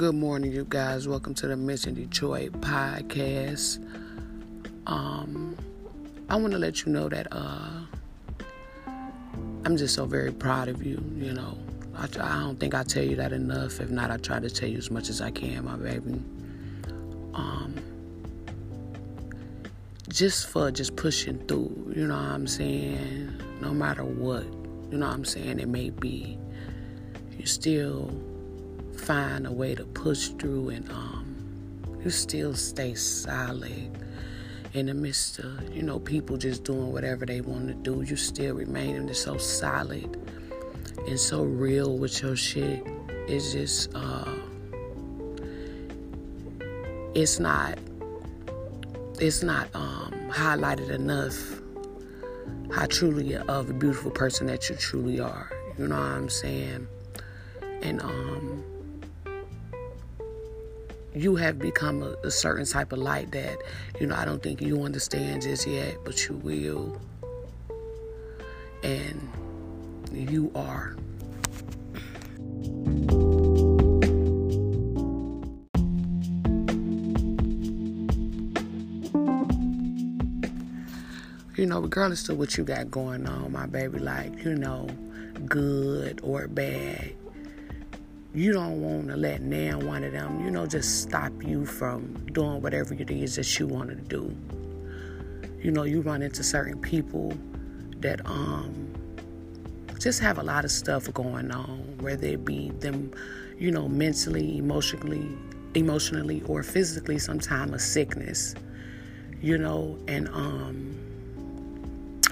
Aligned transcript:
Good 0.00 0.14
morning, 0.14 0.50
you 0.50 0.64
guys. 0.66 1.06
Welcome 1.06 1.34
to 1.34 1.46
the 1.46 1.58
Mission 1.58 1.92
Detroit 1.92 2.52
podcast. 2.62 3.84
Um, 4.86 5.54
I 6.30 6.36
want 6.36 6.54
to 6.54 6.58
let 6.58 6.86
you 6.86 6.92
know 6.92 7.10
that 7.10 7.26
uh, 7.30 7.82
I'm 9.66 9.76
just 9.76 9.94
so 9.94 10.06
very 10.06 10.32
proud 10.32 10.68
of 10.68 10.82
you. 10.82 11.04
You 11.16 11.34
know, 11.34 11.58
I, 11.94 12.04
I 12.04 12.40
don't 12.40 12.58
think 12.58 12.74
I 12.74 12.82
tell 12.82 13.04
you 13.04 13.14
that 13.16 13.34
enough. 13.34 13.78
If 13.78 13.90
not, 13.90 14.10
I 14.10 14.16
try 14.16 14.40
to 14.40 14.48
tell 14.48 14.70
you 14.70 14.78
as 14.78 14.90
much 14.90 15.10
as 15.10 15.20
I 15.20 15.30
can, 15.32 15.66
my 15.66 15.76
baby. 15.76 16.22
Um, 17.34 17.74
just 20.08 20.48
for 20.48 20.70
just 20.70 20.96
pushing 20.96 21.46
through. 21.46 21.92
You 21.94 22.06
know 22.06 22.14
what 22.14 22.24
I'm 22.24 22.46
saying? 22.46 23.38
No 23.60 23.74
matter 23.74 24.04
what, 24.04 24.44
you 24.90 24.96
know 24.96 25.08
what 25.08 25.14
I'm 25.14 25.26
saying. 25.26 25.58
It 25.58 25.68
may 25.68 25.90
be. 25.90 26.38
You 27.36 27.44
still 27.44 28.10
find 29.00 29.46
a 29.46 29.52
way 29.52 29.74
to 29.74 29.84
push 29.84 30.28
through 30.28 30.68
and 30.70 30.90
um, 30.90 31.36
you 32.04 32.10
still 32.10 32.54
stay 32.54 32.94
solid 32.94 33.90
in 34.72 34.86
the 34.86 34.94
midst 34.94 35.38
of 35.40 35.74
you 35.74 35.82
know 35.82 35.98
people 35.98 36.36
just 36.36 36.64
doing 36.64 36.92
whatever 36.92 37.26
they 37.26 37.40
want 37.40 37.68
to 37.68 37.74
do. 37.74 38.02
You 38.02 38.16
still 38.16 38.54
remain 38.54 38.96
in 38.96 39.12
so 39.14 39.36
solid 39.36 40.16
and 41.08 41.18
so 41.18 41.42
real 41.42 41.98
with 41.98 42.22
your 42.22 42.36
shit. 42.36 42.86
It's 43.26 43.52
just 43.52 43.90
uh 43.94 44.32
it's 47.14 47.40
not 47.40 47.78
it's 49.18 49.42
not 49.42 49.68
um 49.74 50.12
highlighted 50.30 50.90
enough 50.90 51.36
how 52.72 52.86
truly 52.86 53.34
of 53.36 53.68
a 53.68 53.72
beautiful 53.72 54.10
person 54.10 54.46
that 54.46 54.68
you 54.68 54.76
truly 54.76 55.18
are. 55.18 55.50
You 55.76 55.88
know 55.88 55.96
what 55.96 56.04
i'm 56.04 56.28
saying? 56.28 56.86
And 57.82 58.00
um 58.02 58.64
you 61.14 61.36
have 61.36 61.58
become 61.58 62.02
a, 62.02 62.14
a, 62.24 62.30
certain 62.30 62.64
type 62.64 62.92
of 62.92 62.98
light 62.98 63.32
that 63.32 63.56
you 64.00 64.06
know 64.06 64.14
I 64.14 64.24
don't 64.24 64.42
think 64.42 64.60
you 64.60 64.82
understand 64.82 65.42
just 65.42 65.66
yet, 65.66 65.96
but 66.04 66.28
you 66.28 66.34
will, 66.36 67.00
and 68.82 69.28
you 70.12 70.50
are. 70.54 70.96
You 81.56 81.66
know, 81.66 81.80
regardless 81.80 82.26
of 82.30 82.38
what 82.38 82.56
you 82.56 82.64
got 82.64 82.90
going 82.90 83.26
on, 83.26 83.52
my 83.52 83.66
baby, 83.66 83.98
like, 83.98 84.44
you 84.44 84.54
know, 84.54 84.88
good 85.46 86.18
or 86.22 86.48
bad, 86.48 87.12
you 88.32 88.52
don't 88.52 88.80
want 88.80 89.08
to 89.08 89.16
let 89.16 89.42
now 89.42 89.78
one 89.78 90.04
of 90.04 90.12
them, 90.12 90.44
you 90.44 90.50
know, 90.50 90.66
just 90.66 91.02
stop 91.02 91.32
you 91.42 91.66
from 91.66 92.14
doing 92.32 92.62
whatever 92.62 92.94
it 92.94 93.10
is 93.10 93.36
that 93.36 93.58
you 93.58 93.66
want 93.66 93.90
to 93.90 93.96
do. 93.96 94.34
You 95.60 95.72
know, 95.72 95.82
you 95.82 96.00
run 96.00 96.22
into 96.22 96.44
certain 96.44 96.80
people 96.80 97.32
that 97.98 98.24
um 98.26 98.86
just 99.98 100.20
have 100.20 100.38
a 100.38 100.42
lot 100.42 100.64
of 100.64 100.70
stuff 100.70 101.12
going 101.12 101.50
on, 101.50 101.98
whether 101.98 102.26
it 102.26 102.44
be 102.44 102.70
them, 102.78 103.12
you 103.58 103.70
know, 103.70 103.86
mentally, 103.86 104.56
emotionally, 104.56 105.28
emotionally, 105.74 106.42
or 106.46 106.62
physically. 106.62 107.18
Sometimes 107.18 107.72
a 107.72 107.78
sickness, 107.78 108.54
you 109.42 109.58
know, 109.58 109.98
and 110.08 110.28
um, 110.28 110.98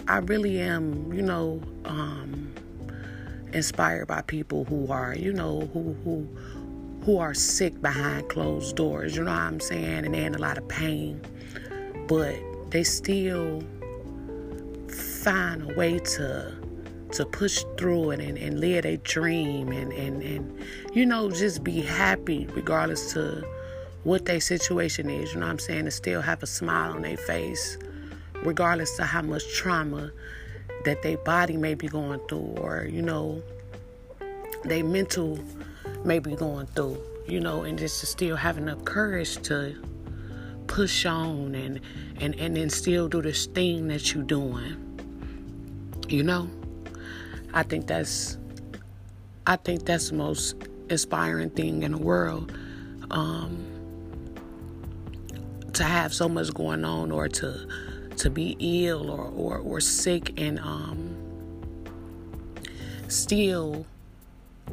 I 0.06 0.18
really 0.18 0.60
am, 0.60 1.12
you 1.12 1.22
know, 1.22 1.60
um 1.84 2.54
inspired 3.52 4.06
by 4.06 4.22
people 4.22 4.64
who 4.64 4.90
are, 4.90 5.14
you 5.14 5.32
know, 5.32 5.68
who 5.72 5.94
who 6.04 6.28
who 7.04 7.18
are 7.18 7.34
sick 7.34 7.80
behind 7.80 8.28
closed 8.28 8.76
doors. 8.76 9.16
You 9.16 9.24
know 9.24 9.30
what 9.30 9.40
I'm 9.40 9.60
saying? 9.60 10.04
And 10.04 10.14
they're 10.14 10.26
in 10.26 10.34
a 10.34 10.38
lot 10.38 10.58
of 10.58 10.68
pain, 10.68 11.20
but 12.06 12.36
they 12.70 12.84
still 12.84 13.62
find 14.88 15.70
a 15.70 15.74
way 15.74 15.98
to 15.98 16.54
to 17.12 17.24
push 17.24 17.64
through 17.76 18.10
it 18.10 18.20
and, 18.20 18.36
and 18.36 18.60
live 18.60 18.84
a 18.84 18.98
dream 18.98 19.72
and, 19.72 19.92
and, 19.92 20.22
and 20.22 20.58
you 20.92 21.06
know 21.06 21.30
just 21.30 21.64
be 21.64 21.80
happy 21.80 22.46
regardless 22.54 23.12
to 23.12 23.42
what 24.04 24.26
their 24.26 24.40
situation 24.40 25.08
is 25.08 25.32
you 25.32 25.40
know 25.40 25.46
what 25.46 25.52
i'm 25.52 25.58
saying 25.58 25.86
to 25.86 25.90
still 25.90 26.20
have 26.20 26.42
a 26.42 26.46
smile 26.46 26.92
on 26.92 27.02
their 27.02 27.16
face 27.16 27.78
regardless 28.44 28.94
to 28.96 29.04
how 29.04 29.22
much 29.22 29.42
trauma 29.54 30.10
that 30.84 31.02
their 31.02 31.18
body 31.18 31.56
may 31.56 31.74
be 31.74 31.88
going 31.88 32.20
through 32.28 32.54
or 32.58 32.86
you 32.90 33.02
know 33.02 33.42
they 34.64 34.82
mental 34.82 35.38
may 36.04 36.18
be 36.18 36.34
going 36.34 36.66
through 36.68 37.00
you 37.26 37.40
know 37.40 37.62
and 37.62 37.78
just 37.78 38.00
to 38.00 38.06
still 38.06 38.36
having 38.36 38.66
the 38.66 38.76
courage 38.76 39.40
to 39.42 39.74
push 40.66 41.06
on 41.06 41.54
and 41.54 41.80
and 42.20 42.34
and 42.36 42.56
then 42.56 42.70
still 42.70 43.08
do 43.08 43.22
this 43.22 43.46
thing 43.46 43.88
that 43.88 44.12
you're 44.14 44.22
doing 44.22 44.84
you 46.08 46.22
know? 46.22 46.48
I 47.52 47.62
think 47.62 47.86
that's 47.86 48.38
i 49.46 49.56
think 49.56 49.86
that's 49.86 50.10
the 50.10 50.14
most 50.14 50.54
inspiring 50.90 51.48
thing 51.48 51.82
in 51.82 51.92
the 51.92 51.98
world 51.98 52.52
um 53.10 53.64
to 55.72 55.82
have 55.82 56.12
so 56.12 56.28
much 56.28 56.52
going 56.52 56.84
on 56.84 57.10
or 57.10 57.28
to 57.28 57.66
to 58.18 58.30
be 58.30 58.56
ill 58.60 59.10
or, 59.10 59.24
or, 59.24 59.58
or 59.58 59.80
sick 59.80 60.38
and 60.38 60.58
um, 60.60 61.16
still 63.08 63.86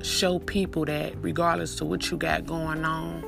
show 0.01 0.39
people 0.39 0.85
that 0.85 1.13
regardless 1.21 1.75
to 1.75 1.85
what 1.85 2.11
you 2.11 2.17
got 2.17 2.45
going 2.45 2.83
on 2.83 3.23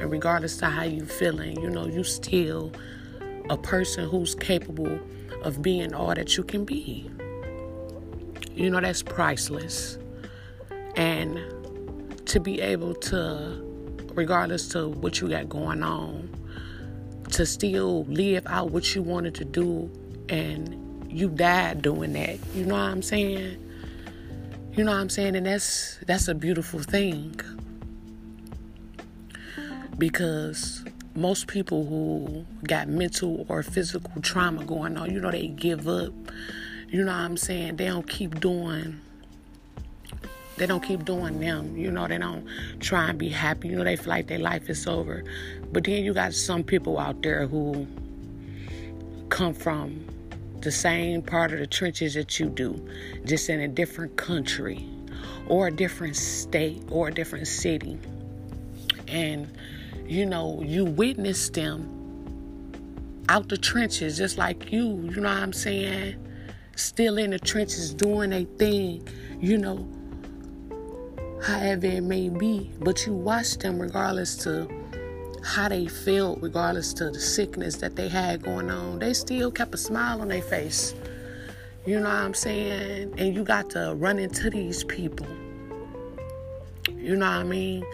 and 0.00 0.10
regardless 0.10 0.56
to 0.58 0.66
how 0.66 0.82
you 0.84 1.04
feeling, 1.04 1.60
you 1.60 1.70
know, 1.70 1.86
you 1.86 2.04
still 2.04 2.72
a 3.50 3.56
person 3.56 4.08
who's 4.08 4.34
capable 4.34 4.98
of 5.42 5.62
being 5.62 5.94
all 5.94 6.14
that 6.14 6.36
you 6.36 6.42
can 6.42 6.64
be. 6.64 7.10
You 8.54 8.70
know, 8.70 8.80
that's 8.80 9.02
priceless. 9.02 9.98
And 10.96 11.38
to 12.26 12.40
be 12.40 12.60
able 12.60 12.94
to, 12.94 13.60
regardless 14.14 14.68
to 14.70 14.88
what 14.88 15.20
you 15.20 15.28
got 15.28 15.48
going 15.48 15.82
on, 15.82 16.28
to 17.30 17.46
still 17.46 18.04
live 18.04 18.46
out 18.46 18.70
what 18.70 18.94
you 18.94 19.02
wanted 19.02 19.34
to 19.36 19.44
do 19.44 19.90
and 20.28 21.06
you 21.10 21.28
died 21.28 21.82
doing 21.82 22.12
that. 22.12 22.38
You 22.54 22.64
know 22.64 22.74
what 22.74 22.82
I'm 22.82 23.02
saying? 23.02 23.64
You 24.72 24.84
know 24.84 24.92
what 24.92 25.00
I'm 25.00 25.10
saying? 25.10 25.36
And 25.36 25.46
that's 25.46 25.98
that's 26.06 26.28
a 26.28 26.34
beautiful 26.34 26.80
thing. 26.80 27.40
Because 29.96 30.84
most 31.16 31.48
people 31.48 31.84
who 31.86 32.46
got 32.64 32.88
mental 32.88 33.44
or 33.48 33.62
physical 33.62 34.22
trauma 34.22 34.64
going 34.64 34.96
on, 34.96 35.10
you 35.10 35.20
know, 35.20 35.32
they 35.32 35.48
give 35.48 35.88
up. 35.88 36.12
You 36.88 37.04
know 37.04 37.12
what 37.12 37.18
I'm 37.18 37.36
saying? 37.36 37.76
They 37.76 37.86
don't 37.86 38.08
keep 38.08 38.38
doing 38.40 39.00
they 40.58 40.66
don't 40.66 40.82
keep 40.82 41.04
doing 41.04 41.40
them. 41.40 41.76
You 41.76 41.90
know, 41.90 42.06
they 42.06 42.18
don't 42.18 42.46
try 42.80 43.08
and 43.08 43.18
be 43.18 43.28
happy. 43.28 43.68
You 43.68 43.76
know, 43.76 43.84
they 43.84 43.96
feel 43.96 44.08
like 44.08 44.26
their 44.26 44.38
life 44.38 44.68
is 44.68 44.86
over. 44.86 45.24
But 45.72 45.84
then 45.84 46.04
you 46.04 46.12
got 46.12 46.34
some 46.34 46.62
people 46.62 46.98
out 46.98 47.22
there 47.22 47.46
who 47.46 47.86
come 49.28 49.54
from 49.54 50.04
the 50.60 50.72
same 50.72 51.22
part 51.22 51.52
of 51.52 51.60
the 51.60 51.66
trenches 51.66 52.14
that 52.14 52.40
you 52.40 52.48
do, 52.48 52.88
just 53.24 53.48
in 53.48 53.60
a 53.60 53.68
different 53.68 54.16
country 54.16 54.86
or 55.46 55.68
a 55.68 55.70
different 55.70 56.16
state 56.16 56.82
or 56.90 57.08
a 57.08 57.14
different 57.14 57.46
city. 57.46 57.98
And, 59.06 59.50
you 60.06 60.26
know, 60.26 60.60
you 60.62 60.84
witness 60.84 61.48
them 61.50 61.94
out 63.28 63.48
the 63.48 63.58
trenches 63.58 64.16
just 64.16 64.38
like 64.38 64.72
you, 64.72 64.86
you 64.86 65.20
know 65.20 65.28
what 65.28 65.38
I'm 65.38 65.52
saying? 65.52 66.16
Still 66.76 67.18
in 67.18 67.30
the 67.30 67.38
trenches 67.38 67.92
doing 67.92 68.32
a 68.32 68.44
thing, 68.44 69.06
you 69.40 69.58
know, 69.58 69.88
however 71.42 71.86
it 71.86 72.02
may 72.02 72.28
be. 72.28 72.70
But 72.80 73.06
you 73.06 73.12
watch 73.12 73.58
them 73.58 73.80
regardless 73.80 74.36
to 74.44 74.68
how 75.44 75.68
they 75.68 75.86
felt, 75.86 76.40
regardless 76.42 76.92
to 76.94 77.10
the 77.10 77.20
sickness 77.20 77.76
that 77.76 77.96
they 77.96 78.08
had 78.08 78.42
going 78.42 78.70
on. 78.70 78.98
They 78.98 79.14
still 79.14 79.50
kept 79.50 79.74
a 79.74 79.78
smile 79.78 80.20
on 80.20 80.28
their 80.28 80.42
face. 80.42 80.94
You 81.86 82.00
know 82.00 82.08
what 82.08 82.16
I'm 82.16 82.34
saying? 82.34 83.14
And 83.18 83.34
you 83.34 83.44
got 83.44 83.70
to 83.70 83.94
run 83.96 84.18
into 84.18 84.50
these 84.50 84.84
people. 84.84 85.26
You 86.96 87.16
know 87.16 87.26
what 87.26 87.36
I 87.36 87.44
mean? 87.44 87.84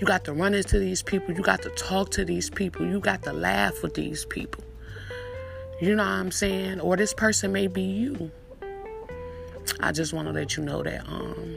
You 0.00 0.06
got 0.06 0.24
to 0.24 0.32
run 0.32 0.54
into 0.54 0.78
these 0.78 1.02
people. 1.02 1.34
You 1.34 1.42
got 1.42 1.62
to 1.62 1.70
talk 1.70 2.10
to 2.12 2.24
these 2.24 2.50
people. 2.50 2.86
You 2.86 2.98
got 2.98 3.22
to 3.24 3.32
laugh 3.32 3.82
with 3.82 3.94
these 3.94 4.24
people. 4.24 4.64
You 5.80 5.94
know 5.94 6.02
what 6.02 6.10
I'm 6.10 6.30
saying? 6.30 6.80
Or 6.80 6.96
this 6.96 7.14
person 7.14 7.52
may 7.52 7.66
be 7.66 7.82
you. 7.82 8.30
I 9.80 9.92
just 9.92 10.12
want 10.12 10.26
to 10.28 10.32
let 10.32 10.56
you 10.56 10.64
know 10.64 10.82
that 10.82 11.06
um 11.06 11.56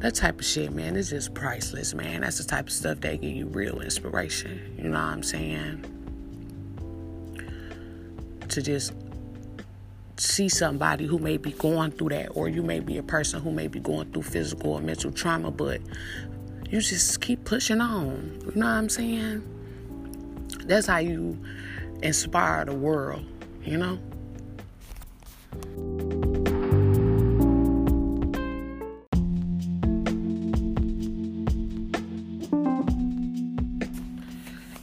that 0.00 0.14
type 0.14 0.38
of 0.38 0.46
shit, 0.46 0.72
man, 0.72 0.96
is 0.96 1.10
just 1.10 1.34
priceless, 1.34 1.92
man. 1.94 2.20
That's 2.20 2.38
the 2.38 2.44
type 2.44 2.66
of 2.66 2.72
stuff 2.72 3.00
that 3.00 3.20
give 3.20 3.30
you 3.30 3.46
real 3.46 3.80
inspiration. 3.80 4.74
You 4.78 4.84
know 4.84 4.98
what 4.98 5.06
I'm 5.06 5.22
saying? 5.22 5.84
To 8.48 8.62
just 8.62 8.92
see 10.16 10.48
somebody 10.48 11.06
who 11.06 11.18
may 11.18 11.36
be 11.36 11.52
going 11.52 11.90
through 11.92 12.10
that, 12.10 12.28
or 12.28 12.48
you 12.48 12.62
may 12.62 12.80
be 12.80 12.98
a 12.98 13.02
person 13.02 13.40
who 13.40 13.50
may 13.50 13.66
be 13.66 13.80
going 13.80 14.12
through 14.12 14.22
physical 14.22 14.72
or 14.72 14.80
mental 14.80 15.10
trauma, 15.10 15.50
but 15.50 15.80
you 16.70 16.80
just 16.80 17.20
keep 17.20 17.44
pushing 17.44 17.80
on. 17.80 18.40
You 18.44 18.60
know 18.60 18.66
what 18.66 18.72
I'm 18.72 18.88
saying? 18.88 19.42
That's 20.64 20.86
how 20.86 20.98
you 20.98 21.42
inspire 22.02 22.64
the 22.64 22.74
world, 22.74 23.24
you 23.64 23.78
know? 23.78 23.98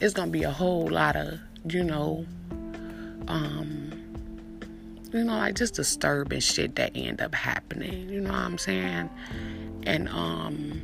It's 0.06 0.14
gonna 0.14 0.30
be 0.30 0.44
a 0.44 0.52
whole 0.52 0.88
lot 0.88 1.16
of, 1.16 1.40
you 1.66 1.82
know, 1.82 2.24
um, 3.26 3.90
you 5.12 5.24
know, 5.24 5.34
like 5.36 5.56
just 5.56 5.74
disturbing 5.74 6.38
shit 6.38 6.76
that 6.76 6.92
end 6.94 7.20
up 7.20 7.34
happening. 7.34 8.08
You 8.08 8.20
know 8.20 8.30
what 8.30 8.38
I'm 8.38 8.56
saying? 8.56 9.10
And 9.82 10.08
um 10.10 10.80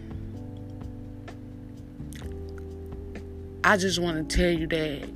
I 3.62 3.76
just 3.76 4.00
want 4.00 4.28
to 4.28 4.36
tell 4.36 4.50
you 4.50 4.66
that 4.66 5.08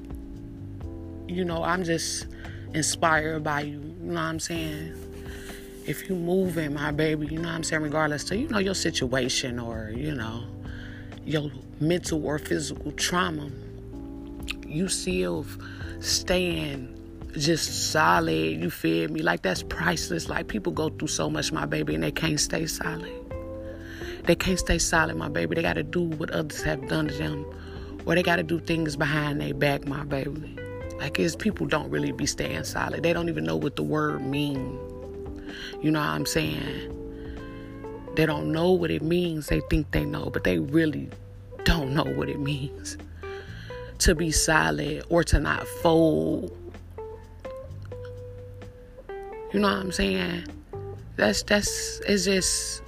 you 1.26 1.44
know, 1.44 1.64
I'm 1.64 1.82
just 1.82 2.28
inspired 2.74 3.42
by 3.42 3.62
you. 3.62 3.80
You 3.80 4.12
know 4.12 4.14
what 4.14 4.20
I'm 4.20 4.38
saying? 4.38 4.94
If 5.84 6.08
you 6.08 6.14
moving, 6.14 6.74
my 6.74 6.92
baby, 6.92 7.26
you 7.26 7.38
know 7.38 7.48
what 7.48 7.56
I'm 7.56 7.64
saying, 7.64 7.82
regardless 7.82 8.22
to, 8.26 8.36
you 8.36 8.46
know, 8.46 8.58
your 8.58 8.76
situation 8.76 9.58
or, 9.58 9.90
you 9.92 10.14
know, 10.14 10.44
your 11.24 11.50
mental 11.80 12.24
or 12.24 12.38
physical 12.38 12.92
trauma, 12.92 13.50
you 14.76 14.88
still 14.88 15.44
staying 16.00 16.92
just 17.32 17.90
solid, 17.92 18.60
you 18.60 18.70
feel 18.70 19.10
me? 19.10 19.22
Like 19.22 19.42
that's 19.42 19.62
priceless. 19.62 20.28
Like 20.28 20.48
people 20.48 20.72
go 20.72 20.88
through 20.88 21.08
so 21.08 21.28
much, 21.28 21.52
my 21.52 21.66
baby, 21.66 21.94
and 21.94 22.02
they 22.02 22.12
can't 22.12 22.40
stay 22.40 22.66
solid. 22.66 23.12
They 24.24 24.34
can't 24.34 24.58
stay 24.58 24.78
solid, 24.78 25.16
my 25.16 25.28
baby. 25.28 25.54
They 25.54 25.62
gotta 25.62 25.82
do 25.82 26.02
what 26.02 26.30
others 26.30 26.62
have 26.62 26.88
done 26.88 27.08
to 27.08 27.14
them. 27.14 27.46
Or 28.06 28.14
they 28.14 28.22
gotta 28.22 28.42
do 28.42 28.60
things 28.60 28.96
behind 28.96 29.40
their 29.40 29.54
back, 29.54 29.86
my 29.86 30.04
baby. 30.04 30.56
Like 30.98 31.18
it's 31.18 31.36
people 31.36 31.66
don't 31.66 31.90
really 31.90 32.12
be 32.12 32.26
staying 32.26 32.64
solid. 32.64 33.02
They 33.02 33.12
don't 33.12 33.28
even 33.28 33.44
know 33.44 33.56
what 33.56 33.76
the 33.76 33.82
word 33.82 34.22
mean. 34.22 34.78
You 35.82 35.90
know 35.90 36.00
what 36.00 36.08
I'm 36.08 36.26
saying? 36.26 36.92
They 38.14 38.24
don't 38.24 38.50
know 38.50 38.72
what 38.72 38.90
it 38.90 39.02
means. 39.02 39.48
They 39.48 39.60
think 39.68 39.90
they 39.90 40.04
know, 40.04 40.30
but 40.30 40.44
they 40.44 40.58
really 40.58 41.10
don't 41.64 41.92
know 41.92 42.04
what 42.04 42.28
it 42.28 42.40
means 42.40 42.96
to 44.00 44.14
be 44.14 44.30
solid 44.30 45.04
or 45.08 45.24
to 45.24 45.40
not 45.40 45.66
fold 45.66 46.56
you 49.56 49.62
know 49.62 49.68
what 49.68 49.78
I'm 49.78 49.92
saying? 49.92 50.44
That's 51.16 51.42
that's 51.44 52.00
it's 52.00 52.24
just 52.26 52.82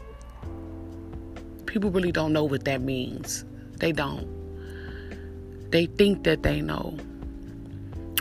people 1.66 1.90
really 1.90 2.12
don't 2.12 2.32
know 2.32 2.44
what 2.44 2.64
that 2.64 2.82
means. 2.82 3.44
They 3.78 3.90
don't. 3.90 4.28
They 5.70 5.86
think 5.86 6.24
that 6.24 6.42
they 6.42 6.60
know. 6.60 6.98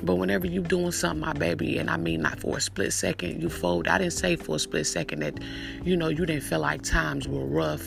But 0.03 0.15
whenever 0.15 0.47
you 0.47 0.61
doing 0.61 0.91
something, 0.91 1.19
my 1.19 1.33
baby, 1.33 1.77
and 1.79 1.89
I 1.89 1.97
mean 1.97 2.21
not 2.21 2.39
for 2.39 2.55
a 2.57 2.61
split 2.61 2.93
second, 2.93 3.41
you 3.41 3.49
fold. 3.49 3.87
I 3.87 3.97
didn't 3.97 4.13
say 4.13 4.35
for 4.35 4.55
a 4.55 4.59
split 4.59 4.85
second 4.85 5.19
that, 5.23 5.39
you 5.83 5.97
know, 5.97 6.07
you 6.07 6.25
didn't 6.25 6.43
feel 6.43 6.59
like 6.59 6.83
times 6.83 7.27
were 7.27 7.43
rough. 7.43 7.85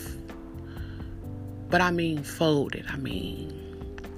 But 1.69 1.79
I 1.79 1.89
mean 1.89 2.21
folded. 2.21 2.85
I 2.89 2.97
mean, 2.97 3.60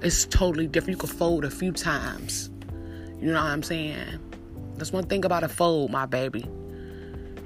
it's 0.04 0.26
totally 0.26 0.66
different. 0.66 0.96
You 0.96 1.08
can 1.08 1.16
fold 1.16 1.44
a 1.44 1.50
few 1.50 1.72
times. 1.72 2.50
You 3.20 3.32
know 3.32 3.42
what 3.42 3.50
I'm 3.50 3.62
saying? 3.62 4.20
That's 4.76 4.92
one 4.92 5.06
thing 5.06 5.24
about 5.24 5.42
a 5.42 5.48
fold, 5.48 5.90
my 5.90 6.04
baby. 6.04 6.46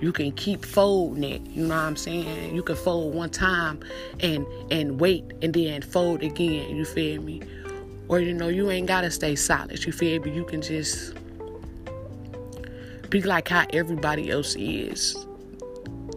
You 0.01 0.13
can 0.13 0.33
keep 0.33 0.65
folding 0.65 1.25
it. 1.25 1.43
You 1.43 1.67
know 1.67 1.77
what 1.77 1.83
I'm 1.83 1.97
saying? 1.97 2.55
You 2.55 2.63
can 2.63 2.77
fold 2.77 3.15
one 3.15 3.31
time 3.31 3.81
and 4.21 4.47
and 4.71 5.01
wait 5.01 5.25
and 5.43 5.55
then 5.55 5.83
fold 5.83 6.23
again. 6.23 6.77
You 6.77 6.85
feel 6.85 7.23
me? 7.23 7.43
Or 8.09 8.21
you 8.21 8.33
know, 8.33 8.49
you 8.49 8.71
ain't 8.71 8.87
gotta 8.87 9.11
stay 9.11 9.37
solid. 9.37 9.85
You 9.85 9.93
feel 9.93 10.23
me? 10.23 10.33
You 10.33 10.45
can 10.45 10.63
just 10.63 11.15
be 13.09 13.23
like 13.23 13.49
how 13.49 13.67
everybody 13.73 14.31
else 14.31 14.55
is. 14.57 15.15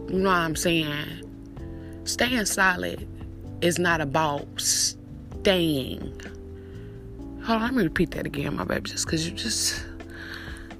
You 0.08 0.18
know 0.18 0.28
what 0.28 0.36
I'm 0.36 0.56
saying? 0.56 1.22
Staying 2.04 2.46
solid 2.46 3.08
is 3.60 3.78
not 3.78 4.00
about 4.00 4.46
staying. 4.60 6.20
Hold 7.44 7.60
on, 7.60 7.62
let 7.62 7.74
me 7.74 7.82
repeat 7.82 8.12
that 8.12 8.24
again, 8.24 8.54
my 8.54 8.62
baby, 8.62 8.88
just 8.88 9.04
because 9.04 9.28
you 9.28 9.34
just 9.34 9.84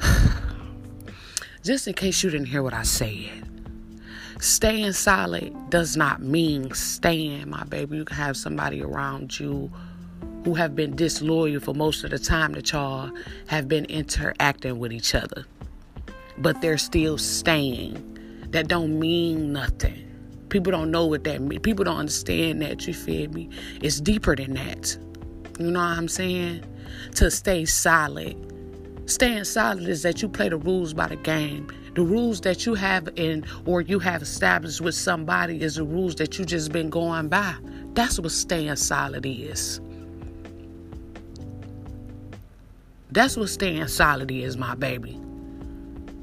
just 1.64 1.88
in 1.88 1.94
case 1.94 2.22
you 2.22 2.30
didn't 2.30 2.46
hear 2.46 2.62
what 2.62 2.72
I 2.72 2.82
said. 2.82 3.48
Staying 4.38 4.92
solid 4.92 5.52
does 5.70 5.96
not 5.96 6.22
mean 6.22 6.72
staying, 6.72 7.50
my 7.50 7.64
baby. 7.64 7.96
You 7.96 8.04
can 8.04 8.16
have 8.16 8.36
somebody 8.36 8.80
around 8.80 9.40
you 9.40 9.72
who 10.44 10.54
have 10.54 10.76
been 10.76 10.94
disloyal 10.94 11.58
for 11.58 11.74
most 11.74 12.04
of 12.04 12.10
the 12.10 12.18
time 12.18 12.52
that 12.52 12.70
y'all 12.70 13.10
have 13.48 13.66
been 13.66 13.84
interacting 13.86 14.78
with 14.78 14.92
each 14.92 15.16
other. 15.16 15.44
But 16.38 16.60
they're 16.62 16.78
still 16.78 17.18
staying. 17.18 18.08
That 18.50 18.68
don't 18.68 19.00
mean 19.00 19.52
nothing. 19.52 20.08
People 20.48 20.70
don't 20.70 20.92
know 20.92 21.06
what 21.06 21.24
that 21.24 21.40
means. 21.40 21.62
People 21.62 21.84
don't 21.84 21.98
understand 21.98 22.62
that, 22.62 22.86
you 22.86 22.94
feel 22.94 23.30
me? 23.30 23.48
It's 23.80 24.00
deeper 24.00 24.36
than 24.36 24.54
that. 24.54 24.96
You 25.66 25.70
know 25.72 25.80
what 25.80 25.98
I'm 25.98 26.08
saying? 26.08 26.64
To 27.16 27.30
stay 27.30 27.64
solid 27.64 28.36
Staying 29.06 29.44
solid 29.44 29.88
is 29.88 30.02
that 30.02 30.22
you 30.22 30.28
play 30.28 30.48
the 30.48 30.56
rules 30.56 30.94
by 30.94 31.08
the 31.08 31.16
game. 31.16 31.68
The 31.94 32.02
rules 32.02 32.40
that 32.42 32.64
you 32.64 32.74
have 32.74 33.08
in 33.16 33.44
or 33.66 33.80
you 33.80 33.98
have 33.98 34.22
established 34.22 34.80
with 34.80 34.94
somebody 34.94 35.60
is 35.60 35.74
the 35.74 35.84
rules 35.84 36.14
that 36.16 36.38
you 36.38 36.44
just 36.44 36.72
been 36.72 36.88
going 36.88 37.28
by. 37.28 37.54
That's 37.94 38.18
what 38.18 38.30
staying 38.30 38.76
solid 38.76 39.26
is. 39.26 39.80
That's 43.10 43.36
what 43.36 43.50
staying 43.50 43.88
solid 43.88 44.30
is, 44.30 44.56
my 44.56 44.74
baby. 44.74 45.20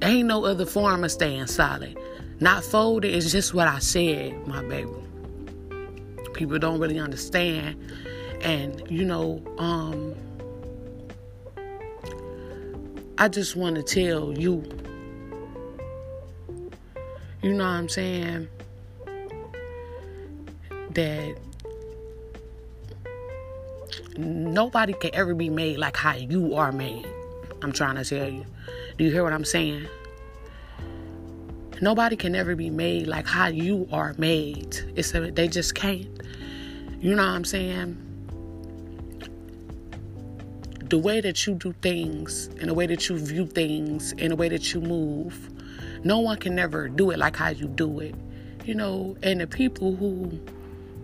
ain't 0.02 0.28
no 0.28 0.46
other 0.46 0.66
form 0.66 1.04
of 1.04 1.12
staying 1.12 1.48
solid. 1.48 1.96
Not 2.40 2.64
folded 2.64 3.14
is 3.14 3.32
just 3.32 3.54
what 3.54 3.68
I 3.68 3.80
said, 3.80 4.48
my 4.48 4.64
baby. 4.64 4.90
People 6.34 6.58
don't 6.58 6.80
really 6.80 6.98
understand. 6.98 7.76
And, 8.42 8.82
you 8.90 9.06
know, 9.06 9.44
um, 9.58 10.16
I 13.18 13.28
just 13.28 13.56
want 13.56 13.76
to 13.76 13.84
tell 13.84 14.32
you, 14.38 14.64
you 17.42 17.54
know 17.54 17.64
what 17.64 17.70
I'm 17.70 17.90
saying, 17.90 18.48
that 20.92 21.36
nobody 24.18 24.94
can 24.94 25.14
ever 25.14 25.36
be 25.36 25.50
made 25.50 25.78
like 25.78 25.98
how 25.98 26.16
you 26.16 26.56
are 26.56 26.72
made. 26.72 27.08
I'm 27.62 27.72
trying 27.72 27.96
to 27.96 28.06
tell 28.06 28.30
you. 28.30 28.46
Do 28.98 29.04
you 29.04 29.12
hear 29.12 29.24
what 29.24 29.34
I'm 29.34 29.46
saying? 29.46 29.88
Nobody 31.82 32.16
can 32.16 32.36
ever 32.36 32.56
be 32.56 32.70
made 32.70 33.08
like 33.08 33.28
how 33.28 33.48
you 33.48 33.88
are 33.92 34.14
made. 34.18 34.80
It's 34.96 35.14
a, 35.14 35.32
they 35.32 35.48
just 35.48 35.76
can't. 35.76 36.22
You 37.00 37.16
know 37.16 37.24
what 37.24 37.32
I'm 37.32 37.46
saying? 37.46 38.09
The 40.90 40.98
way 40.98 41.22
that 41.22 41.46
you 41.46 41.54
do 41.54 41.72
things 41.82 42.48
and 42.60 42.70
the 42.70 42.74
way 42.74 42.88
that 42.88 43.08
you 43.08 43.18
view 43.18 43.46
things 43.46 44.12
and 44.18 44.32
the 44.32 44.36
way 44.36 44.50
that 44.50 44.74
you 44.74 44.82
move, 44.82 45.50
no 46.04 46.20
one 46.20 46.38
can 46.38 46.56
never 46.56 46.90
do 46.90 47.12
it 47.12 47.20
like 47.20 47.36
how 47.36 47.50
you 47.50 47.68
do 47.68 48.00
it. 48.00 48.16
You 48.66 48.76
know, 48.76 49.16
and 49.22 49.40
the 49.40 49.48
people 49.48 49.96
who 49.96 50.40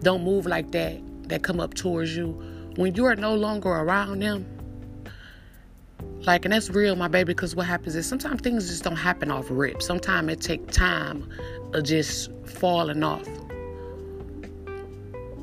don't 0.02 0.24
move 0.24 0.46
like 0.46 0.72
that, 0.72 1.00
that 1.30 1.44
come 1.44 1.60
up 1.60 1.76
towards 1.76 2.16
you, 2.16 2.32
when 2.76 2.96
you 2.96 3.06
are 3.06 3.16
no 3.16 3.36
longer 3.36 3.70
around 3.70 4.22
them, 4.22 4.46
like, 6.22 6.46
and 6.46 6.54
that's 6.54 6.70
real, 6.72 6.96
my 6.96 7.08
baby, 7.08 7.34
because 7.34 7.56
what 7.56 7.68
happens 7.68 7.96
is 7.96 8.08
sometimes 8.08 8.42
things 8.42 8.68
just 8.68 8.84
don't 8.84 8.96
happen 8.96 9.30
off 9.30 9.46
rip. 9.50 9.82
Sometimes 9.82 10.32
it 10.32 10.42
takes 10.42 10.76
time 10.76 11.30
of 11.74 11.84
just 11.84 12.32
falling 12.48 13.04
off. 13.04 13.28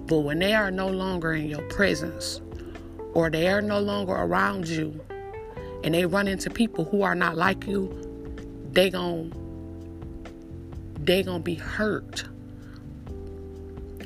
But 0.07 0.21
when 0.21 0.41
they 0.41 0.55
are 0.55 0.73
no 0.73 0.89
longer 0.89 1.33
in 1.33 1.47
your 1.47 1.63
presence, 1.69 2.41
or 3.15 3.31
they 3.31 3.49
are 3.49 3.63
no 3.63 3.81
longer 3.81 4.13
around 4.13 4.69
you 4.69 5.01
and 5.85 5.95
they 5.95 6.07
run 6.07 6.29
into 6.29 6.51
people 6.51 6.85
who 6.85 7.03
are 7.03 7.15
not 7.15 7.37
like 7.37 7.67
you, 7.67 7.91
they 8.73 8.91
gon' 8.91 9.33
they 11.05 11.23
gonna 11.23 11.41
be 11.41 11.55
hurt. 11.55 12.25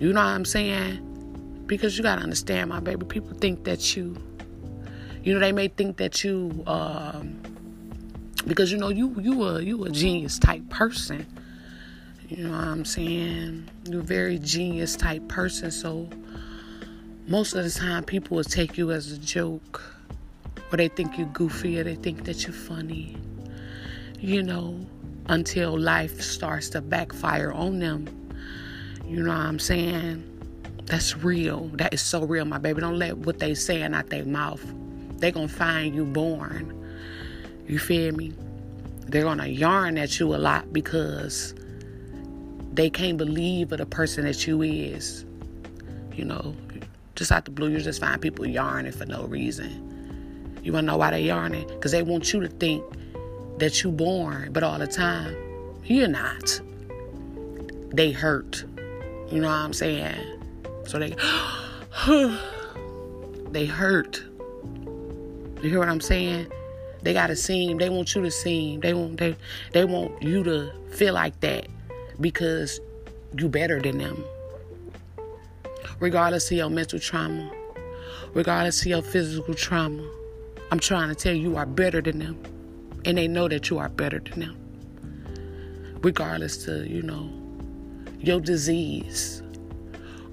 You 0.01 0.13
know 0.13 0.21
what 0.21 0.29
I'm 0.29 0.45
saying? 0.45 1.65
Because 1.67 1.97
you 1.97 2.03
gotta 2.03 2.23
understand, 2.23 2.71
my 2.71 2.81
baby. 2.81 3.05
People 3.05 3.37
think 3.37 3.65
that 3.65 3.97
you, 3.97 4.17
you 5.23 5.35
know, 5.35 5.41
they 5.41 5.53
may 5.53 5.69
think 5.69 5.97
that 5.99 6.25
you, 6.25 6.63
um, 6.67 7.41
because 8.47 8.71
you 8.73 8.79
know 8.79 8.89
you 8.89 9.15
you 9.21 9.43
a 9.45 9.61
you 9.61 9.85
a 9.85 9.91
genius 9.91 10.39
type 10.39 10.69
person. 10.71 11.27
You 12.29 12.45
know 12.45 12.51
what 12.51 12.67
I'm 12.67 12.85
saying? 12.85 13.69
You're 13.89 14.01
a 14.01 14.05
very 14.05 14.39
genius 14.39 14.97
type 14.97 15.29
person, 15.29 15.71
so 15.71 16.09
most 17.26 17.54
of 17.54 17.64
the 17.64 17.71
time 17.71 18.04
people 18.04 18.37
will 18.37 18.45
take 18.45 18.78
you 18.78 18.92
as 18.92 19.12
a 19.12 19.18
joke 19.18 19.83
or 20.73 20.76
they 20.76 20.88
think 20.88 21.18
you're 21.18 21.26
goofy 21.28 21.78
or 21.80 21.85
they 21.85 21.95
think 21.97 22.25
that 22.25 22.42
you're 22.45 22.52
funny 22.52 23.16
you 24.21 24.42
know 24.42 24.78
until 25.28 25.78
life 25.78 26.21
starts 26.21 26.68
to 26.68 26.80
backfire 26.80 27.52
on 27.52 27.78
them 27.78 28.06
you 29.04 29.23
know 29.23 29.30
what 29.30 29.38
i'm 29.38 29.59
saying 29.59 30.23
That's 30.87 31.16
real. 31.16 31.68
That 31.75 31.92
is 31.92 32.00
so 32.00 32.25
real, 32.25 32.45
my 32.45 32.59
baby. 32.59 32.80
Don't 32.80 32.99
let 32.99 33.18
what 33.18 33.40
they 33.40 33.54
saying 33.54 33.92
out 33.92 34.09
their 34.11 34.25
mouth. 34.25 34.62
They 35.18 35.33
gonna 35.33 35.49
find 35.49 35.95
you 35.95 36.04
born. 36.04 36.73
You 37.66 37.78
feel 37.80 38.14
me? 38.14 38.33
They're 39.09 39.25
gonna 39.25 39.49
yarn 39.49 39.99
at 39.99 40.21
you 40.21 40.35
a 40.35 40.38
lot 40.38 40.73
because 40.73 41.54
they 42.73 42.88
can't 42.88 43.18
believe 43.18 43.73
of 43.73 43.78
the 43.78 43.87
person 43.87 44.25
that 44.26 44.47
you 44.47 44.62
is. 44.62 45.25
You 46.14 46.25
know, 46.25 46.54
just 47.17 47.33
out 47.33 47.45
the 47.47 47.51
blue, 47.51 47.71
you 47.71 47.81
just 47.81 48.01
find 48.01 48.21
people 48.21 48.47
yarning 48.47 48.93
for 48.93 49.07
no 49.07 49.25
reason. 49.25 50.61
You 50.63 50.73
wanna 50.73 50.87
know 50.87 50.97
why 50.97 51.11
they 51.11 51.23
yarning? 51.23 51.67
Because 51.67 51.93
they 51.93 52.03
want 52.03 52.33
you 52.33 52.41
to 52.41 52.49
think 52.49 52.85
that 53.59 53.83
you 53.83 53.91
born, 53.91 54.53
but 54.53 54.63
all 54.63 54.79
the 54.79 54.87
time, 54.87 55.35
you're 55.85 56.09
not. 56.09 56.61
They 57.93 58.13
hurt. 58.13 58.65
You 59.31 59.41
know 59.41 59.49
what 59.49 59.55
I'm 59.55 59.73
saying? 59.73 60.15
So 60.87 60.99
they 60.99 61.17
they 63.51 63.67
hurt. 63.67 64.23
You 65.63 65.71
hear 65.71 65.79
what 65.79 65.89
I'm 65.89 66.01
saying? 66.01 66.53
They 67.03 67.13
gotta 67.13 67.37
seem. 67.37 67.79
They 67.79 67.89
want 67.89 68.15
you 68.15 68.23
to 68.23 68.31
seem. 68.31 68.81
They 68.81 68.93
want 68.93 69.17
they 69.19 69.37
they 69.73 69.85
want 69.85 70.23
you 70.23 70.43
to 70.45 70.73
feel 70.91 71.15
like 71.15 71.39
that 71.41 71.69
because 72.21 72.81
you 73.39 73.49
better 73.49 73.81
than 73.81 73.99
them. 73.99 74.25
Regardless 75.99 76.50
of 76.50 76.57
your 76.59 76.69
mental 76.69 76.99
trauma, 76.99 77.50
regardless 78.35 78.83
of 78.83 78.87
your 78.87 79.03
physical 79.03 79.55
trauma, 79.55 80.07
I'm 80.71 80.79
trying 80.79 81.09
to 81.09 81.15
tell 81.15 81.33
you, 81.33 81.50
you 81.50 81.57
are 81.57 81.65
better 81.65 82.03
than 82.03 82.19
them. 82.19 82.43
And 83.05 83.17
they 83.17 83.29
know 83.29 83.49
that 83.49 83.71
you 83.71 83.79
are 83.79 83.88
better 83.88 84.19
than 84.19 84.41
them. 84.41 85.99
Regardless 86.03 86.65
to, 86.65 86.87
you 86.88 87.03
know, 87.03 87.31
your 88.19 88.41
disease, 88.41 89.43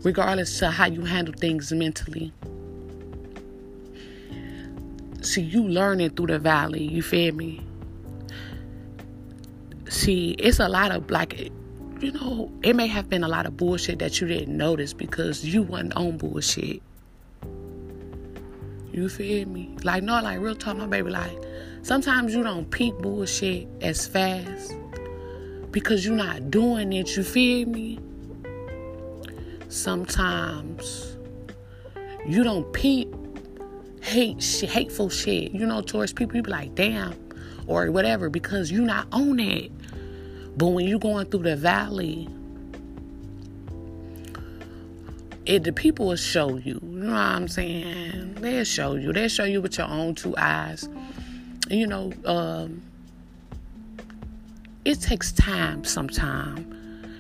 regardless 0.04 0.60
to 0.60 0.70
how 0.70 0.88
you 0.88 1.06
handle 1.06 1.34
things 1.38 1.72
mentally. 1.72 2.34
See, 5.22 5.42
you 5.42 5.64
learning 5.64 6.12
through 6.12 6.28
the 6.28 6.40
valley, 6.40 6.84
you 6.84 7.02
feel 7.02 7.34
me? 7.34 7.62
See, 9.88 10.32
it's 10.32 10.60
a 10.60 10.68
lot 10.68 10.92
of 10.92 11.10
like 11.10 11.52
you 12.04 12.12
know, 12.12 12.52
it 12.62 12.76
may 12.76 12.88
have 12.88 13.10
been 13.10 13.24
a 13.24 13.30
lot 13.30 13.46
of 13.46 13.56
bullshit 13.56 14.00
that 14.00 14.20
you 14.20 14.28
didn't 14.28 14.58
notice 14.58 14.92
because 14.92 15.46
you 15.46 15.64
wasn't 15.64 15.96
on 15.96 16.18
bullshit. 16.18 16.82
You 18.92 19.08
feel 19.08 19.48
me? 19.48 19.76
Like, 19.84 20.04
no, 20.04 20.22
like, 20.22 20.40
real 20.42 20.54
talk, 20.54 20.76
my 20.76 20.86
baby. 20.86 21.12
Like, 21.12 21.38
sometimes 21.82 22.36
you 22.36 22.44
don't 22.44 22.70
peak 22.70 22.98
bullshit 22.98 23.70
as 23.82 24.06
fast 24.06 24.74
because 25.72 26.06
you're 26.06 26.16
not 26.16 26.52
doing 26.52 26.92
it. 26.92 27.16
You 27.16 27.24
feel 27.24 27.70
me? 27.70 28.00
Sometimes 29.70 31.16
you 32.28 32.44
don't 32.44 32.72
peep 32.74 33.16
hate 34.02 34.44
shit, 34.44 34.70
hateful 34.70 35.10
shit, 35.10 35.54
you 35.54 35.66
know, 35.66 35.82
towards 35.82 36.12
people. 36.12 36.36
You 36.36 36.44
be 36.44 36.52
like, 36.52 36.76
damn, 36.76 37.16
or 37.66 37.90
whatever, 37.92 38.30
because 38.30 38.70
you're 38.72 38.82
not 38.82 39.08
on 39.14 39.40
it. 39.40 39.72
But 40.56 40.68
when 40.68 40.88
you're 40.88 41.00
going 41.00 41.26
through 41.28 41.44
the 41.44 41.56
valley, 41.56 42.30
it 45.46 45.64
the 45.64 45.74
people 45.74 46.08
will 46.08 46.16
show 46.16 46.56
you. 46.58 46.80
You 46.82 47.00
know 47.00 47.14
what 47.14 47.20
I'm 47.20 47.48
saying? 47.48 48.36
They'll 48.36 48.64
show 48.64 48.96
you. 48.96 49.12
They'll 49.12 49.28
show 49.28 49.44
you 49.44 49.62
with 49.62 49.78
your 49.78 49.88
own 49.88 50.16
two 50.16 50.36
eyes. 50.38 50.88
You 51.70 51.88
know, 51.88 52.14
um, 52.26 52.82
it 54.86 55.02
takes 55.02 55.32
time 55.32 55.84
sometime. 55.84 56.70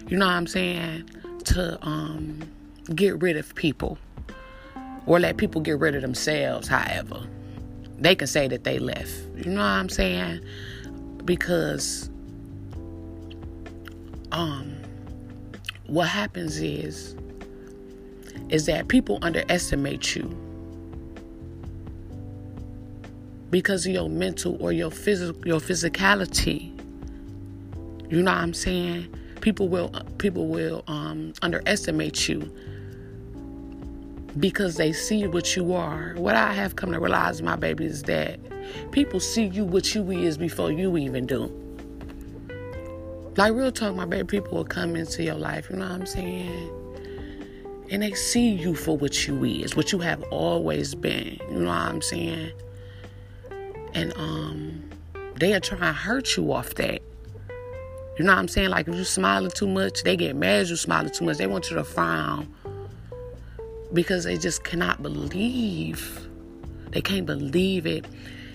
You 0.07 0.17
know 0.17 0.25
what 0.25 0.33
I'm 0.33 0.47
saying? 0.47 1.09
To 1.45 1.79
um, 1.85 2.39
get 2.93 3.21
rid 3.21 3.37
of 3.37 3.53
people. 3.55 3.97
Or 5.05 5.19
let 5.19 5.35
people 5.37 5.59
get 5.59 5.79
rid 5.79 5.95
of 5.95 6.01
themselves, 6.01 6.67
however. 6.67 7.27
They 7.99 8.15
can 8.15 8.27
say 8.27 8.47
that 8.47 8.63
they 8.63 8.79
left. 8.79 9.11
You 9.35 9.51
know 9.51 9.61
what 9.61 9.67
I'm 9.67 9.89
saying? 9.89 10.41
Because 11.25 12.09
um, 14.33 14.75
what 15.87 16.07
happens 16.07 16.59
is 16.59 17.15
is 18.49 18.65
that 18.65 18.87
people 18.87 19.19
underestimate 19.21 20.15
you 20.15 20.23
because 23.49 23.85
of 23.85 23.93
your 23.93 24.09
mental 24.09 24.61
or 24.61 24.71
your 24.71 24.91
physical 24.91 25.47
your 25.47 25.59
physicality. 25.59 26.71
You 28.11 28.21
know 28.21 28.31
what 28.31 28.41
I'm 28.41 28.53
saying? 28.53 29.13
People 29.41 29.69
will 29.69 29.89
people 30.17 30.47
will 30.47 30.83
um, 30.87 31.33
underestimate 31.41 32.27
you 32.27 32.51
because 34.39 34.77
they 34.77 34.91
see 34.91 35.27
what 35.27 35.55
you 35.55 35.73
are. 35.73 36.15
What 36.17 36.35
I 36.35 36.53
have 36.53 36.75
come 36.75 36.91
to 36.91 36.99
realize, 36.99 37.41
my 37.43 37.55
baby, 37.55 37.85
is 37.85 38.03
that 38.03 38.39
people 38.91 39.19
see 39.19 39.45
you 39.45 39.63
what 39.63 39.93
you 39.93 40.09
is 40.09 40.37
before 40.39 40.71
you 40.71 40.97
even 40.97 41.27
do. 41.27 41.62
Like 43.35 43.53
real 43.53 43.71
talk, 43.71 43.95
my 43.95 44.05
baby, 44.05 44.27
people 44.27 44.57
will 44.57 44.65
come 44.65 44.95
into 44.95 45.23
your 45.23 45.35
life, 45.35 45.67
you 45.69 45.75
know 45.75 45.85
what 45.85 45.91
I'm 45.91 46.05
saying? 46.05 46.69
And 47.89 48.03
they 48.03 48.13
see 48.13 48.49
you 48.49 48.75
for 48.75 48.95
what 48.95 49.27
you 49.27 49.43
is, 49.43 49.75
what 49.75 49.91
you 49.91 49.99
have 49.99 50.21
always 50.29 50.93
been. 50.93 51.39
You 51.49 51.59
know 51.59 51.65
what 51.65 51.77
I'm 51.77 52.01
saying? 52.01 52.51
And 53.95 54.13
um 54.17 54.89
they'll 55.35 55.59
try 55.59 55.79
and 55.79 55.95
hurt 55.95 56.37
you 56.37 56.53
off 56.53 56.75
that. 56.75 57.01
You 58.19 58.25
know 58.25 58.33
what 58.33 58.39
I'm 58.39 58.47
saying? 58.47 58.69
Like 58.69 58.87
if 58.87 58.95
you 58.95 59.03
smiling 59.03 59.51
too 59.51 59.67
much, 59.67 60.03
they 60.03 60.15
get 60.15 60.35
mad 60.35 60.67
you 60.67 60.75
smiling 60.75 61.11
too 61.11 61.25
much. 61.25 61.37
They 61.37 61.47
want 61.47 61.71
you 61.71 61.75
to 61.75 61.83
frown. 61.83 62.53
Because 63.91 64.25
they 64.25 64.37
just 64.37 64.63
cannot 64.63 65.01
believe. 65.01 66.27
They 66.91 67.01
can't 67.01 67.25
believe 67.25 67.87
it 67.87 68.05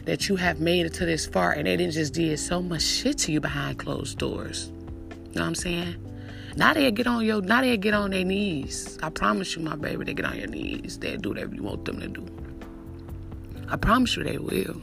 that 0.08 0.26
you 0.26 0.36
have 0.36 0.58
made 0.58 0.86
it 0.86 0.94
to 0.94 1.04
this 1.04 1.26
far 1.26 1.52
and 1.52 1.66
they 1.66 1.76
didn't 1.76 1.92
just 1.92 2.14
did 2.14 2.40
so 2.40 2.62
much 2.62 2.80
shit 2.80 3.18
to 3.18 3.30
you 3.30 3.42
behind 3.42 3.78
closed 3.78 4.16
doors. 4.16 4.72
You 5.10 5.34
know 5.34 5.42
what 5.42 5.48
I'm 5.48 5.54
saying? 5.54 5.96
Now 6.56 6.72
they 6.72 6.90
get 6.90 7.06
on 7.06 7.26
your 7.26 7.42
now 7.42 7.60
they 7.60 7.76
get 7.76 7.92
on 7.92 8.12
their 8.12 8.24
knees. 8.24 8.98
I 9.02 9.10
promise 9.10 9.54
you, 9.54 9.60
my 9.60 9.76
baby, 9.76 10.06
they 10.06 10.14
get 10.14 10.24
on 10.24 10.38
your 10.38 10.46
knees. 10.46 10.98
They'll 10.98 11.18
do 11.18 11.28
whatever 11.28 11.54
you 11.54 11.62
want 11.62 11.84
them 11.84 12.00
to 12.00 12.08
do. 12.08 12.26
I 13.68 13.76
promise 13.76 14.16
you 14.16 14.24
they 14.24 14.38
will. 14.38 14.80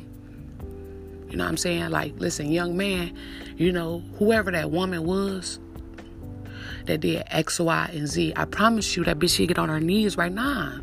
You 1.31 1.37
know 1.37 1.43
what 1.43 1.49
I'm 1.49 1.57
saying? 1.57 1.89
Like, 1.89 2.13
listen, 2.19 2.51
young 2.51 2.77
man, 2.77 3.11
you 3.57 3.71
know, 3.71 4.03
whoever 4.19 4.51
that 4.51 4.69
woman 4.69 5.05
was 5.05 5.59
that 6.85 6.99
did 6.99 7.23
X, 7.31 7.59
Y, 7.59 7.89
and 7.93 8.07
Z, 8.07 8.33
I 8.35 8.45
promise 8.45 8.95
you 8.95 9.03
that 9.05 9.17
bitch 9.17 9.37
she 9.37 9.47
get 9.47 9.57
on 9.57 9.69
her 9.69 9.79
knees 9.79 10.17
right 10.17 10.31
now. 10.31 10.81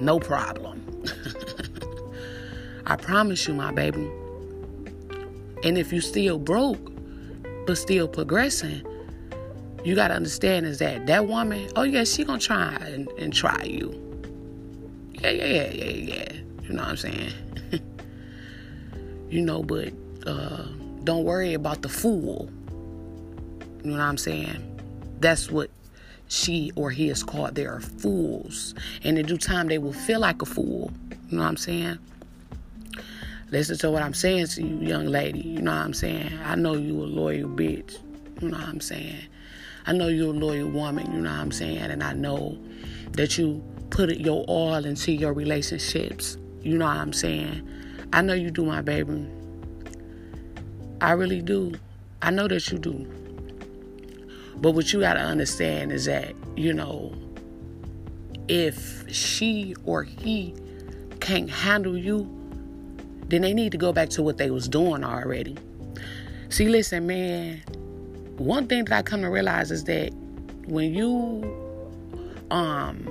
No 0.00 0.20
problem. 0.20 0.84
I 2.88 2.96
promise 2.96 3.46
you, 3.46 3.54
my 3.54 3.70
baby. 3.70 4.10
And 5.62 5.76
if 5.76 5.92
you 5.92 6.00
still 6.00 6.38
broke, 6.38 6.90
but 7.66 7.76
still 7.76 8.08
progressing, 8.08 8.82
you 9.84 9.94
gotta 9.94 10.14
understand 10.14 10.66
is 10.66 10.78
that 10.78 11.06
that 11.06 11.26
woman, 11.26 11.68
oh 11.76 11.82
yeah, 11.82 12.04
she 12.04 12.24
gonna 12.24 12.38
try 12.38 12.74
and, 12.76 13.08
and 13.18 13.32
try 13.32 13.62
you. 13.64 13.92
Yeah, 15.12 15.30
yeah, 15.30 15.44
yeah, 15.44 15.70
yeah, 15.70 16.14
yeah. 16.14 16.32
You 16.62 16.74
know 16.74 16.82
what 16.82 16.88
I'm 16.88 16.96
saying? 16.96 17.32
you 19.30 19.42
know, 19.42 19.62
but 19.62 19.92
uh, 20.26 20.64
don't 21.04 21.24
worry 21.24 21.54
about 21.54 21.82
the 21.82 21.88
fool. 21.88 22.50
You 23.84 23.90
know 23.90 23.98
what 23.98 24.02
I'm 24.02 24.18
saying? 24.18 24.64
That's 25.20 25.50
what 25.50 25.70
she 26.28 26.72
or 26.76 26.90
he 26.90 27.08
is 27.08 27.22
called. 27.22 27.54
They 27.54 27.66
are 27.66 27.80
fools. 27.80 28.74
And 29.04 29.18
in 29.18 29.26
due 29.26 29.38
time, 29.38 29.68
they 29.68 29.78
will 29.78 29.92
feel 29.92 30.20
like 30.20 30.42
a 30.42 30.46
fool. 30.46 30.90
You 31.28 31.36
know 31.36 31.42
what 31.42 31.48
I'm 31.48 31.56
saying? 31.56 31.98
Listen 33.50 33.78
to 33.78 33.90
what 33.90 34.02
I'm 34.02 34.12
saying 34.12 34.48
to 34.48 34.62
you, 34.62 34.76
young 34.86 35.06
lady. 35.06 35.40
You 35.40 35.62
know 35.62 35.70
what 35.70 35.80
I'm 35.80 35.94
saying? 35.94 36.38
I 36.44 36.54
know 36.54 36.74
you 36.74 37.02
a 37.02 37.04
loyal 37.06 37.48
bitch. 37.48 37.98
You 38.42 38.50
know 38.50 38.58
what 38.58 38.68
I'm 38.68 38.80
saying? 38.80 39.22
I 39.86 39.92
know 39.92 40.08
you're 40.08 40.34
a 40.34 40.38
loyal 40.38 40.68
woman. 40.68 41.10
You 41.12 41.22
know 41.22 41.30
what 41.30 41.40
I'm 41.40 41.52
saying? 41.52 41.78
And 41.78 42.02
I 42.02 42.12
know 42.12 42.58
that 43.12 43.38
you 43.38 43.62
put 43.88 44.14
your 44.18 44.44
all 44.44 44.84
into 44.84 45.12
your 45.12 45.32
relationships. 45.32 46.36
You 46.62 46.76
know 46.76 46.84
what 46.84 46.98
I'm 46.98 47.14
saying? 47.14 47.66
I 48.12 48.20
know 48.20 48.34
you 48.34 48.50
do, 48.50 48.66
my 48.66 48.82
baby. 48.82 49.26
I 51.00 51.12
really 51.12 51.40
do. 51.40 51.74
I 52.20 52.30
know 52.30 52.48
that 52.48 52.70
you 52.70 52.78
do. 52.78 53.06
But 54.56 54.72
what 54.72 54.92
you 54.92 55.00
got 55.00 55.14
to 55.14 55.20
understand 55.20 55.90
is 55.92 56.04
that, 56.04 56.34
you 56.54 56.74
know, 56.74 57.14
if 58.48 59.10
she 59.10 59.74
or 59.84 60.02
he 60.02 60.54
can't 61.20 61.48
handle 61.48 61.96
you, 61.96 62.37
then 63.28 63.42
they 63.42 63.54
need 63.54 63.72
to 63.72 63.78
go 63.78 63.92
back 63.92 64.08
to 64.10 64.22
what 64.22 64.38
they 64.38 64.50
was 64.50 64.68
doing 64.68 65.04
already. 65.04 65.56
See, 66.48 66.68
listen, 66.68 67.06
man, 67.06 67.58
one 68.38 68.66
thing 68.66 68.84
that 68.86 68.96
I 68.96 69.02
come 69.02 69.22
to 69.22 69.30
realize 69.30 69.70
is 69.70 69.84
that 69.84 70.12
when 70.66 70.94
you 70.94 71.54
um 72.50 73.04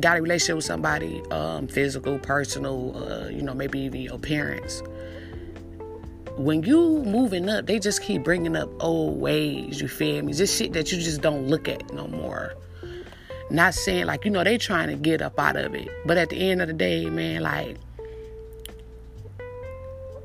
got 0.00 0.18
a 0.18 0.22
relationship 0.22 0.56
with 0.56 0.64
somebody, 0.64 1.22
um, 1.30 1.66
physical, 1.66 2.18
personal, 2.18 2.96
uh, 2.96 3.28
you 3.28 3.42
know, 3.42 3.54
maybe 3.54 3.80
even 3.80 4.00
your 4.00 4.18
parents, 4.18 4.82
when 6.36 6.62
you 6.62 7.02
moving 7.02 7.48
up, 7.48 7.66
they 7.66 7.80
just 7.80 8.02
keep 8.02 8.22
bringing 8.22 8.54
up 8.54 8.70
old 8.80 9.20
ways. 9.20 9.80
You 9.80 9.88
feel 9.88 10.24
me? 10.24 10.32
Just 10.32 10.56
shit 10.56 10.72
that 10.74 10.92
you 10.92 11.00
just 11.00 11.20
don't 11.20 11.48
look 11.48 11.68
at 11.68 11.92
no 11.92 12.06
more. 12.06 12.54
Not 13.50 13.74
saying 13.74 14.06
like, 14.06 14.24
you 14.24 14.30
know, 14.30 14.44
they 14.44 14.58
trying 14.58 14.88
to 14.88 14.94
get 14.94 15.20
up 15.20 15.38
out 15.38 15.56
of 15.56 15.74
it. 15.74 15.88
But 16.06 16.16
at 16.16 16.30
the 16.30 16.36
end 16.36 16.62
of 16.62 16.68
the 16.68 16.74
day, 16.74 17.06
man, 17.06 17.42
like 17.42 17.76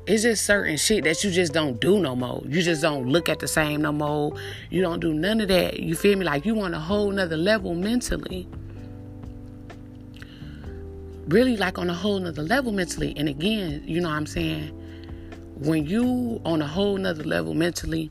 it's 0.06 0.22
just 0.22 0.44
certain 0.44 0.76
shit 0.76 1.04
that 1.04 1.24
you 1.24 1.30
just 1.30 1.52
don't 1.52 1.80
do 1.80 1.98
no 1.98 2.14
more. 2.14 2.42
You 2.46 2.62
just 2.62 2.82
don't 2.82 3.06
look 3.06 3.28
at 3.28 3.38
the 3.38 3.48
same 3.48 3.80
no 3.80 3.92
more. 3.92 4.36
You 4.68 4.82
don't 4.82 5.00
do 5.00 5.14
none 5.14 5.40
of 5.40 5.48
that. 5.48 5.80
You 5.80 5.94
feel 5.94 6.18
me? 6.18 6.24
Like 6.24 6.44
you 6.44 6.54
want 6.54 6.74
a 6.74 6.78
whole 6.78 7.10
nother 7.10 7.38
level 7.38 7.74
mentally. 7.74 8.46
Really 11.28 11.56
like 11.56 11.78
on 11.78 11.88
a 11.88 11.94
whole 11.94 12.18
nother 12.18 12.42
level 12.42 12.70
mentally. 12.70 13.14
And 13.16 13.28
again, 13.30 13.82
you 13.86 14.00
know 14.00 14.10
what 14.10 14.16
I'm 14.16 14.26
saying? 14.26 14.68
When 15.56 15.86
you 15.86 16.40
on 16.44 16.60
a 16.60 16.66
whole 16.66 16.98
nother 16.98 17.24
level 17.24 17.54
mentally, 17.54 18.10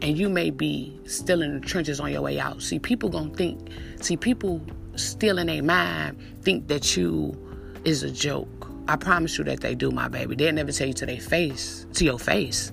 and 0.00 0.18
you 0.18 0.28
may 0.28 0.50
be 0.50 0.98
still 1.04 1.42
in 1.42 1.60
the 1.60 1.60
trenches 1.60 2.00
on 2.00 2.10
your 2.10 2.22
way 2.22 2.40
out. 2.40 2.62
See, 2.62 2.78
people 2.80 3.08
gonna 3.10 3.32
think, 3.34 3.68
see, 4.00 4.16
people 4.16 4.60
still 4.96 5.38
in 5.38 5.46
their 5.46 5.62
mind 5.62 6.18
think 6.42 6.66
that 6.68 6.96
you 6.96 7.36
is 7.84 8.02
a 8.02 8.10
joke 8.10 8.71
I 8.88 8.96
promise 8.96 9.38
you 9.38 9.44
that 9.44 9.60
they 9.60 9.74
do, 9.74 9.90
my 9.90 10.08
baby. 10.08 10.34
They'll 10.34 10.52
never 10.52 10.72
tell 10.72 10.88
you 10.88 10.94
to 10.94 11.06
their 11.06 11.20
face, 11.20 11.86
to 11.94 12.04
your 12.04 12.18
face, 12.18 12.72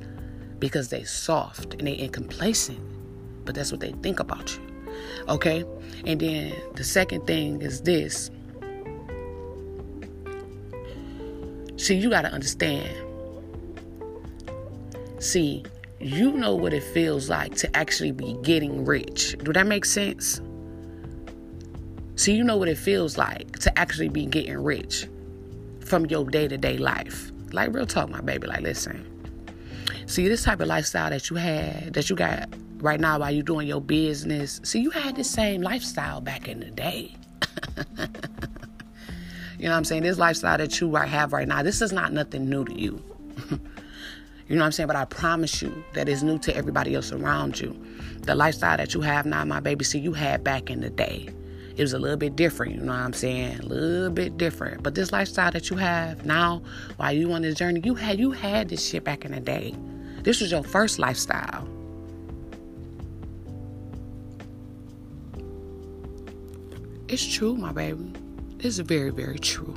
because 0.57 0.89
they 0.89 1.03
soft 1.03 1.75
and 1.75 1.87
they 1.87 2.07
complacent. 2.07 2.79
But 3.45 3.55
that's 3.55 3.71
what 3.71 3.79
they 3.79 3.91
think 4.03 4.19
about 4.19 4.55
you. 4.55 4.61
Okay? 5.27 5.63
And 6.05 6.19
then 6.19 6.53
the 6.75 6.83
second 6.83 7.27
thing 7.27 7.61
is 7.61 7.81
this. 7.81 8.31
See, 11.77 11.95
you 11.95 12.09
gotta 12.09 12.29
understand. 12.29 12.95
See, 15.19 15.63
you 15.99 16.31
know 16.31 16.55
what 16.55 16.73
it 16.73 16.83
feels 16.83 17.29
like 17.29 17.55
to 17.57 17.77
actually 17.77 18.11
be 18.11 18.37
getting 18.41 18.83
rich. 18.83 19.37
Do 19.43 19.53
that 19.53 19.67
make 19.67 19.85
sense? 19.85 20.41
See, 22.15 22.33
you 22.33 22.43
know 22.43 22.57
what 22.57 22.67
it 22.67 22.77
feels 22.77 23.17
like 23.17 23.59
to 23.59 23.79
actually 23.79 24.09
be 24.09 24.25
getting 24.25 24.57
rich 24.57 25.07
from 25.89 26.05
your 26.05 26.25
day 26.25 26.47
to 26.47 26.57
day 26.57 26.77
life. 26.77 27.31
Like, 27.51 27.73
real 27.73 27.85
talk, 27.85 28.09
my 28.09 28.21
baby. 28.21 28.47
Like, 28.47 28.61
listen. 28.61 29.05
See, 30.05 30.27
this 30.27 30.43
type 30.43 30.59
of 30.59 30.67
lifestyle 30.67 31.09
that 31.09 31.29
you 31.29 31.35
had, 31.35 31.93
that 31.93 32.09
you 32.09 32.15
got 32.15 32.49
right 32.77 32.99
now 32.99 33.19
while 33.19 33.31
you're 33.31 33.43
doing 33.43 33.67
your 33.67 33.81
business, 33.81 34.61
see, 34.63 34.79
you 34.79 34.91
had 34.91 35.15
the 35.15 35.23
same 35.23 35.61
lifestyle 35.61 36.21
back 36.21 36.47
in 36.47 36.59
the 36.59 36.71
day. 36.71 37.15
you 39.57 39.65
know 39.65 39.71
what 39.71 39.77
I'm 39.77 39.83
saying? 39.83 40.03
This 40.03 40.17
lifestyle 40.17 40.57
that 40.57 40.79
you 40.79 40.93
have 40.95 41.33
right 41.33 41.47
now, 41.47 41.63
this 41.63 41.81
is 41.81 41.91
not 41.91 42.13
nothing 42.13 42.49
new 42.49 42.65
to 42.65 42.79
you. 42.79 43.03
you 43.51 44.55
know 44.55 44.61
what 44.61 44.65
I'm 44.65 44.71
saying? 44.71 44.87
But 44.87 44.95
I 44.95 45.05
promise 45.05 45.61
you 45.61 45.83
that 45.93 46.07
it's 46.07 46.21
new 46.21 46.37
to 46.39 46.55
everybody 46.55 46.95
else 46.95 47.11
around 47.11 47.59
you. 47.59 47.75
The 48.21 48.35
lifestyle 48.35 48.77
that 48.77 48.93
you 48.93 49.01
have 49.01 49.25
now, 49.25 49.43
my 49.45 49.59
baby, 49.59 49.83
see, 49.83 49.99
you 49.99 50.13
had 50.13 50.43
back 50.43 50.69
in 50.69 50.81
the 50.81 50.89
day 50.89 51.29
it 51.79 51.83
was 51.83 51.93
a 51.93 51.97
little 51.97 52.17
bit 52.17 52.35
different, 52.35 52.75
you 52.75 52.81
know 52.81 52.91
what 52.91 52.99
I'm 52.99 53.13
saying? 53.13 53.59
A 53.61 53.65
little 53.65 54.09
bit 54.09 54.37
different. 54.37 54.83
But 54.83 54.95
this 54.95 55.13
lifestyle 55.13 55.49
that 55.51 55.69
you 55.69 55.77
have 55.77 56.25
now, 56.25 56.61
while 56.97 57.13
you 57.13 57.31
on 57.31 57.41
this 57.41 57.55
journey, 57.55 57.79
you 57.85 57.95
had 57.95 58.19
you 58.19 58.31
had 58.31 58.67
this 58.67 58.85
shit 58.85 59.05
back 59.05 59.23
in 59.23 59.31
the 59.31 59.39
day. 59.39 59.73
This 60.23 60.41
was 60.41 60.51
your 60.51 60.61
first 60.61 60.99
lifestyle. 60.99 61.65
It's 67.07 67.25
true, 67.25 67.55
my 67.55 67.71
baby. 67.71 68.11
It's 68.59 68.79
very, 68.79 69.11
very 69.11 69.39
true. 69.39 69.73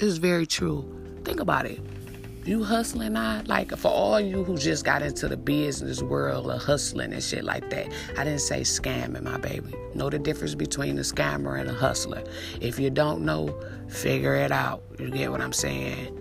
It's 0.00 0.16
very 0.16 0.48
true. 0.48 0.84
Think 1.24 1.38
about 1.38 1.66
it 1.66 1.80
you 2.46 2.62
hustling 2.62 3.14
not 3.14 3.48
like 3.48 3.74
for 3.76 3.88
all 3.88 4.20
you 4.20 4.44
who 4.44 4.58
just 4.58 4.84
got 4.84 5.00
into 5.00 5.26
the 5.28 5.36
business 5.36 6.02
world 6.02 6.50
of 6.50 6.62
hustling 6.62 7.12
and 7.12 7.22
shit 7.22 7.42
like 7.42 7.70
that 7.70 7.90
i 8.18 8.24
didn't 8.24 8.40
say 8.40 8.60
scamming 8.60 9.22
my 9.22 9.38
baby. 9.38 9.72
Know 9.94 10.10
the 10.10 10.18
difference 10.18 10.54
between 10.54 10.98
a 10.98 11.02
scammer 11.02 11.58
and 11.58 11.70
a 11.70 11.72
hustler. 11.72 12.22
If 12.60 12.78
you 12.78 12.90
don't 12.90 13.22
know 13.22 13.58
figure 13.88 14.34
it 14.34 14.52
out. 14.52 14.82
You 14.98 15.10
get 15.10 15.30
what 15.30 15.40
i'm 15.40 15.52
saying? 15.52 16.20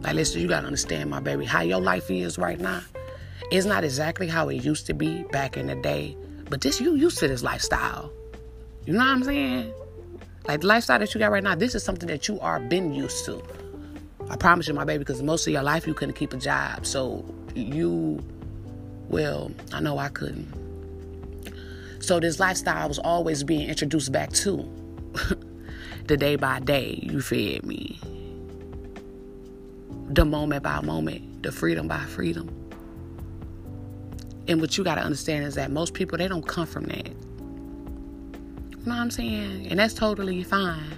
Like 0.00 0.14
listen 0.14 0.40
you 0.40 0.48
gotta 0.48 0.66
understand 0.66 1.10
my 1.10 1.20
baby 1.20 1.44
how 1.44 1.60
your 1.60 1.80
life 1.80 2.10
is 2.10 2.38
right 2.38 2.58
now. 2.58 2.80
It's 3.50 3.66
not 3.66 3.84
exactly 3.84 4.26
how 4.26 4.48
it 4.48 4.64
used 4.64 4.86
to 4.86 4.94
be 4.94 5.22
back 5.24 5.56
in 5.56 5.66
the 5.66 5.74
day 5.74 6.16
but 6.48 6.62
this 6.62 6.80
you 6.80 6.94
used 6.94 7.18
to 7.18 7.28
this 7.28 7.42
lifestyle. 7.42 8.10
You 8.86 8.94
know 8.94 9.00
what 9.00 9.08
i'm 9.08 9.24
saying? 9.24 9.74
Like 10.46 10.62
the 10.62 10.66
lifestyle 10.66 10.98
that 10.98 11.12
you 11.12 11.18
got 11.18 11.30
right 11.30 11.44
now 11.44 11.54
this 11.54 11.74
is 11.74 11.82
something 11.84 12.08
that 12.08 12.26
you 12.26 12.40
are 12.40 12.58
been 12.58 12.94
used 12.94 13.26
to 13.26 13.42
I 14.30 14.36
promise 14.36 14.68
you, 14.68 14.74
my 14.74 14.84
baby, 14.84 14.98
because 14.98 15.22
most 15.22 15.46
of 15.46 15.52
your 15.52 15.62
life 15.62 15.86
you 15.86 15.94
couldn't 15.94 16.14
keep 16.14 16.32
a 16.32 16.36
job. 16.36 16.84
So 16.86 17.24
you, 17.54 18.22
well, 19.08 19.50
I 19.72 19.80
know 19.80 19.98
I 19.98 20.08
couldn't. 20.08 20.46
So 22.00 22.20
this 22.20 22.38
lifestyle 22.38 22.88
was 22.88 22.98
always 22.98 23.42
being 23.42 23.68
introduced 23.68 24.12
back 24.12 24.32
to 24.32 24.68
the 26.06 26.16
day 26.16 26.36
by 26.36 26.60
day. 26.60 27.00
You 27.02 27.20
feel 27.20 27.60
me? 27.64 27.98
The 30.10 30.24
moment 30.24 30.62
by 30.62 30.80
moment, 30.80 31.42
the 31.42 31.52
freedom 31.52 31.88
by 31.88 31.98
freedom. 32.00 32.48
And 34.46 34.60
what 34.60 34.78
you 34.78 34.84
got 34.84 34.94
to 34.94 35.02
understand 35.02 35.44
is 35.44 35.54
that 35.56 35.70
most 35.70 35.92
people, 35.92 36.16
they 36.16 36.28
don't 36.28 36.46
come 36.46 36.66
from 36.66 36.84
that. 36.84 37.06
You 37.06 37.14
know 38.86 38.94
what 38.94 39.00
I'm 39.00 39.10
saying? 39.10 39.66
And 39.68 39.78
that's 39.78 39.92
totally 39.92 40.42
fine. 40.42 40.96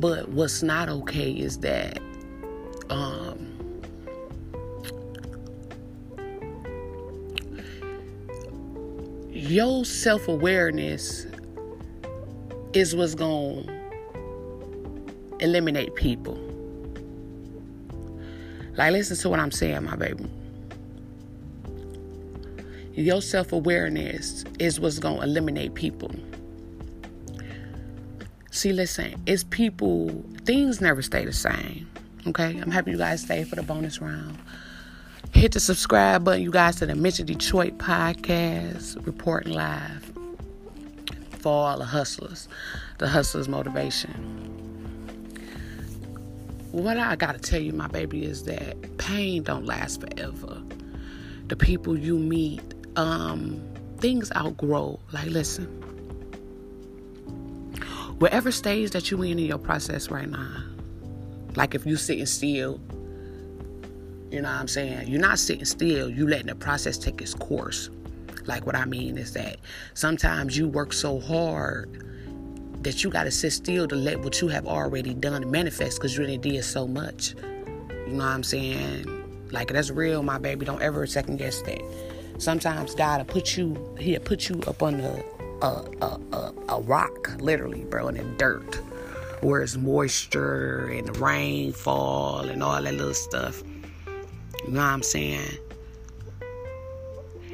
But 0.00 0.30
what's 0.30 0.62
not 0.62 0.88
okay 0.88 1.30
is 1.30 1.58
that 1.58 1.98
um, 2.88 3.46
your 9.28 9.84
self 9.84 10.26
awareness 10.26 11.26
is 12.72 12.96
what's 12.96 13.14
going 13.14 13.66
to 13.66 13.80
eliminate 15.40 15.94
people. 15.96 16.38
Like, 18.78 18.92
listen 18.92 19.18
to 19.18 19.28
what 19.28 19.38
I'm 19.38 19.50
saying, 19.50 19.84
my 19.84 19.96
baby. 19.96 20.24
Your 22.94 23.20
self 23.20 23.52
awareness 23.52 24.44
is 24.58 24.80
what's 24.80 24.98
going 24.98 25.18
to 25.18 25.24
eliminate 25.24 25.74
people. 25.74 26.10
See, 28.60 28.74
listen, 28.74 29.14
it's 29.24 29.42
people, 29.42 30.22
things 30.44 30.82
never 30.82 31.00
stay 31.00 31.24
the 31.24 31.32
same. 31.32 31.90
Okay, 32.26 32.58
I'm 32.58 32.70
happy 32.70 32.90
you 32.90 32.98
guys 32.98 33.22
stayed 33.22 33.48
for 33.48 33.56
the 33.56 33.62
bonus 33.62 34.02
round. 34.02 34.36
Hit 35.32 35.52
the 35.52 35.60
subscribe 35.60 36.24
button, 36.24 36.42
you 36.42 36.50
guys, 36.50 36.76
to 36.76 36.84
the 36.84 36.94
Mention 36.94 37.24
Detroit 37.24 37.78
podcast, 37.78 39.06
reporting 39.06 39.54
live 39.54 40.12
for 41.38 41.50
all 41.50 41.78
the 41.78 41.86
hustlers, 41.86 42.48
the 42.98 43.08
hustlers' 43.08 43.48
motivation. 43.48 44.12
What 46.70 46.98
I 46.98 47.16
gotta 47.16 47.38
tell 47.38 47.62
you, 47.62 47.72
my 47.72 47.86
baby, 47.86 48.26
is 48.26 48.44
that 48.44 48.98
pain 48.98 49.42
don't 49.42 49.64
last 49.64 50.02
forever. 50.02 50.60
The 51.46 51.56
people 51.56 51.98
you 51.98 52.18
meet, 52.18 52.74
um, 52.96 53.58
things 54.00 54.30
outgrow. 54.36 55.00
Like, 55.12 55.28
listen, 55.28 55.82
whatever 58.20 58.52
stage 58.52 58.90
that 58.90 59.10
you 59.10 59.22
in 59.22 59.38
in 59.38 59.46
your 59.46 59.58
process 59.58 60.10
right 60.10 60.28
now, 60.28 60.62
like 61.56 61.74
if 61.74 61.86
you 61.86 61.96
sitting 61.96 62.26
still, 62.26 62.78
you 64.30 64.42
know 64.42 64.48
what 64.48 64.60
I'm 64.60 64.68
saying? 64.68 65.08
You're 65.08 65.22
not 65.22 65.38
sitting 65.38 65.64
still, 65.64 66.10
you 66.10 66.28
letting 66.28 66.48
the 66.48 66.54
process 66.54 66.98
take 66.98 67.22
its 67.22 67.32
course. 67.32 67.88
Like 68.44 68.66
what 68.66 68.76
I 68.76 68.84
mean 68.84 69.16
is 69.16 69.32
that 69.32 69.56
sometimes 69.94 70.56
you 70.56 70.68
work 70.68 70.92
so 70.92 71.18
hard 71.18 72.06
that 72.82 73.02
you 73.02 73.08
gotta 73.08 73.30
sit 73.30 73.52
still 73.52 73.88
to 73.88 73.96
let 73.96 74.20
what 74.20 74.40
you 74.42 74.48
have 74.48 74.66
already 74.66 75.14
done 75.14 75.50
manifest 75.50 75.96
because 75.96 76.14
you 76.14 76.24
already 76.24 76.36
did 76.36 76.62
so 76.62 76.86
much. 76.86 77.34
You 78.06 78.12
know 78.12 78.24
what 78.24 78.24
I'm 78.24 78.42
saying? 78.42 79.48
Like 79.50 79.68
that's 79.68 79.90
real, 79.90 80.22
my 80.22 80.36
baby. 80.36 80.66
Don't 80.66 80.82
ever 80.82 81.06
second 81.06 81.38
guess 81.38 81.62
that. 81.62 81.80
Sometimes 82.36 82.94
God 82.94 83.18
will 83.18 83.24
put 83.32 83.56
you, 83.56 83.96
He'll 83.98 84.20
put 84.20 84.50
you 84.50 84.60
up 84.66 84.82
on 84.82 84.98
the 84.98 85.24
a, 85.62 85.84
a, 86.02 86.20
a, 86.32 86.54
a 86.68 86.80
rock, 86.82 87.32
literally, 87.38 87.84
bro, 87.84 88.08
in 88.08 88.16
the 88.16 88.24
dirt, 88.36 88.76
where 89.40 89.62
it's 89.62 89.76
moisture 89.76 90.88
and 90.88 91.08
the 91.08 91.12
rainfall 91.20 92.40
and 92.40 92.62
all 92.62 92.80
that 92.82 92.94
little 92.94 93.14
stuff. 93.14 93.62
You 94.66 94.72
know 94.72 94.80
what 94.80 94.86
I'm 94.86 95.02
saying? 95.02 95.58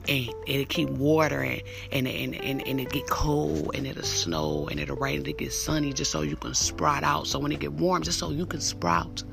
And 0.09 0.29
it'll 0.47 0.67
keep 0.67 0.89
watering 0.91 1.63
and, 1.91 2.07
and, 2.07 2.35
and, 2.37 2.67
and 2.67 2.81
it 2.81 2.91
get 2.91 3.09
cold 3.09 3.75
and 3.75 3.87
it'll 3.87 4.05
snow 4.05 4.69
and 4.71 4.79
it'll 4.79 4.97
rain 4.97 5.19
and 5.19 5.29
it 5.29 5.39
get 5.39 5.53
sunny 5.53 5.93
just 5.93 6.13
so 6.13 6.23
you 6.23 6.37
can 6.37 6.55
sprout 6.55 7.03
out. 7.03 7.27
So 7.27 7.41
when 7.41 7.51
it 7.51 7.59
get 7.59 7.73
warm, 7.73 8.03
just 8.03 8.21
so 8.21 8.31
you 8.31 8.47
can 8.47 8.61
sprout. 8.61 9.25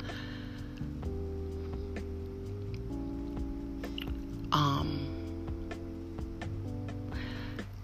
Um 4.52 5.03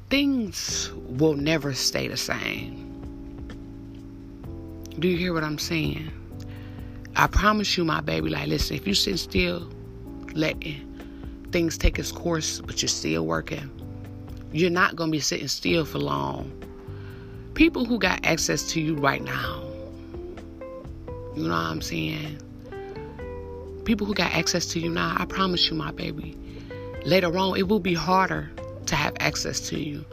things 0.09 0.91
will 0.95 1.35
never 1.35 1.73
stay 1.73 2.07
the 2.07 2.17
same. 2.17 2.85
Do 4.97 5.07
you 5.07 5.17
hear 5.17 5.33
what 5.33 5.43
I'm 5.43 5.59
saying? 5.59 6.11
I 7.15 7.27
promise 7.27 7.77
you, 7.77 7.85
my 7.85 8.01
baby, 8.01 8.29
like, 8.29 8.47
listen, 8.47 8.75
if 8.75 8.87
you 8.87 8.93
sit 8.93 9.19
still, 9.19 9.69
letting 10.33 10.85
things 11.51 11.77
take 11.77 11.99
its 11.99 12.11
course, 12.11 12.59
but 12.61 12.81
you're 12.81 12.89
still 12.89 13.25
working. 13.25 13.69
You're 14.51 14.69
not 14.71 14.95
going 14.95 15.09
to 15.09 15.11
be 15.11 15.19
sitting 15.19 15.47
still 15.47 15.85
for 15.85 15.99
long. 15.99 16.51
People 17.53 17.85
who 17.85 17.99
got 17.99 18.25
access 18.25 18.63
to 18.71 18.81
you 18.81 18.95
right 18.95 19.23
now, 19.23 19.63
you 21.35 21.43
know 21.43 21.49
what 21.49 21.55
I'm 21.55 21.81
saying? 21.81 22.41
People 23.85 24.07
who 24.07 24.13
got 24.13 24.31
access 24.33 24.65
to 24.67 24.79
you 24.79 24.89
now, 24.89 25.15
I 25.17 25.25
promise 25.25 25.69
you, 25.69 25.75
my 25.75 25.91
baby, 25.91 26.37
later 27.05 27.35
on, 27.37 27.57
it 27.57 27.67
will 27.67 27.79
be 27.79 27.93
harder 27.93 28.49
to 28.89 28.95
have 28.95 29.13
access 29.19 29.59
to 29.69 29.79
you. 29.79 30.05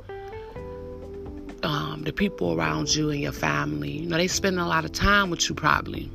Um, 1.62 2.02
the 2.04 2.12
people 2.12 2.52
around 2.52 2.94
you 2.94 3.10
and 3.10 3.20
your 3.20 3.32
family, 3.32 3.90
you 3.90 4.06
know, 4.06 4.16
they 4.16 4.28
spend 4.28 4.60
a 4.60 4.66
lot 4.66 4.84
of 4.84 4.92
time 4.92 5.30
with 5.30 5.48
you 5.48 5.54
probably. 5.54 6.10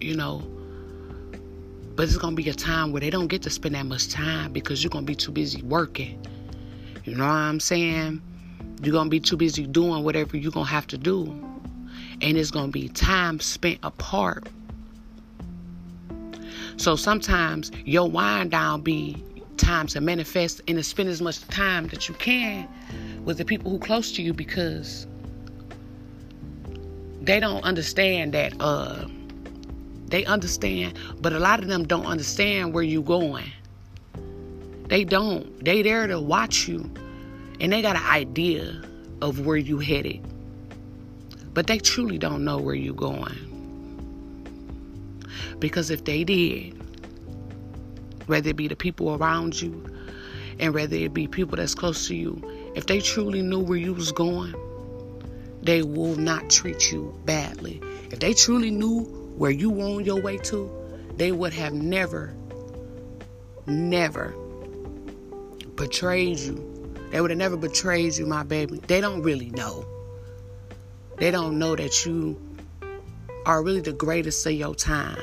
You 0.00 0.16
know, 0.16 0.42
but 1.96 2.04
it's 2.04 2.16
gonna 2.16 2.34
be 2.34 2.48
a 2.48 2.54
time 2.54 2.92
where 2.92 3.00
they 3.00 3.10
don't 3.10 3.26
get 3.26 3.42
to 3.42 3.50
spend 3.50 3.74
that 3.74 3.84
much 3.84 4.08
time 4.08 4.52
because 4.52 4.82
you're 4.82 4.90
gonna 4.90 5.04
be 5.04 5.14
too 5.14 5.32
busy 5.32 5.60
working. 5.62 6.24
You 7.04 7.16
know 7.16 7.26
what 7.26 7.32
I'm 7.32 7.60
saying? 7.60 8.22
You're 8.82 8.94
gonna 8.94 9.10
be 9.10 9.20
too 9.20 9.36
busy 9.36 9.66
doing 9.66 10.02
whatever 10.04 10.36
you're 10.36 10.52
gonna 10.52 10.64
have 10.66 10.86
to 10.88 10.98
do. 10.98 11.24
And 12.22 12.38
it's 12.38 12.50
gonna 12.50 12.72
be 12.72 12.88
time 12.88 13.40
spent 13.40 13.80
apart. 13.82 14.48
So 16.78 16.96
sometimes 16.96 17.70
your 17.84 18.08
wind 18.08 18.52
down 18.52 18.80
be 18.80 19.22
time 19.60 19.86
to 19.88 20.00
manifest 20.00 20.60
and 20.66 20.76
to 20.76 20.82
spend 20.82 21.08
as 21.08 21.20
much 21.20 21.46
time 21.48 21.86
that 21.88 22.08
you 22.08 22.14
can 22.14 22.68
with 23.24 23.38
the 23.38 23.44
people 23.44 23.70
who 23.70 23.78
close 23.78 24.12
to 24.12 24.22
you 24.22 24.32
because 24.32 25.06
they 27.20 27.38
don't 27.38 27.62
understand 27.64 28.32
that 28.32 28.54
uh 28.60 29.06
they 30.06 30.24
understand 30.24 30.98
but 31.20 31.32
a 31.32 31.38
lot 31.38 31.60
of 31.60 31.68
them 31.68 31.86
don't 31.86 32.06
understand 32.06 32.74
where 32.74 32.82
you 32.82 33.02
going. 33.02 33.50
They 34.88 35.04
don't. 35.04 35.64
They 35.64 35.82
there 35.82 36.08
to 36.08 36.18
watch 36.20 36.66
you 36.66 36.90
and 37.60 37.72
they 37.72 37.82
got 37.82 37.94
an 37.94 38.02
idea 38.06 38.82
of 39.22 39.46
where 39.46 39.56
you 39.56 39.78
headed 39.78 40.26
but 41.52 41.66
they 41.66 41.78
truly 41.78 42.18
don't 42.18 42.44
know 42.44 42.58
where 42.58 42.74
you 42.74 42.94
going. 42.94 43.46
Because 45.58 45.90
if 45.90 46.04
they 46.04 46.24
did 46.24 46.79
whether 48.30 48.50
it 48.50 48.56
be 48.56 48.68
the 48.68 48.76
people 48.76 49.16
around 49.16 49.60
you 49.60 49.84
and 50.60 50.72
whether 50.72 50.94
it 50.94 51.12
be 51.12 51.26
people 51.26 51.56
that's 51.56 51.74
close 51.74 52.06
to 52.06 52.14
you, 52.14 52.40
if 52.76 52.86
they 52.86 53.00
truly 53.00 53.42
knew 53.42 53.58
where 53.58 53.76
you 53.76 53.92
was 53.92 54.12
going, 54.12 54.54
they 55.62 55.82
will 55.82 56.14
not 56.14 56.48
treat 56.48 56.92
you 56.92 57.12
badly. 57.24 57.82
If 58.10 58.20
they 58.20 58.32
truly 58.32 58.70
knew 58.70 59.00
where 59.36 59.50
you 59.50 59.68
were 59.68 59.84
on 59.84 60.04
your 60.04 60.20
way 60.20 60.38
to, 60.38 60.70
they 61.16 61.32
would 61.32 61.52
have 61.54 61.72
never, 61.72 62.32
never 63.66 64.32
betrayed 65.74 66.38
you. 66.38 66.94
They 67.10 67.20
would 67.20 67.30
have 67.30 67.38
never 67.38 67.56
betrayed 67.56 68.16
you, 68.16 68.26
my 68.26 68.44
baby. 68.44 68.80
They 68.86 69.00
don't 69.00 69.22
really 69.22 69.50
know. 69.50 69.84
They 71.16 71.32
don't 71.32 71.58
know 71.58 71.74
that 71.74 72.06
you 72.06 72.40
are 73.44 73.62
really 73.62 73.80
the 73.80 73.92
greatest 73.92 74.46
of 74.46 74.52
your 74.52 74.74
time. 74.76 75.18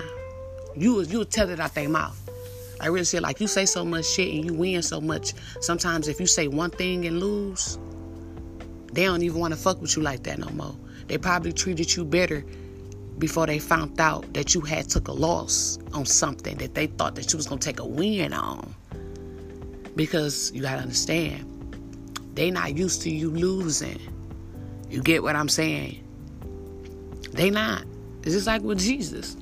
You 0.75 1.01
you 1.03 1.23
tell 1.23 1.49
it 1.49 1.59
out 1.59 1.73
their 1.73 1.87
mouth. 1.87 2.26
I 2.79 2.87
really 2.87 3.05
say 3.05 3.19
like 3.19 3.41
you 3.41 3.47
say 3.47 3.65
so 3.65 3.83
much 3.83 4.05
shit 4.05 4.33
and 4.33 4.45
you 4.45 4.53
win 4.53 4.81
so 4.81 5.01
much. 5.01 5.33
Sometimes 5.61 6.07
if 6.07 6.19
you 6.19 6.27
say 6.27 6.47
one 6.47 6.69
thing 6.69 7.05
and 7.05 7.19
lose, 7.19 7.79
they 8.93 9.03
don't 9.03 9.23
even 9.23 9.39
want 9.39 9.53
to 9.53 9.59
fuck 9.59 9.81
with 9.81 9.95
you 9.95 10.03
like 10.03 10.23
that 10.23 10.39
no 10.39 10.49
more. 10.49 10.75
They 11.07 11.17
probably 11.17 11.53
treated 11.53 11.95
you 11.95 12.05
better 12.05 12.43
before 13.17 13.47
they 13.47 13.59
found 13.59 13.99
out 13.99 14.31
that 14.33 14.53
you 14.53 14.61
had 14.61 14.89
took 14.89 15.07
a 15.07 15.11
loss 15.11 15.79
on 15.93 16.05
something 16.05 16.57
that 16.57 16.75
they 16.75 16.87
thought 16.87 17.15
that 17.15 17.33
you 17.33 17.37
was 17.37 17.47
gonna 17.47 17.59
take 17.59 17.79
a 17.79 17.85
win 17.85 18.33
on. 18.33 18.73
Because 19.95 20.51
you 20.53 20.61
gotta 20.61 20.81
understand, 20.81 21.45
they 22.35 22.51
not 22.51 22.77
used 22.77 23.01
to 23.03 23.09
you 23.09 23.31
losing. 23.31 23.99
You 24.89 25.01
get 25.01 25.23
what 25.23 25.35
I'm 25.35 25.49
saying? 25.49 26.03
They 27.31 27.49
not. 27.49 27.83
It's 28.23 28.33
just 28.33 28.47
like 28.47 28.61
with 28.61 28.79
Jesus. 28.79 29.35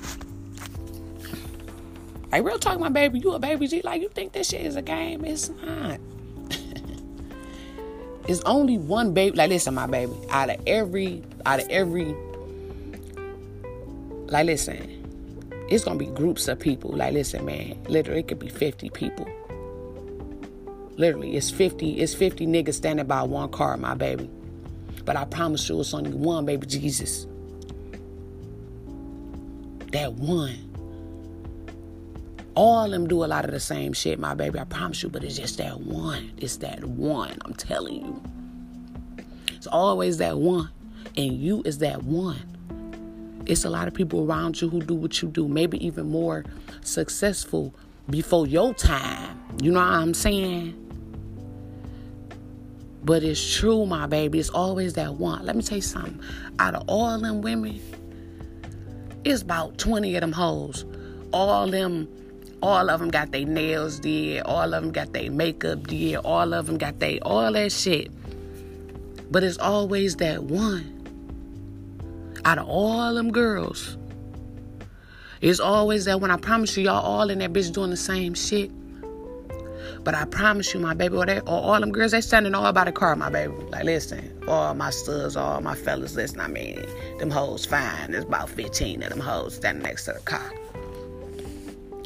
Like 2.35 2.43
real 2.43 2.59
talk, 2.59 2.81
my 2.81 2.89
baby, 2.89 3.19
you 3.19 3.31
a 3.31 3.39
baby 3.39 3.65
G. 3.65 3.81
Like 3.81 4.01
you 4.01 4.09
think 4.09 4.33
this 4.33 4.49
shit 4.49 4.59
is 4.59 4.75
a 4.75 4.81
game? 4.81 5.23
It's 5.23 5.47
not. 5.47 6.01
it's 8.27 8.41
only 8.41 8.77
one 8.77 9.13
baby. 9.13 9.37
Like 9.37 9.47
listen, 9.47 9.73
my 9.73 9.87
baby. 9.87 10.11
Out 10.29 10.49
of 10.49 10.57
every, 10.67 11.23
out 11.45 11.61
of 11.61 11.69
every, 11.69 12.13
like 14.25 14.47
listen, 14.47 15.47
it's 15.69 15.85
gonna 15.85 15.97
be 15.97 16.07
groups 16.07 16.49
of 16.49 16.59
people. 16.59 16.91
Like 16.91 17.13
listen, 17.13 17.45
man. 17.45 17.81
Literally, 17.87 18.19
it 18.19 18.27
could 18.27 18.39
be 18.39 18.49
fifty 18.49 18.89
people. 18.89 19.29
Literally, 20.97 21.37
it's 21.37 21.49
fifty. 21.49 22.01
It's 22.01 22.13
fifty 22.13 22.45
niggas 22.45 22.73
standing 22.73 23.07
by 23.07 23.21
one 23.21 23.49
car, 23.49 23.77
my 23.77 23.93
baby. 23.93 24.29
But 25.05 25.15
I 25.15 25.23
promise 25.23 25.69
you, 25.69 25.79
it's 25.79 25.93
only 25.93 26.11
one 26.11 26.45
baby 26.45 26.67
Jesus. 26.67 27.27
That 29.93 30.11
one. 30.15 30.64
All 32.55 32.85
of 32.85 32.91
them 32.91 33.07
do 33.07 33.23
a 33.23 33.27
lot 33.27 33.45
of 33.45 33.51
the 33.51 33.59
same 33.59 33.93
shit, 33.93 34.17
my 34.17 34.33
baby. 34.33 34.59
I 34.59 34.63
promise 34.63 35.03
you, 35.03 35.09
but 35.09 35.23
it's 35.23 35.37
just 35.37 35.57
that 35.57 35.81
one. 35.81 36.31
It's 36.37 36.57
that 36.57 36.83
one. 36.85 37.37
I'm 37.43 37.53
telling 37.53 37.95
you. 37.95 38.23
It's 39.49 39.67
always 39.67 40.17
that 40.19 40.37
one. 40.37 40.69
And 41.17 41.33
you 41.33 41.61
is 41.65 41.79
that 41.79 42.03
one. 42.03 43.43
It's 43.45 43.65
a 43.65 43.69
lot 43.69 43.87
of 43.87 43.93
people 43.93 44.25
around 44.25 44.59
you 44.61 44.69
who 44.69 44.81
do 44.81 44.95
what 44.95 45.21
you 45.21 45.27
do, 45.27 45.47
maybe 45.47 45.85
even 45.85 46.09
more 46.09 46.45
successful 46.81 47.75
before 48.09 48.47
your 48.47 48.73
time. 48.73 49.39
You 49.61 49.71
know 49.71 49.79
what 49.79 49.89
I'm 49.89 50.13
saying? 50.13 50.81
But 53.03 53.21
it's 53.21 53.55
true, 53.55 53.85
my 53.85 54.07
baby. 54.07 54.39
It's 54.39 54.49
always 54.49 54.93
that 54.93 55.15
one. 55.15 55.45
Let 55.45 55.55
me 55.55 55.61
tell 55.61 55.77
you 55.77 55.83
something. 55.83 56.19
Out 56.57 56.73
of 56.73 56.83
all 56.87 57.19
them 57.19 57.41
women, 57.41 57.79
it's 59.23 59.43
about 59.43 59.77
20 59.77 60.15
of 60.15 60.21
them 60.21 60.31
hoes. 60.31 60.85
All 61.31 61.67
them 61.69 62.07
all 62.65 62.89
of 62.89 62.99
them 62.99 63.11
got 63.11 63.31
their 63.31 63.45
nails 63.45 63.99
did. 63.99 64.41
All 64.41 64.73
of 64.73 64.81
them 64.81 64.91
got 64.91 65.13
their 65.13 65.29
makeup 65.29 65.85
did. 65.85 66.15
All 66.15 66.51
of 66.51 66.65
them 66.65 66.79
got 66.79 66.99
their 66.99 67.19
all 67.21 67.53
that 67.53 67.71
shit. 67.71 68.11
But 69.29 69.43
it's 69.43 69.59
always 69.59 70.15
that 70.15 70.43
one. 70.43 70.91
Out 72.43 72.57
of 72.57 72.67
all 72.67 73.13
them 73.13 73.31
girls, 73.31 73.97
it's 75.41 75.59
always 75.59 76.05
that 76.05 76.19
one. 76.19 76.31
I 76.31 76.37
promise 76.37 76.75
you, 76.75 76.85
y'all 76.85 77.03
all 77.03 77.29
in 77.29 77.37
that 77.37 77.53
bitch 77.53 77.71
doing 77.71 77.91
the 77.91 77.97
same 77.97 78.33
shit. 78.33 78.71
But 80.03 80.15
I 80.15 80.25
promise 80.25 80.73
you, 80.73 80.79
my 80.79 80.95
baby, 80.95 81.17
or, 81.17 81.25
they, 81.27 81.41
or 81.41 81.61
all 81.61 81.79
them 81.79 81.91
girls, 81.91 82.13
they 82.13 82.21
standing 82.21 82.55
all 82.55 82.73
by 82.73 82.85
the 82.85 82.91
car, 82.91 83.15
my 83.15 83.29
baby. 83.29 83.53
Like, 83.69 83.83
listen, 83.83 84.43
all 84.47 84.73
my 84.73 84.89
studs, 84.89 85.35
all 85.35 85.61
my 85.61 85.75
fellas, 85.75 86.15
listen, 86.15 86.39
I 86.39 86.47
mean, 86.47 86.83
them 87.19 87.29
hoes 87.29 87.63
fine. 87.65 88.11
There's 88.11 88.23
about 88.23 88.49
15 88.49 89.03
of 89.03 89.09
them 89.09 89.19
hoes 89.19 89.55
standing 89.55 89.83
next 89.83 90.05
to 90.05 90.13
the 90.13 90.19
car. 90.19 90.51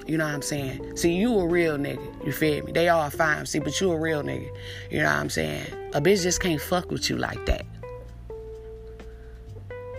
You 0.10 0.18
know 0.18 0.26
what 0.26 0.34
I'm 0.34 0.42
saying? 0.42 0.98
See, 0.98 1.14
you 1.14 1.40
a 1.40 1.48
real 1.48 1.78
nigga. 1.78 2.26
You 2.26 2.32
feel 2.32 2.66
me? 2.66 2.72
They 2.72 2.90
all 2.90 3.12
fine. 3.12 3.46
See, 3.46 3.60
but 3.60 3.80
you 3.80 3.92
a 3.92 4.00
real 4.00 4.24
nigga. 4.24 4.50
You 4.90 5.04
know 5.04 5.06
what 5.06 5.20
I'm 5.20 5.30
saying? 5.30 5.68
A 5.94 6.02
bitch 6.02 6.24
just 6.24 6.42
can't 6.42 6.60
fuck 6.60 6.90
with 6.90 7.12
you 7.12 7.18
like 7.18 7.46
that. 7.46 7.64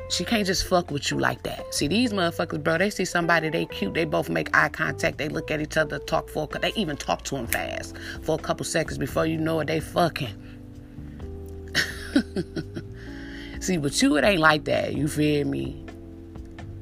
She 0.08 0.24
can't 0.24 0.44
just 0.44 0.66
fuck 0.66 0.90
with 0.90 1.12
you 1.12 1.18
like 1.20 1.44
that. 1.44 1.72
See, 1.72 1.86
these 1.86 2.12
motherfuckers, 2.12 2.60
bro, 2.60 2.78
they 2.78 2.90
see 2.90 3.04
somebody, 3.04 3.50
they 3.50 3.66
cute, 3.66 3.94
they 3.94 4.04
both 4.04 4.28
make 4.28 4.56
eye 4.56 4.68
contact, 4.68 5.18
they 5.18 5.28
look 5.28 5.52
at 5.52 5.60
each 5.60 5.76
other, 5.76 6.00
talk 6.00 6.28
for, 6.28 6.48
they 6.48 6.72
even 6.74 6.96
talk 6.96 7.22
to 7.26 7.36
them 7.36 7.46
fast 7.46 7.96
for 8.22 8.34
a 8.34 8.42
couple 8.42 8.64
seconds 8.64 8.98
before 8.98 9.26
you 9.26 9.36
know 9.36 9.60
it, 9.60 9.68
they 9.68 9.78
fucking. 9.78 10.34
see, 13.60 13.76
but 13.76 14.02
you, 14.02 14.16
it 14.16 14.24
ain't 14.24 14.40
like 14.40 14.64
that. 14.64 14.96
You 14.96 15.06
feel 15.06 15.46
me? 15.46 15.84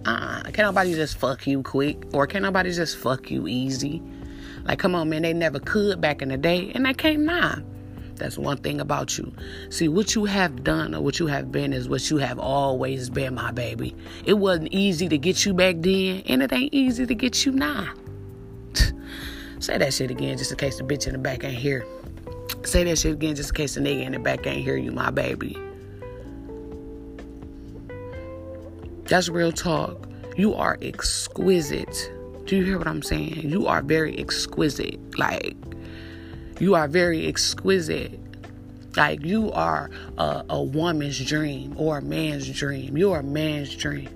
Uh 0.04 0.42
can 0.52 0.64
nobody 0.64 0.94
just 0.94 1.18
fuck 1.18 1.46
you 1.46 1.62
quick? 1.62 2.04
Or 2.12 2.26
can 2.26 2.42
nobody 2.42 2.72
just 2.72 2.96
fuck 2.96 3.30
you 3.30 3.46
easy? 3.48 4.02
Like, 4.64 4.78
come 4.78 4.94
on, 4.94 5.08
man, 5.08 5.22
they 5.22 5.32
never 5.32 5.58
could 5.58 6.00
back 6.00 6.20
in 6.20 6.28
the 6.28 6.36
day, 6.36 6.70
and 6.74 6.84
they 6.84 6.92
can't 6.92 7.20
now. 7.20 7.62
That's 8.16 8.36
one 8.36 8.58
thing 8.58 8.80
about 8.80 9.16
you. 9.16 9.32
See, 9.70 9.88
what 9.88 10.14
you 10.14 10.24
have 10.24 10.64
done 10.64 10.94
or 10.94 11.00
what 11.00 11.18
you 11.18 11.26
have 11.26 11.50
been 11.50 11.72
is 11.72 11.88
what 11.88 12.10
you 12.10 12.18
have 12.18 12.38
always 12.38 13.08
been, 13.08 13.34
my 13.34 13.52
baby. 13.52 13.94
It 14.24 14.34
wasn't 14.34 14.72
easy 14.72 15.08
to 15.08 15.16
get 15.16 15.46
you 15.46 15.54
back 15.54 15.76
then, 15.78 16.22
and 16.26 16.42
it 16.42 16.52
ain't 16.52 16.74
easy 16.74 17.06
to 17.06 17.14
get 17.14 17.46
you 17.46 17.52
now. 17.52 17.92
Say 19.60 19.78
that 19.78 19.94
shit 19.94 20.10
again 20.10 20.36
just 20.36 20.50
in 20.50 20.58
case 20.58 20.78
the 20.78 20.84
bitch 20.84 21.06
in 21.06 21.12
the 21.12 21.18
back 21.18 21.44
ain't 21.44 21.54
here. 21.54 21.86
Say 22.64 22.84
that 22.84 22.98
shit 22.98 23.12
again 23.12 23.36
just 23.36 23.50
in 23.50 23.54
case 23.54 23.74
the 23.74 23.80
nigga 23.80 24.02
in 24.02 24.12
the 24.12 24.18
back 24.18 24.46
ain't 24.46 24.64
hear 24.64 24.76
you, 24.76 24.92
my 24.92 25.10
baby. 25.10 25.56
That's 29.08 29.30
real 29.30 29.52
talk. 29.52 30.06
You 30.36 30.52
are 30.52 30.76
exquisite. 30.82 32.12
Do 32.44 32.56
you 32.56 32.64
hear 32.64 32.76
what 32.76 32.86
I'm 32.86 33.02
saying? 33.02 33.48
You 33.48 33.66
are 33.66 33.80
very 33.80 34.18
exquisite. 34.18 35.00
Like, 35.18 35.56
you 36.60 36.74
are 36.74 36.86
very 36.88 37.26
exquisite. 37.26 38.20
Like, 38.96 39.24
you 39.24 39.50
are 39.52 39.90
a, 40.18 40.44
a 40.50 40.62
woman's 40.62 41.24
dream 41.24 41.74
or 41.78 41.98
a 41.98 42.02
man's 42.02 42.50
dream. 42.52 42.98
You 42.98 43.12
are 43.12 43.20
a 43.20 43.24
man's 43.24 43.74
dream. 43.74 44.10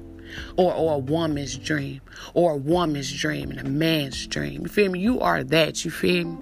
Or 0.59 0.75
or 0.75 0.97
a 0.97 0.99
woman's 0.99 1.57
dream. 1.57 2.03
Or 2.35 2.53
a 2.53 2.57
woman's 2.57 3.11
dream 3.19 3.51
and 3.51 3.61
a 3.61 3.65
man's 3.65 4.27
dream. 4.27 4.63
You 4.63 4.69
feel 4.69 4.91
me? 4.91 5.01
You 5.01 5.21
are 5.21 5.43
that, 5.43 5.87
you 5.87 5.91
feel 5.91 6.27
me? 6.27 6.39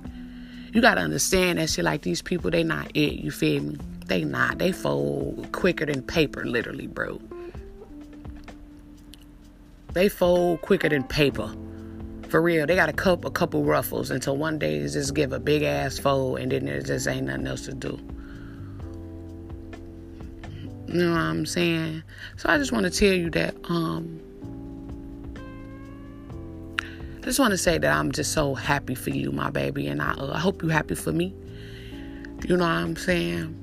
You 0.73 0.81
gotta 0.81 1.03
understand 1.03 1.61
that 1.61 1.71
shit 1.71 1.85
like 1.85 2.03
these 2.03 2.21
people, 2.21 2.51
they 2.51 2.65
not 2.65 2.91
it, 2.97 3.15
you 3.15 3.31
feel 3.31 3.63
me? 3.63 3.79
They 4.07 4.25
not. 4.25 4.59
They 4.59 4.73
fold 4.73 5.53
quicker 5.53 5.87
than 5.87 6.03
paper, 6.03 6.45
literally, 6.45 6.89
bro. 6.89 7.21
They 9.93 10.09
fold 10.09 10.63
quicker 10.63 10.89
than 10.89 11.05
paper. 11.05 11.55
For 12.29 12.41
real, 12.41 12.67
they 12.67 12.77
got 12.77 12.89
a 12.89 12.93
couple, 12.93 13.29
a 13.29 13.33
couple 13.33 13.65
ruffles 13.65 14.11
until 14.11 14.37
one 14.37 14.59
day 14.59 14.79
they 14.79 14.89
just 14.89 15.15
give 15.15 15.33
a 15.33 15.41
big 15.41 15.63
ass 15.63 15.99
fold 15.99 16.39
and 16.39 16.53
then 16.53 16.65
there 16.65 16.81
just 16.81 17.09
ain't 17.09 17.27
nothing 17.27 17.47
else 17.47 17.65
to 17.67 17.75
do. 17.75 17.99
You 20.87 21.05
know 21.05 21.11
what 21.11 21.19
I'm 21.19 21.47
saying? 21.47 22.03
So 22.37 22.49
I 22.49 22.59
just 22.59 22.73
want 22.73 22.85
to 22.85 22.91
tell 22.91 23.13
you 23.13 23.31
that 23.31 23.55
um 23.69 24.21
I 27.21 27.25
just 27.25 27.39
want 27.39 27.51
to 27.51 27.59
say 27.59 27.77
that 27.77 27.93
I'm 27.93 28.13
just 28.13 28.33
so 28.33 28.55
happy 28.55 28.95
for 28.95 29.11
you, 29.11 29.31
my 29.31 29.51
baby, 29.51 29.89
and 29.89 30.01
I, 30.01 30.13
uh, 30.13 30.33
I 30.33 30.39
hope 30.39 30.63
you're 30.63 30.73
happy 30.73 30.95
for 30.95 31.13
me. 31.13 31.35
You 32.49 32.57
know 32.57 32.65
what 32.65 32.71
I'm 32.71 32.97
saying? 32.97 33.55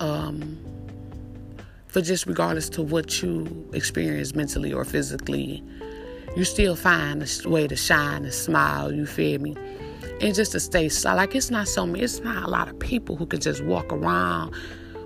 Um, 0.00 0.58
for 1.98 2.04
just 2.04 2.26
regardless 2.26 2.68
to 2.68 2.80
what 2.80 3.20
you 3.22 3.68
experience 3.72 4.32
mentally 4.32 4.72
or 4.72 4.84
physically, 4.84 5.64
you 6.36 6.44
still 6.44 6.76
find 6.76 7.22
a 7.22 7.48
way 7.48 7.66
to 7.66 7.74
shine 7.74 8.22
and 8.22 8.32
smile. 8.32 8.92
You 8.92 9.04
feel 9.04 9.40
me? 9.40 9.56
And 10.20 10.32
just 10.32 10.52
to 10.52 10.60
stay 10.60 10.88
solid. 10.88 11.16
like 11.16 11.34
it's 11.34 11.50
not 11.50 11.66
so 11.66 11.86
many. 11.86 12.04
It's 12.04 12.20
not 12.20 12.44
a 12.44 12.50
lot 12.50 12.68
of 12.68 12.78
people 12.78 13.16
who 13.16 13.26
can 13.26 13.40
just 13.40 13.64
walk 13.64 13.92
around 13.92 14.54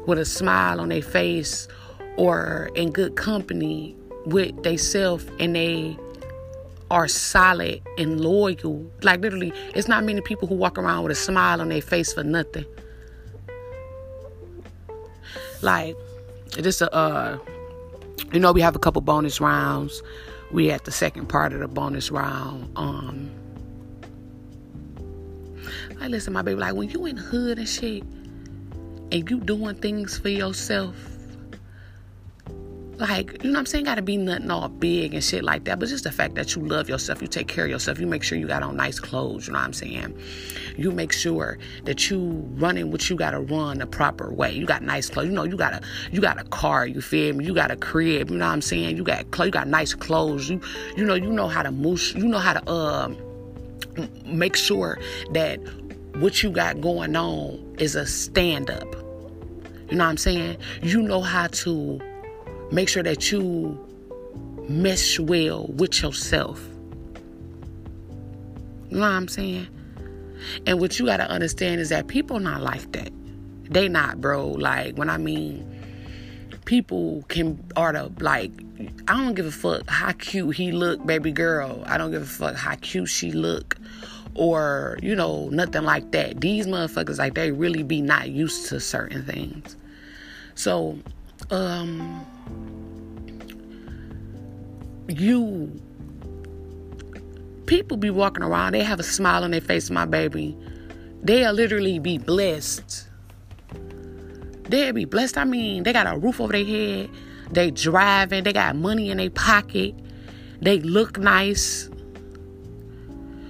with 0.06 0.18
a 0.18 0.26
smile 0.26 0.80
on 0.80 0.90
their 0.90 1.00
face 1.00 1.66
or 2.18 2.70
in 2.74 2.90
good 2.90 3.16
company 3.16 3.96
with 4.26 4.62
they 4.62 4.76
self 4.76 5.24
and 5.40 5.56
they 5.56 5.96
are 6.90 7.08
solid 7.08 7.80
and 7.96 8.20
loyal. 8.20 8.84
Like 9.02 9.22
literally, 9.22 9.54
it's 9.74 9.88
not 9.88 10.04
many 10.04 10.20
people 10.20 10.46
who 10.46 10.56
walk 10.56 10.76
around 10.76 11.04
with 11.04 11.12
a 11.12 11.20
smile 11.20 11.62
on 11.62 11.70
their 11.70 11.80
face 11.80 12.12
for 12.12 12.22
nothing. 12.22 12.66
Like, 15.62 15.96
just 16.60 16.82
a, 16.82 16.92
uh, 16.94 17.38
you 18.32 18.40
know, 18.40 18.52
we 18.52 18.60
have 18.60 18.76
a 18.76 18.78
couple 18.78 19.00
bonus 19.02 19.40
rounds. 19.40 20.02
We 20.50 20.70
at 20.70 20.84
the 20.84 20.92
second 20.92 21.28
part 21.28 21.52
of 21.52 21.60
the 21.60 21.68
bonus 21.68 22.10
round. 22.10 22.70
Um, 22.76 23.30
like, 25.98 26.10
listen, 26.10 26.32
my 26.32 26.42
baby, 26.42 26.60
like 26.60 26.74
when 26.74 26.90
you 26.90 27.06
in 27.06 27.16
hood 27.16 27.58
and 27.58 27.68
shit, 27.68 28.02
and 29.12 29.30
you 29.30 29.40
doing 29.40 29.76
things 29.76 30.18
for 30.18 30.28
yourself, 30.28 31.11
like, 32.98 33.42
you 33.42 33.50
know 33.50 33.58
I'm 33.58 33.66
saying? 33.66 33.84
Gotta 33.84 34.02
be 34.02 34.16
nothing 34.16 34.50
all 34.50 34.68
big 34.68 35.14
and 35.14 35.24
shit 35.24 35.42
like 35.42 35.64
that. 35.64 35.78
But 35.78 35.88
just 35.88 36.04
the 36.04 36.12
fact 36.12 36.34
that 36.34 36.54
you 36.54 36.64
love 36.64 36.88
yourself, 36.88 37.22
you 37.22 37.28
take 37.28 37.48
care 37.48 37.64
of 37.64 37.70
yourself, 37.70 37.98
you 37.98 38.06
make 38.06 38.22
sure 38.22 38.36
you 38.36 38.46
got 38.46 38.62
on 38.62 38.76
nice 38.76 39.00
clothes, 39.00 39.46
you 39.46 39.52
know 39.52 39.58
what 39.58 39.64
I'm 39.64 39.72
saying? 39.72 40.16
You 40.76 40.92
make 40.92 41.12
sure 41.12 41.58
that 41.84 42.10
you 42.10 42.44
running 42.54 42.90
what 42.90 43.08
you 43.08 43.16
gotta 43.16 43.40
run 43.40 43.78
the 43.78 43.86
proper 43.86 44.32
way. 44.32 44.52
You 44.52 44.66
got 44.66 44.82
nice 44.82 45.08
clothes. 45.08 45.26
You 45.26 45.32
know, 45.32 45.44
you 45.44 45.56
got 45.56 45.72
a 45.72 45.80
you 46.10 46.20
got 46.20 46.40
a 46.40 46.44
car, 46.44 46.86
you 46.86 47.00
feel 47.00 47.34
me? 47.34 47.44
You 47.44 47.54
got 47.54 47.70
a 47.70 47.76
crib, 47.76 48.30
you 48.30 48.36
know 48.36 48.46
what 48.46 48.52
I'm 48.52 48.62
saying? 48.62 48.96
You 48.96 49.04
got 49.04 49.30
clothes, 49.30 49.46
you 49.46 49.52
got 49.52 49.68
nice 49.68 49.94
clothes. 49.94 50.48
You 50.50 50.60
you 50.96 51.04
know, 51.04 51.14
you 51.14 51.32
know 51.32 51.48
how 51.48 51.62
to 51.62 51.70
move 51.70 52.00
you 52.14 52.26
know 52.26 52.38
how 52.38 52.54
to 52.54 52.70
um 52.70 53.16
make 54.26 54.56
sure 54.56 54.98
that 55.32 55.58
what 56.16 56.42
you 56.42 56.50
got 56.50 56.80
going 56.80 57.16
on 57.16 57.74
is 57.78 57.94
a 57.94 58.06
stand 58.06 58.70
up. 58.70 58.94
You 59.90 59.98
know 59.98 60.04
what 60.04 60.10
I'm 60.10 60.16
saying? 60.16 60.56
You 60.82 61.02
know 61.02 61.20
how 61.20 61.48
to 61.48 62.00
Make 62.72 62.88
sure 62.88 63.02
that 63.02 63.30
you 63.30 63.78
mesh 64.66 65.18
well 65.18 65.66
with 65.66 66.00
yourself. 66.00 66.58
You 68.88 68.96
know 68.96 69.00
what 69.00 69.08
I'm 69.08 69.28
saying? 69.28 69.66
And 70.66 70.80
what 70.80 70.98
you 70.98 71.04
gotta 71.04 71.28
understand 71.30 71.82
is 71.82 71.90
that 71.90 72.08
people 72.08 72.40
not 72.40 72.62
like 72.62 72.90
that. 72.92 73.10
They 73.64 73.88
not, 73.88 74.22
bro. 74.22 74.48
Like 74.48 74.96
when 74.96 75.10
I 75.10 75.18
mean 75.18 75.68
people 76.64 77.22
can 77.28 77.62
are 77.76 77.92
the 77.92 78.10
like 78.20 78.50
I 79.06 79.22
don't 79.22 79.34
give 79.34 79.46
a 79.46 79.50
fuck 79.50 79.86
how 79.90 80.12
cute 80.12 80.56
he 80.56 80.72
look, 80.72 81.04
baby 81.04 81.30
girl. 81.30 81.84
I 81.86 81.98
don't 81.98 82.10
give 82.10 82.22
a 82.22 82.24
fuck 82.24 82.56
how 82.56 82.76
cute 82.76 83.10
she 83.10 83.32
look. 83.32 83.76
Or, 84.34 84.98
you 85.02 85.14
know, 85.14 85.50
nothing 85.50 85.82
like 85.82 86.12
that. 86.12 86.40
These 86.40 86.66
motherfuckers 86.66 87.18
like 87.18 87.34
they 87.34 87.50
really 87.50 87.82
be 87.82 88.00
not 88.00 88.30
used 88.30 88.70
to 88.70 88.80
certain 88.80 89.26
things. 89.26 89.76
So, 90.54 90.98
um 91.50 92.24
you 95.20 95.80
people 97.72 97.96
be 97.96 98.10
walking 98.10 98.42
around, 98.42 98.74
they 98.74 98.82
have 98.82 99.00
a 99.00 99.02
smile 99.02 99.44
on 99.44 99.50
their 99.50 99.60
face, 99.60 99.88
my 99.88 100.04
baby. 100.04 100.54
They'll 101.22 101.54
literally 101.54 101.98
be 101.98 102.18
blessed. 102.18 103.08
They'll 104.64 104.92
be 104.92 105.06
blessed. 105.06 105.38
I 105.38 105.44
mean, 105.44 105.82
they 105.82 105.92
got 105.94 106.06
a 106.06 106.18
roof 106.18 106.38
over 106.38 106.52
their 106.52 106.64
head. 106.64 107.08
They 107.50 107.70
driving. 107.70 108.44
They 108.44 108.52
got 108.52 108.76
money 108.76 109.10
in 109.10 109.16
their 109.16 109.30
pocket. 109.30 109.94
They 110.60 110.80
look 110.80 111.18
nice. 111.18 111.88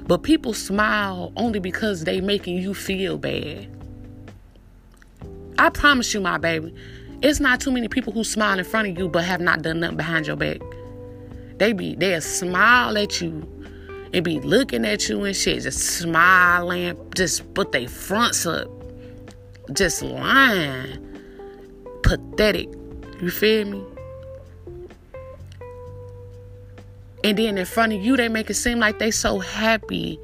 But 0.06 0.22
people 0.22 0.54
smile 0.54 1.32
only 1.36 1.58
because 1.58 2.04
they 2.04 2.20
making 2.20 2.58
you 2.58 2.74
feel 2.74 3.18
bad. 3.18 3.68
I 5.58 5.70
promise 5.70 6.14
you, 6.14 6.20
my 6.20 6.38
baby, 6.38 6.74
it's 7.22 7.40
not 7.40 7.60
too 7.60 7.72
many 7.72 7.88
people 7.88 8.12
who 8.12 8.22
smile 8.22 8.58
in 8.58 8.64
front 8.64 8.88
of 8.88 8.98
you 8.98 9.08
but 9.08 9.24
have 9.24 9.40
not 9.40 9.62
done 9.62 9.80
nothing 9.80 9.96
behind 9.96 10.28
your 10.28 10.36
back. 10.36 10.60
They 11.62 11.72
be 11.72 11.94
they'll 11.94 12.20
smile 12.20 12.98
at 12.98 13.20
you 13.20 13.46
and 14.12 14.24
be 14.24 14.40
looking 14.40 14.84
at 14.84 15.08
you 15.08 15.22
and 15.22 15.36
shit, 15.36 15.62
just 15.62 15.78
smiling, 15.78 16.98
just 17.14 17.54
put 17.54 17.70
their 17.70 17.86
fronts 17.86 18.46
up, 18.46 18.68
just 19.72 20.02
lying. 20.02 20.98
Pathetic. 22.02 22.68
You 23.20 23.30
feel 23.30 23.64
me? 23.68 23.84
And 27.22 27.38
then 27.38 27.56
in 27.56 27.64
front 27.64 27.92
of 27.92 28.02
you, 28.02 28.16
they 28.16 28.28
make 28.28 28.50
it 28.50 28.54
seem 28.54 28.80
like 28.80 28.98
they 28.98 29.12
so 29.12 29.38
happy 29.38 30.18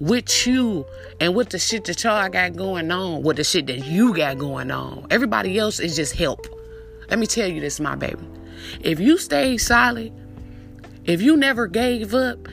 with 0.00 0.46
you 0.46 0.84
and 1.18 1.34
with 1.34 1.48
the 1.48 1.58
shit 1.58 1.86
that 1.86 2.04
y'all 2.04 2.28
got 2.28 2.56
going 2.56 2.92
on, 2.92 3.22
with 3.22 3.38
the 3.38 3.44
shit 3.44 3.68
that 3.68 3.86
you 3.86 4.14
got 4.14 4.36
going 4.36 4.70
on. 4.70 5.06
Everybody 5.08 5.58
else 5.58 5.80
is 5.80 5.96
just 5.96 6.12
help. 6.12 6.46
Let 7.08 7.18
me 7.18 7.26
tell 7.26 7.48
you 7.48 7.62
this, 7.62 7.80
my 7.80 7.94
baby. 7.94 8.28
If 8.82 9.00
you 9.00 9.16
stay 9.16 9.56
solid 9.56 10.12
if 11.08 11.22
you 11.22 11.38
never 11.38 11.66
gave 11.66 12.14
up, 12.14 12.48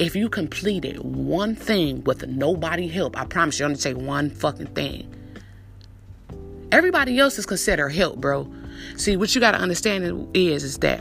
if 0.00 0.16
you 0.16 0.28
completed 0.28 0.98
one 0.98 1.54
thing 1.54 2.02
with 2.02 2.26
nobody 2.26 2.88
help, 2.88 3.16
I 3.16 3.24
promise 3.24 3.60
you, 3.60 3.66
only 3.66 3.76
take 3.76 3.96
one 3.96 4.30
fucking 4.30 4.66
thing. 4.66 5.06
Everybody 6.72 7.20
else 7.20 7.38
is 7.38 7.46
considered 7.46 7.90
help, 7.90 8.16
bro. 8.20 8.52
See, 8.96 9.16
what 9.16 9.32
you 9.34 9.40
got 9.40 9.52
to 9.52 9.58
understand 9.58 10.28
is, 10.34 10.64
is 10.64 10.78
that 10.78 11.00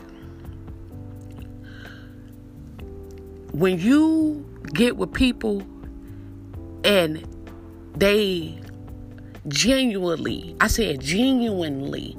when 3.53 3.79
you 3.79 4.45
get 4.73 4.95
with 4.95 5.11
people 5.11 5.63
and 6.83 7.27
they 7.95 8.61
genuinely, 9.47 10.55
I 10.61 10.67
said 10.67 11.01
genuinely, 11.01 12.15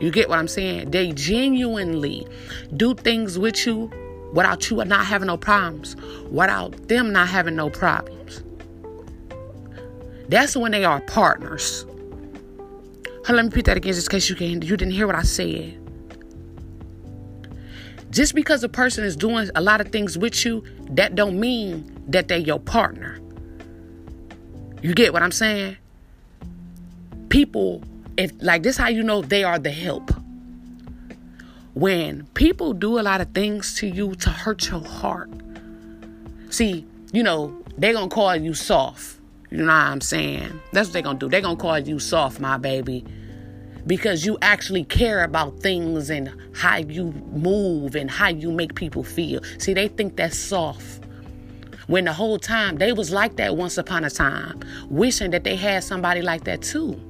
you 0.00 0.10
get 0.10 0.28
what 0.28 0.38
I'm 0.38 0.48
saying? 0.48 0.90
They 0.90 1.12
genuinely 1.12 2.26
do 2.76 2.94
things 2.94 3.38
with 3.38 3.66
you 3.66 3.90
without 4.32 4.70
you 4.70 4.84
not 4.84 5.06
having 5.06 5.26
no 5.26 5.36
problems, 5.36 5.96
without 6.30 6.88
them 6.88 7.12
not 7.12 7.28
having 7.28 7.54
no 7.54 7.70
problems. 7.70 8.42
That's 10.28 10.56
when 10.56 10.72
they 10.72 10.84
are 10.84 11.00
partners. 11.02 11.84
Hold, 13.26 13.36
let 13.36 13.44
me 13.44 13.48
repeat 13.50 13.66
that 13.66 13.76
again 13.76 13.92
just 13.92 14.08
in 14.08 14.10
case 14.10 14.28
you 14.28 14.34
can 14.34 14.62
you 14.62 14.76
didn't 14.76 14.92
hear 14.92 15.06
what 15.06 15.14
I 15.14 15.22
said. 15.22 15.78
Just 18.10 18.34
because 18.34 18.62
a 18.64 18.68
person 18.68 19.04
is 19.04 19.16
doing 19.16 19.48
a 19.54 19.60
lot 19.60 19.80
of 19.80 19.88
things 19.88 20.18
with 20.18 20.44
you, 20.44 20.64
that 20.90 21.14
don't 21.14 21.38
mean 21.38 22.04
that 22.08 22.28
they're 22.28 22.38
your 22.38 22.58
partner. 22.58 23.18
You 24.82 24.92
get 24.94 25.12
what 25.12 25.22
I'm 25.22 25.32
saying? 25.32 25.76
People 27.28 27.82
if 28.16 28.32
like 28.40 28.62
this 28.62 28.76
how 28.76 28.88
you 28.88 29.02
know 29.02 29.22
they 29.22 29.44
are 29.44 29.58
the 29.58 29.70
help. 29.70 30.10
When 31.74 32.26
people 32.34 32.74
do 32.74 32.98
a 32.98 33.02
lot 33.02 33.20
of 33.20 33.32
things 33.32 33.74
to 33.76 33.86
you 33.86 34.14
to 34.16 34.30
hurt 34.30 34.68
your 34.68 34.84
heart 34.84 35.30
see 36.52 36.86
you 37.12 37.22
know 37.22 37.56
they 37.78 37.92
gonna 37.92 38.08
call 38.08 38.36
you 38.36 38.54
soft. 38.54 39.18
You 39.50 39.58
know 39.58 39.66
what 39.66 39.72
i'm 39.72 40.00
saying? 40.00 40.60
That's 40.72 40.88
what 40.88 40.94
they 40.94 41.02
gonna 41.02 41.18
do. 41.18 41.28
They 41.28 41.40
gonna 41.40 41.56
call 41.56 41.78
you 41.78 41.98
soft 41.98 42.40
my 42.40 42.58
baby 42.58 43.04
because 43.86 44.24
you 44.24 44.38
actually 44.42 44.84
care 44.84 45.24
about 45.24 45.58
things 45.60 46.08
and 46.10 46.32
how 46.54 46.76
you 46.76 47.12
move 47.32 47.96
and 47.96 48.10
how 48.10 48.28
you 48.28 48.52
make 48.52 48.74
people 48.74 49.02
feel. 49.02 49.42
See 49.58 49.74
they 49.74 49.88
think 49.88 50.16
that's 50.16 50.38
soft. 50.38 51.00
When 51.86 52.04
the 52.04 52.12
whole 52.12 52.38
time 52.38 52.76
they 52.76 52.92
was 52.92 53.10
like 53.10 53.36
that 53.36 53.56
once 53.56 53.78
upon 53.78 54.04
a 54.04 54.10
time 54.10 54.60
wishing 54.88 55.30
that 55.30 55.44
they 55.44 55.56
had 55.56 55.82
somebody 55.82 56.22
like 56.22 56.44
that 56.44 56.62
too 56.62 57.00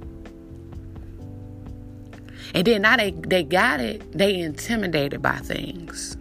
And 2.54 2.66
then 2.66 2.82
now 2.82 2.96
they, 2.96 3.12
they 3.12 3.42
got 3.42 3.80
it, 3.80 4.12
they 4.12 4.40
intimidated 4.40 5.22
by 5.22 5.36
things. 5.36 6.16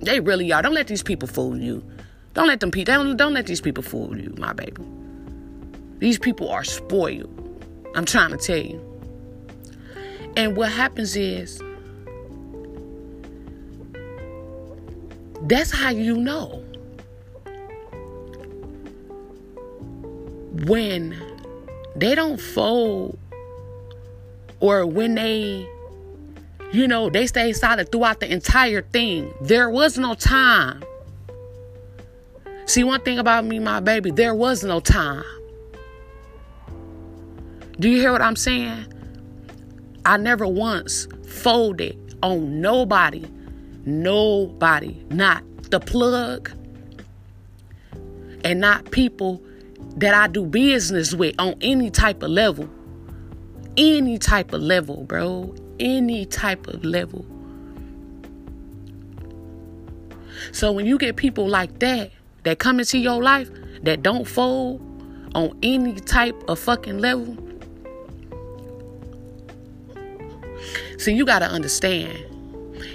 They 0.00 0.20
really 0.20 0.52
are. 0.52 0.62
Don't 0.62 0.74
let 0.74 0.86
these 0.86 1.02
people 1.02 1.28
fool 1.28 1.56
you. 1.56 1.84
Don't 2.34 2.46
let 2.46 2.60
them 2.60 2.70
don't, 2.70 3.16
don't 3.16 3.34
let 3.34 3.46
these 3.46 3.60
people 3.60 3.82
fool 3.82 4.16
you, 4.16 4.34
my 4.38 4.52
baby. 4.52 4.82
These 5.98 6.18
people 6.18 6.48
are 6.48 6.64
spoiled. 6.64 7.34
I'm 7.94 8.04
trying 8.04 8.30
to 8.30 8.36
tell 8.36 8.58
you. 8.58 8.80
And 10.36 10.56
what 10.56 10.70
happens 10.70 11.16
is 11.16 11.60
that's 15.42 15.72
how 15.72 15.90
you 15.90 16.16
know. 16.16 16.62
When 20.66 21.16
they 21.96 22.14
don't 22.14 22.40
fold 22.40 23.18
or 24.60 24.86
when 24.86 25.14
they 25.14 25.68
you 26.70 26.86
know, 26.86 27.08
they 27.08 27.26
stay 27.26 27.52
solid 27.54 27.90
throughout 27.90 28.20
the 28.20 28.30
entire 28.30 28.82
thing. 28.82 29.32
There 29.40 29.70
was 29.70 29.96
no 29.96 30.14
time. 30.14 30.84
See, 32.66 32.84
one 32.84 33.00
thing 33.00 33.18
about 33.18 33.46
me, 33.46 33.58
my 33.58 33.80
baby, 33.80 34.10
there 34.10 34.34
was 34.34 34.62
no 34.62 34.78
time. 34.80 35.24
Do 37.80 37.88
you 37.88 37.98
hear 37.98 38.12
what 38.12 38.20
I'm 38.20 38.36
saying? 38.36 38.92
I 40.04 40.18
never 40.18 40.46
once 40.46 41.08
folded 41.26 42.16
on 42.22 42.60
nobody. 42.60 43.24
Nobody. 43.86 45.02
Not 45.08 45.42
the 45.70 45.80
plug. 45.80 46.50
And 48.44 48.60
not 48.60 48.90
people 48.90 49.42
that 49.96 50.12
I 50.12 50.26
do 50.26 50.44
business 50.44 51.14
with 51.14 51.34
on 51.38 51.54
any 51.62 51.90
type 51.90 52.22
of 52.22 52.30
level. 52.30 52.68
Any 53.78 54.18
type 54.18 54.52
of 54.52 54.60
level, 54.60 55.04
bro 55.04 55.54
any 55.80 56.26
type 56.26 56.66
of 56.68 56.84
level. 56.84 57.24
So 60.52 60.72
when 60.72 60.86
you 60.86 60.98
get 60.98 61.16
people 61.16 61.48
like 61.48 61.78
that 61.80 62.10
that 62.44 62.58
come 62.58 62.78
into 62.78 62.98
your 62.98 63.22
life 63.22 63.50
that 63.82 64.02
don't 64.02 64.26
fold 64.26 64.80
on 65.34 65.58
any 65.62 65.94
type 65.94 66.36
of 66.48 66.58
fucking 66.58 66.98
level, 66.98 67.36
see, 70.98 71.12
you 71.12 71.24
got 71.24 71.40
to 71.40 71.46
understand. 71.46 72.24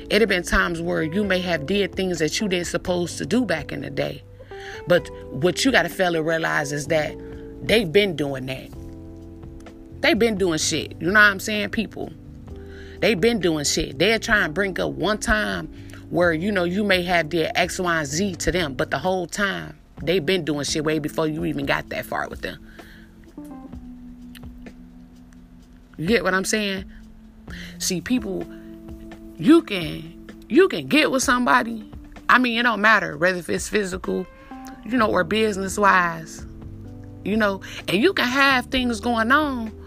It 0.09 0.21
have 0.21 0.29
been 0.29 0.43
times 0.43 0.81
where 0.81 1.03
you 1.03 1.23
may 1.23 1.39
have 1.39 1.65
did 1.65 1.95
things 1.95 2.19
that 2.19 2.39
you 2.39 2.47
didn't 2.47 2.67
supposed 2.67 3.17
to 3.17 3.25
do 3.25 3.45
back 3.45 3.71
in 3.71 3.81
the 3.81 3.89
day. 3.89 4.23
But 4.87 5.09
what 5.31 5.63
you 5.63 5.71
got 5.71 5.83
to 5.83 5.89
fail 5.89 6.13
to 6.13 6.23
realize 6.23 6.71
is 6.71 6.87
that 6.87 7.15
they've 7.61 7.91
been 7.91 8.15
doing 8.15 8.45
that. 8.47 8.82
They've 10.03 10.19
been 10.19 10.37
doing 10.37 10.59
shit. 10.59 10.97
You 10.99 11.07
know 11.07 11.13
what 11.13 11.31
I'm 11.31 11.39
saying? 11.39 11.69
People. 11.69 12.11
They've 12.99 13.19
been 13.19 13.39
doing 13.39 13.63
shit. 13.63 13.97
They're 13.99 14.19
trying 14.19 14.47
to 14.47 14.51
bring 14.51 14.77
up 14.81 14.91
one 14.91 15.17
time 15.17 15.67
where 16.09 16.33
you 16.33 16.51
know 16.51 16.65
you 16.65 16.83
may 16.83 17.03
have 17.03 17.29
their 17.29 17.53
X, 17.55 17.79
Y, 17.79 17.97
and 17.99 18.05
Z 18.05 18.35
to 18.35 18.51
them, 18.51 18.73
but 18.73 18.91
the 18.91 18.97
whole 18.97 19.27
time 19.27 19.79
they've 20.01 20.25
been 20.25 20.43
doing 20.43 20.65
shit 20.65 20.83
way 20.83 20.99
before 20.99 21.27
you 21.27 21.45
even 21.45 21.65
got 21.65 21.87
that 21.89 22.05
far 22.05 22.27
with 22.27 22.41
them. 22.41 22.59
You 25.95 26.05
get 26.05 26.25
what 26.25 26.33
I'm 26.33 26.43
saying? 26.43 26.83
See, 27.79 28.01
people, 28.01 28.45
you 29.37 29.61
can 29.61 30.29
you 30.49 30.67
can 30.67 30.87
get 30.87 31.11
with 31.11 31.23
somebody. 31.23 31.89
I 32.27 32.39
mean, 32.39 32.59
it 32.59 32.63
don't 32.63 32.81
matter 32.81 33.17
whether 33.17 33.39
if 33.39 33.49
it's 33.49 33.69
physical, 33.69 34.27
you 34.83 34.97
know, 34.97 35.09
or 35.09 35.23
business 35.23 35.77
wise, 35.77 36.45
you 37.23 37.37
know, 37.37 37.61
and 37.87 38.03
you 38.03 38.11
can 38.11 38.27
have 38.27 38.65
things 38.65 38.99
going 38.99 39.31
on 39.31 39.79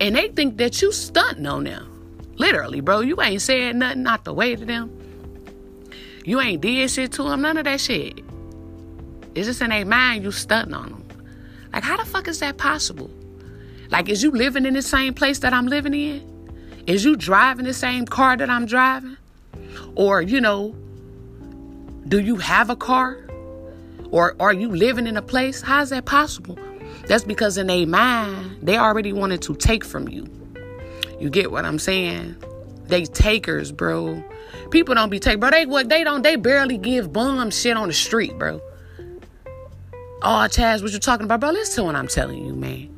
and 0.00 0.16
they 0.16 0.28
think 0.28 0.56
that 0.58 0.80
you 0.82 0.92
stunting 0.92 1.46
on 1.46 1.64
them. 1.64 1.90
Literally, 2.36 2.80
bro. 2.80 3.00
You 3.00 3.20
ain't 3.20 3.42
said 3.42 3.76
nothing 3.76 4.02
not 4.02 4.24
the 4.24 4.34
way 4.34 4.56
to 4.56 4.64
them. 4.64 4.90
You 6.24 6.40
ain't 6.40 6.62
did 6.62 6.90
shit 6.90 7.12
to 7.12 7.24
them, 7.24 7.42
none 7.42 7.56
of 7.56 7.64
that 7.64 7.80
shit. 7.80 8.20
It's 9.34 9.46
just 9.46 9.60
in 9.60 9.70
their 9.70 9.84
mind 9.84 10.24
you 10.24 10.32
stunting 10.32 10.74
on 10.74 10.88
them. 10.88 11.04
Like, 11.72 11.82
how 11.82 11.96
the 11.96 12.04
fuck 12.04 12.28
is 12.28 12.40
that 12.40 12.56
possible? 12.56 13.10
Like, 13.90 14.08
is 14.08 14.22
you 14.22 14.30
living 14.30 14.64
in 14.64 14.74
the 14.74 14.82
same 14.82 15.12
place 15.12 15.40
that 15.40 15.52
I'm 15.52 15.66
living 15.66 15.94
in? 15.94 16.34
Is 16.86 17.04
you 17.04 17.16
driving 17.16 17.64
the 17.64 17.74
same 17.74 18.06
car 18.06 18.36
that 18.36 18.48
I'm 18.48 18.66
driving? 18.66 19.16
Or, 19.94 20.22
you 20.22 20.40
know, 20.40 20.74
do 22.08 22.20
you 22.20 22.36
have 22.36 22.70
a 22.70 22.76
car? 22.76 23.18
Or 24.10 24.36
are 24.40 24.52
you 24.52 24.68
living 24.74 25.06
in 25.06 25.16
a 25.16 25.22
place? 25.22 25.60
How 25.60 25.82
is 25.82 25.90
that 25.90 26.04
possible? 26.04 26.58
That's 27.06 27.24
because 27.24 27.58
in 27.58 27.66
their 27.66 27.86
mind, 27.86 28.58
they 28.62 28.78
already 28.78 29.12
wanted 29.12 29.42
to 29.42 29.54
take 29.54 29.84
from 29.84 30.08
you. 30.08 30.26
You 31.20 31.30
get 31.30 31.50
what 31.50 31.64
I'm 31.64 31.78
saying? 31.78 32.36
They 32.86 33.04
takers, 33.04 33.72
bro. 33.72 34.22
People 34.70 34.94
don't 34.94 35.10
be 35.10 35.20
take, 35.20 35.40
bro. 35.40 35.50
They 35.50 35.66
what 35.66 35.88
they 35.88 36.04
don't. 36.04 36.22
They 36.22 36.36
barely 36.36 36.78
give 36.78 37.12
bum 37.12 37.50
shit 37.50 37.76
on 37.76 37.88
the 37.88 37.94
street, 37.94 38.38
bro. 38.38 38.60
Oh, 40.22 40.46
Chaz, 40.48 40.82
what 40.82 40.92
you 40.92 40.98
talking 40.98 41.24
about, 41.24 41.40
bro? 41.40 41.50
Listen 41.50 41.82
to 41.82 41.84
what 41.84 41.96
I'm 41.96 42.08
telling 42.08 42.44
you, 42.44 42.54
man. 42.54 42.90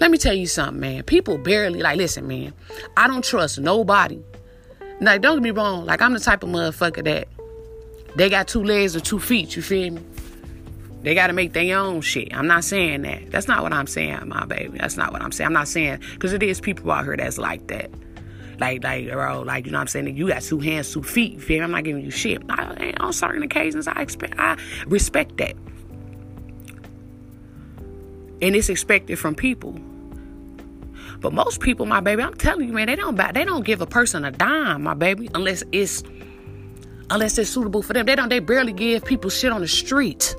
Let 0.00 0.12
me 0.12 0.18
tell 0.18 0.34
you 0.34 0.46
something, 0.46 0.78
man. 0.78 1.02
People 1.02 1.38
barely 1.38 1.80
like. 1.80 1.96
Listen, 1.96 2.28
man. 2.28 2.54
I 2.96 3.08
don't 3.08 3.24
trust 3.24 3.58
nobody. 3.58 4.20
Now, 5.00 5.18
don't 5.18 5.36
get 5.36 5.42
me 5.42 5.50
wrong. 5.50 5.86
Like 5.86 6.00
I'm 6.00 6.12
the 6.12 6.20
type 6.20 6.42
of 6.42 6.48
motherfucker 6.48 7.04
that 7.04 7.28
they 8.16 8.28
got 8.28 8.48
two 8.48 8.62
legs 8.62 8.94
or 8.94 9.00
two 9.00 9.18
feet. 9.18 9.56
You 9.56 9.62
feel 9.62 9.94
me? 9.94 10.02
They 11.02 11.14
got 11.14 11.28
to 11.28 11.32
make 11.32 11.52
their 11.52 11.78
own 11.78 12.00
shit. 12.00 12.34
I'm 12.34 12.46
not 12.46 12.64
saying 12.64 13.02
that. 13.02 13.30
That's 13.30 13.46
not 13.46 13.62
what 13.62 13.72
I'm 13.72 13.86
saying, 13.86 14.28
my 14.28 14.44
baby. 14.44 14.78
That's 14.78 14.96
not 14.96 15.12
what 15.12 15.22
I'm 15.22 15.32
saying. 15.32 15.46
I'm 15.46 15.52
not 15.52 15.68
saying 15.68 16.00
because 16.12 16.32
it 16.32 16.42
is 16.42 16.60
people 16.60 16.90
out 16.90 17.04
here 17.04 17.16
that's 17.16 17.38
like 17.38 17.68
that. 17.68 17.90
Like, 18.58 18.82
like, 18.82 19.08
bro, 19.12 19.42
like, 19.42 19.66
you 19.66 19.72
know 19.72 19.78
what 19.78 19.82
I'm 19.82 19.86
saying? 19.86 20.16
You 20.16 20.28
got 20.28 20.42
two 20.42 20.58
hands, 20.58 20.92
two 20.92 21.04
feet. 21.04 21.40
Feel 21.40 21.62
I'm 21.62 21.70
not 21.70 21.84
giving 21.84 22.04
you 22.04 22.10
shit. 22.10 22.42
I, 22.48 22.92
on 22.98 23.12
certain 23.12 23.44
occasions, 23.44 23.86
I 23.86 24.02
expect, 24.02 24.34
I 24.38 24.58
respect 24.86 25.36
that, 25.36 25.54
and 28.42 28.56
it's 28.56 28.68
expected 28.68 29.16
from 29.18 29.36
people. 29.36 29.78
But 31.20 31.32
most 31.32 31.60
people, 31.60 31.86
my 31.86 32.00
baby, 32.00 32.22
I'm 32.22 32.34
telling 32.34 32.66
you, 32.66 32.72
man, 32.72 32.86
they 32.86 32.96
don't 32.96 33.16
buy, 33.16 33.30
they 33.32 33.44
don't 33.44 33.64
give 33.64 33.80
a 33.80 33.86
person 33.86 34.24
a 34.24 34.32
dime, 34.32 34.82
my 34.82 34.94
baby, 34.94 35.28
unless 35.34 35.62
it's 35.70 36.02
unless 37.10 37.38
it's 37.38 37.50
suitable 37.50 37.82
for 37.82 37.92
them. 37.92 38.06
They 38.06 38.16
don't. 38.16 38.28
They 38.28 38.40
barely 38.40 38.72
give 38.72 39.04
people 39.04 39.30
shit 39.30 39.52
on 39.52 39.60
the 39.60 39.68
street. 39.68 40.34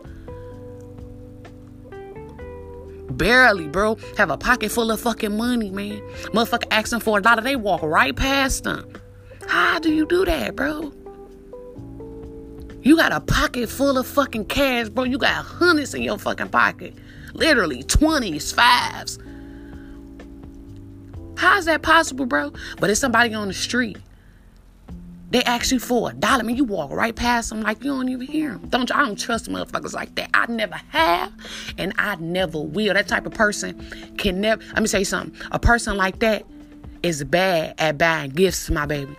Barely, 3.20 3.68
bro, 3.68 3.98
have 4.18 4.32
a 4.32 4.38
pocket 4.38 4.72
full 4.72 4.90
of 4.90 5.00
fucking 5.00 5.38
money, 5.38 5.70
man. 5.70 6.00
Motherfucker 6.34 6.66
asking 6.72 7.02
for 7.02 7.20
a 7.20 7.22
dollar, 7.22 7.44
they 7.44 7.56
walk 7.56 7.84
right 7.84 8.16
past 8.16 8.64
them. 8.64 8.92
How 9.48 9.78
do 9.78 9.94
you 9.94 10.08
do 10.08 10.26
that, 10.26 10.56
bro? 10.56 10.92
You 12.82 12.96
got 12.96 13.12
a 13.12 13.20
pocket 13.20 13.70
full 13.70 13.98
of 13.98 14.08
fucking 14.08 14.46
cash, 14.46 14.90
bro. 14.90 15.04
You 15.04 15.20
got 15.20 15.46
hundreds 15.46 15.94
in 15.94 16.02
your 16.02 16.18
fucking 16.18 16.50
pocket. 16.50 16.96
Literally, 17.34 17.84
20s, 17.84 18.54
fives. 18.54 19.20
How 21.38 21.58
is 21.58 21.66
that 21.66 21.84
possible, 21.84 22.26
bro? 22.26 22.54
But 22.80 22.90
it's 22.90 23.00
somebody 23.00 23.34
on 23.34 23.50
the 23.50 23.54
street 23.54 23.98
they 25.32 25.44
ask 25.44 25.72
you 25.72 25.80
for 25.80 26.10
a 26.10 26.14
dollar. 26.14 26.40
I 26.40 26.44
mean, 26.44 26.58
you 26.58 26.64
walk 26.64 26.92
right 26.92 27.16
past 27.16 27.50
them 27.50 27.62
like 27.62 27.84
you 27.84 27.92
don't 27.92 28.10
even 28.10 28.26
hear 28.26 28.52
them. 28.52 28.68
Don't 28.70 28.90
you? 28.90 28.96
I 28.96 29.06
don't 29.06 29.20
trust 29.20 29.48
motherfuckers 29.48 29.94
like 29.94 30.16
that. 30.16 30.30
I 30.34 30.48
never 30.48 30.76
have, 30.90 31.32
and 31.78 31.94
I 31.98 32.16
never 32.16 32.60
will. 32.60 32.94
That 32.94 33.08
type 33.08 33.26
of 33.26 33.34
person 33.34 33.80
can 34.18 34.42
never. 34.42 34.64
Let 34.74 34.82
me 34.82 34.88
say 34.88 35.04
something. 35.04 35.40
A 35.52 35.60
person 35.60 35.98
like 35.98 36.20
that 36.20 36.46
is 37.04 37.24
bad 37.24 37.76
at 37.78 37.98
buying 37.98 38.32
gifts, 38.32 38.70
my 38.70 38.86
baby. 38.86 39.16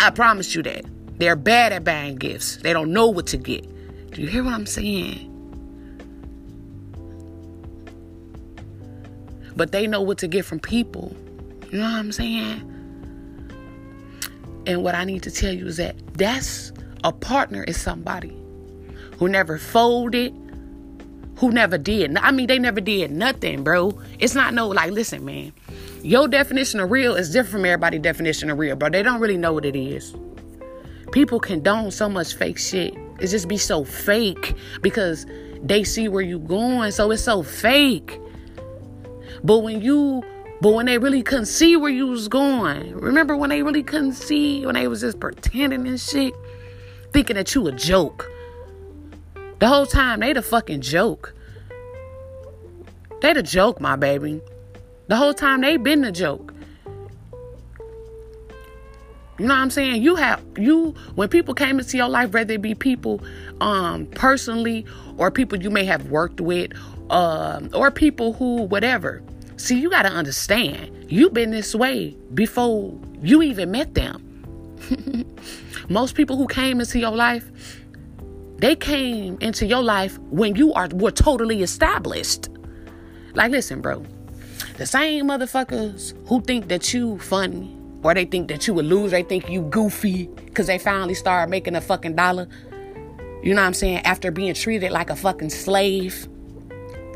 I 0.00 0.10
promise 0.10 0.54
you 0.54 0.62
that. 0.64 0.84
They're 1.16 1.36
bad 1.36 1.72
at 1.72 1.84
buying 1.84 2.16
gifts. 2.16 2.56
They 2.58 2.72
don't 2.72 2.92
know 2.92 3.08
what 3.08 3.26
to 3.28 3.36
get. 3.36 3.66
Do 4.10 4.20
you 4.20 4.28
hear 4.28 4.44
what 4.44 4.52
I'm 4.52 4.66
saying? 4.66 5.30
But 9.56 9.72
they 9.72 9.86
know 9.86 10.02
what 10.02 10.18
to 10.18 10.28
get 10.28 10.44
from 10.44 10.60
people. 10.60 11.16
You 11.70 11.78
know 11.78 11.84
what 11.84 11.98
I'm 11.98 12.12
saying? 12.12 12.73
And 14.66 14.82
what 14.82 14.94
I 14.94 15.04
need 15.04 15.22
to 15.24 15.30
tell 15.30 15.52
you 15.52 15.66
is 15.66 15.76
that 15.76 15.96
that's 16.14 16.72
a 17.02 17.12
partner 17.12 17.62
is 17.64 17.80
somebody 17.80 18.34
who 19.18 19.28
never 19.28 19.58
folded, 19.58 20.32
who 21.36 21.50
never 21.50 21.76
did. 21.76 22.16
I 22.16 22.30
mean, 22.30 22.46
they 22.46 22.58
never 22.58 22.80
did 22.80 23.10
nothing, 23.10 23.62
bro. 23.62 24.00
It's 24.18 24.34
not 24.34 24.54
no 24.54 24.68
like, 24.68 24.90
listen, 24.90 25.24
man. 25.24 25.52
Your 26.02 26.28
definition 26.28 26.80
of 26.80 26.90
real 26.90 27.14
is 27.14 27.30
different 27.30 27.52
from 27.52 27.64
everybody's 27.66 28.02
definition 28.02 28.50
of 28.50 28.58
real, 28.58 28.76
bro. 28.76 28.90
They 28.90 29.02
don't 29.02 29.20
really 29.20 29.36
know 29.36 29.52
what 29.52 29.64
it 29.64 29.76
is. 29.76 30.14
People 31.12 31.40
condone 31.40 31.90
so 31.90 32.08
much 32.08 32.34
fake 32.34 32.58
shit. 32.58 32.94
It 33.20 33.28
just 33.28 33.48
be 33.48 33.56
so 33.56 33.84
fake 33.84 34.54
because 34.82 35.26
they 35.62 35.84
see 35.84 36.08
where 36.08 36.22
you 36.22 36.38
going, 36.38 36.90
so 36.90 37.10
it's 37.10 37.22
so 37.22 37.42
fake. 37.42 38.20
But 39.42 39.58
when 39.58 39.80
you 39.80 40.22
but 40.64 40.72
when 40.72 40.86
they 40.86 40.96
really 40.96 41.22
couldn't 41.22 41.44
see 41.44 41.76
where 41.76 41.90
you 41.90 42.06
was 42.06 42.26
going, 42.26 42.94
remember 42.94 43.36
when 43.36 43.50
they 43.50 43.62
really 43.62 43.82
couldn't 43.82 44.14
see, 44.14 44.64
when 44.64 44.76
they 44.76 44.88
was 44.88 45.02
just 45.02 45.20
pretending 45.20 45.86
and 45.86 46.00
shit, 46.00 46.32
thinking 47.12 47.36
that 47.36 47.54
you 47.54 47.66
a 47.66 47.72
joke. 47.72 48.32
The 49.58 49.68
whole 49.68 49.84
time 49.84 50.20
they 50.20 50.32
the 50.32 50.40
fucking 50.40 50.80
joke. 50.80 51.34
They 53.20 53.34
the 53.34 53.42
joke, 53.42 53.78
my 53.78 53.96
baby. 53.96 54.40
The 55.08 55.16
whole 55.16 55.34
time 55.34 55.60
they 55.60 55.76
been 55.76 56.00
the 56.00 56.10
joke. 56.10 56.54
You 59.38 59.46
know 59.46 59.52
what 59.52 59.60
I'm 59.60 59.70
saying? 59.70 60.02
You 60.02 60.14
have 60.16 60.42
you 60.56 60.94
when 61.14 61.28
people 61.28 61.52
came 61.52 61.78
into 61.78 61.98
your 61.98 62.08
life, 62.08 62.32
whether 62.32 62.54
it 62.54 62.62
be 62.62 62.74
people 62.74 63.20
um 63.60 64.06
personally 64.06 64.86
or 65.18 65.30
people 65.30 65.62
you 65.62 65.68
may 65.68 65.84
have 65.84 66.06
worked 66.06 66.40
with, 66.40 66.72
um, 67.10 67.68
or 67.74 67.90
people 67.90 68.32
who 68.32 68.62
whatever. 68.62 69.22
See, 69.64 69.80
you 69.80 69.88
gotta 69.88 70.10
understand, 70.10 71.06
you've 71.08 71.32
been 71.32 71.50
this 71.50 71.74
way 71.74 72.14
before 72.34 73.00
you 73.22 73.40
even 73.40 73.70
met 73.70 73.94
them. 73.94 74.22
Most 75.88 76.16
people 76.16 76.36
who 76.36 76.46
came 76.46 76.80
into 76.80 76.98
your 76.98 77.12
life, 77.12 77.50
they 78.58 78.76
came 78.76 79.38
into 79.40 79.64
your 79.64 79.82
life 79.82 80.18
when 80.28 80.54
you 80.54 80.74
are 80.74 80.88
were 80.92 81.12
totally 81.12 81.62
established. 81.62 82.50
Like, 83.32 83.52
listen, 83.52 83.80
bro. 83.80 84.04
The 84.76 84.84
same 84.84 85.28
motherfuckers 85.28 86.12
who 86.28 86.42
think 86.42 86.68
that 86.68 86.92
you 86.92 87.18
funny 87.20 87.74
or 88.02 88.12
they 88.12 88.26
think 88.26 88.48
that 88.48 88.66
you 88.66 88.74
would 88.74 88.84
lose, 88.84 89.12
they 89.12 89.22
think 89.22 89.48
you 89.48 89.62
goofy 89.62 90.26
because 90.44 90.66
they 90.66 90.76
finally 90.76 91.14
started 91.14 91.50
making 91.50 91.74
a 91.74 91.80
fucking 91.80 92.16
dollar. 92.16 92.48
You 93.42 93.54
know 93.54 93.62
what 93.62 93.68
I'm 93.68 93.72
saying? 93.72 94.00
After 94.00 94.30
being 94.30 94.52
treated 94.52 94.92
like 94.92 95.08
a 95.08 95.16
fucking 95.16 95.48
slave, 95.48 96.28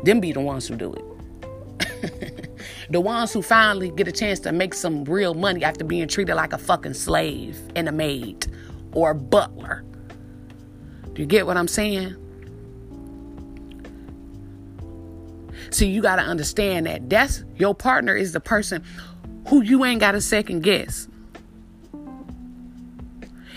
them 0.03 0.19
be 0.19 0.31
the 0.31 0.41
ones 0.41 0.67
who 0.67 0.75
do 0.77 0.93
it. 0.95 1.05
the 2.89 2.99
ones 2.99 3.31
who 3.31 3.41
finally 3.41 3.91
get 3.91 4.07
a 4.07 4.11
chance 4.11 4.39
to 4.41 4.51
make 4.51 4.73
some 4.73 5.03
real 5.03 5.33
money 5.33 5.63
after 5.63 5.83
being 5.83 6.07
treated 6.07 6.35
like 6.35 6.53
a 6.53 6.57
fucking 6.57 6.95
slave 6.95 7.59
and 7.75 7.87
a 7.87 7.91
maid 7.91 8.47
or 8.93 9.11
a 9.11 9.15
butler. 9.15 9.83
Do 11.13 11.21
you 11.21 11.27
get 11.27 11.45
what 11.45 11.57
I'm 11.57 11.67
saying? 11.67 12.15
See, 15.71 15.87
you 15.87 16.01
got 16.01 16.15
to 16.15 16.23
understand 16.23 16.87
that 16.87 17.09
that's 17.09 17.43
your 17.57 17.75
partner 17.75 18.15
is 18.15 18.31
the 18.31 18.39
person 18.39 18.83
who 19.47 19.61
you 19.61 19.85
ain't 19.85 19.99
got 19.99 20.15
a 20.15 20.21
second 20.21 20.61
guess. 20.61 21.07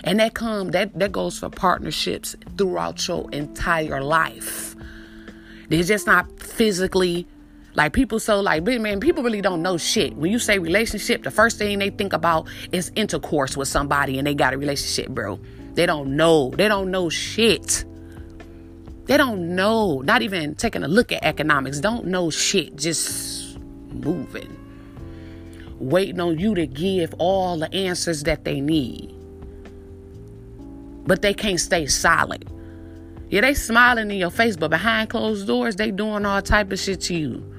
And 0.04 0.18
that 0.18 0.34
come 0.34 0.72
that 0.72 0.98
that 0.98 1.12
goes 1.12 1.38
for 1.38 1.48
partnerships 1.48 2.36
throughout 2.58 3.06
your 3.06 3.30
entire 3.30 4.02
life. 4.02 4.74
They're 5.68 5.84
just 5.84 6.06
not 6.06 6.40
physically 6.40 7.26
like 7.74 7.92
people 7.92 8.20
so 8.20 8.40
like 8.40 8.64
man, 8.64 9.00
people 9.00 9.22
really 9.22 9.40
don't 9.40 9.62
know 9.62 9.78
shit. 9.78 10.14
When 10.16 10.30
you 10.30 10.38
say 10.38 10.58
relationship, 10.58 11.22
the 11.22 11.30
first 11.30 11.58
thing 11.58 11.78
they 11.78 11.90
think 11.90 12.12
about 12.12 12.48
is 12.70 12.92
intercourse 12.94 13.56
with 13.56 13.68
somebody 13.68 14.18
and 14.18 14.26
they 14.26 14.34
got 14.34 14.54
a 14.54 14.58
relationship, 14.58 15.10
bro. 15.10 15.40
They 15.74 15.86
don't 15.86 16.16
know. 16.16 16.50
They 16.50 16.68
don't 16.68 16.90
know 16.90 17.08
shit. 17.08 17.84
They 19.06 19.16
don't 19.16 19.54
know. 19.56 20.00
Not 20.00 20.22
even 20.22 20.54
taking 20.54 20.82
a 20.82 20.88
look 20.88 21.12
at 21.12 21.24
economics. 21.24 21.80
Don't 21.80 22.06
know 22.06 22.30
shit. 22.30 22.76
Just 22.76 23.58
moving 23.90 24.58
waiting 25.82 26.20
on 26.20 26.38
you 26.38 26.54
to 26.54 26.66
give 26.66 27.14
all 27.18 27.58
the 27.58 27.72
answers 27.74 28.22
that 28.22 28.44
they 28.44 28.60
need. 28.60 29.14
But 31.06 31.22
they 31.22 31.34
can't 31.34 31.60
stay 31.60 31.86
solid. 31.86 32.48
Yeah, 33.28 33.40
they 33.40 33.54
smiling 33.54 34.10
in 34.10 34.18
your 34.18 34.30
face, 34.30 34.56
but 34.56 34.70
behind 34.70 35.10
closed 35.10 35.46
doors, 35.46 35.76
they 35.76 35.90
doing 35.90 36.24
all 36.24 36.40
type 36.42 36.70
of 36.70 36.78
shit 36.78 37.00
to 37.02 37.14
you. 37.14 37.51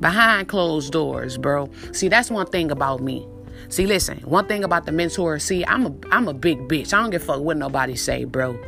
Behind 0.00 0.48
closed 0.48 0.92
doors, 0.92 1.38
bro. 1.38 1.70
See, 1.92 2.08
that's 2.08 2.30
one 2.30 2.46
thing 2.46 2.70
about 2.70 3.00
me. 3.00 3.26
See, 3.68 3.86
listen, 3.86 4.18
one 4.20 4.46
thing 4.46 4.64
about 4.64 4.86
the 4.86 4.92
mentor, 4.92 5.38
see, 5.38 5.64
I'm 5.66 5.86
a 5.86 5.94
I'm 6.10 6.28
a 6.28 6.34
big 6.34 6.68
bitch. 6.68 6.94
I 6.94 7.02
don't 7.02 7.10
give 7.10 7.22
a 7.22 7.26
fuck 7.26 7.40
what 7.40 7.56
nobody 7.56 7.96
say, 7.96 8.24
bro. 8.24 8.58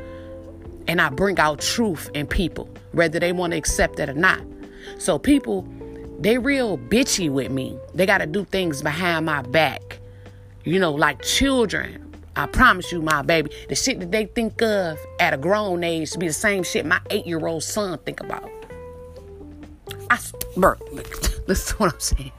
And 0.89 1.01
I 1.01 1.09
bring 1.09 1.39
out 1.39 1.61
truth 1.61 2.11
in 2.15 2.27
people, 2.27 2.69
whether 2.93 3.21
they 3.21 3.33
want 3.33 3.53
to 3.53 3.57
accept 3.57 4.01
it 4.01 4.09
or 4.09 4.15
not. 4.15 4.41
So 4.99 5.19
people 5.19 5.67
they 6.21 6.37
real 6.37 6.77
bitchy 6.77 7.31
with 7.31 7.51
me. 7.51 7.79
They 7.95 8.05
got 8.05 8.19
to 8.19 8.27
do 8.27 8.45
things 8.45 8.83
behind 8.83 9.25
my 9.25 9.41
back. 9.43 9.99
You 10.65 10.79
know, 10.79 10.93
like 10.93 11.23
children. 11.23 12.07
I 12.37 12.47
promise 12.47 12.93
you, 12.93 13.01
my 13.01 13.23
baby, 13.23 13.51
the 13.69 13.75
shit 13.75 14.01
that 14.01 14.13
they 14.13 14.27
think 14.27 14.61
of 14.63 14.99
at 15.19 15.33
a 15.35 15.39
grown 15.39 15.83
age 15.83 16.13
to 16.13 16.19
be 16.19 16.27
the 16.27 16.33
same 16.33 16.63
shit 16.63 16.87
my 16.87 17.01
eight-year-old 17.11 17.63
son 17.63 17.99
think 17.99 18.21
about. 18.21 18.51
I, 20.11 20.19
bro, 20.57 20.75
listen 21.47 21.77
to 21.77 21.83
what 21.83 21.95
I'm 21.95 22.01
saying. 22.01 22.33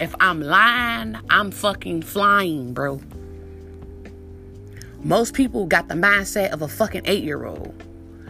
If 0.00 0.14
I'm 0.20 0.40
lying, 0.40 1.18
I'm 1.28 1.50
fucking 1.50 2.02
flying, 2.02 2.72
bro. 2.72 3.00
Most 5.02 5.34
people 5.34 5.66
got 5.66 5.88
the 5.88 5.94
mindset 5.94 6.50
of 6.50 6.62
a 6.62 6.68
fucking 6.68 7.02
eight-year-old. 7.04 7.82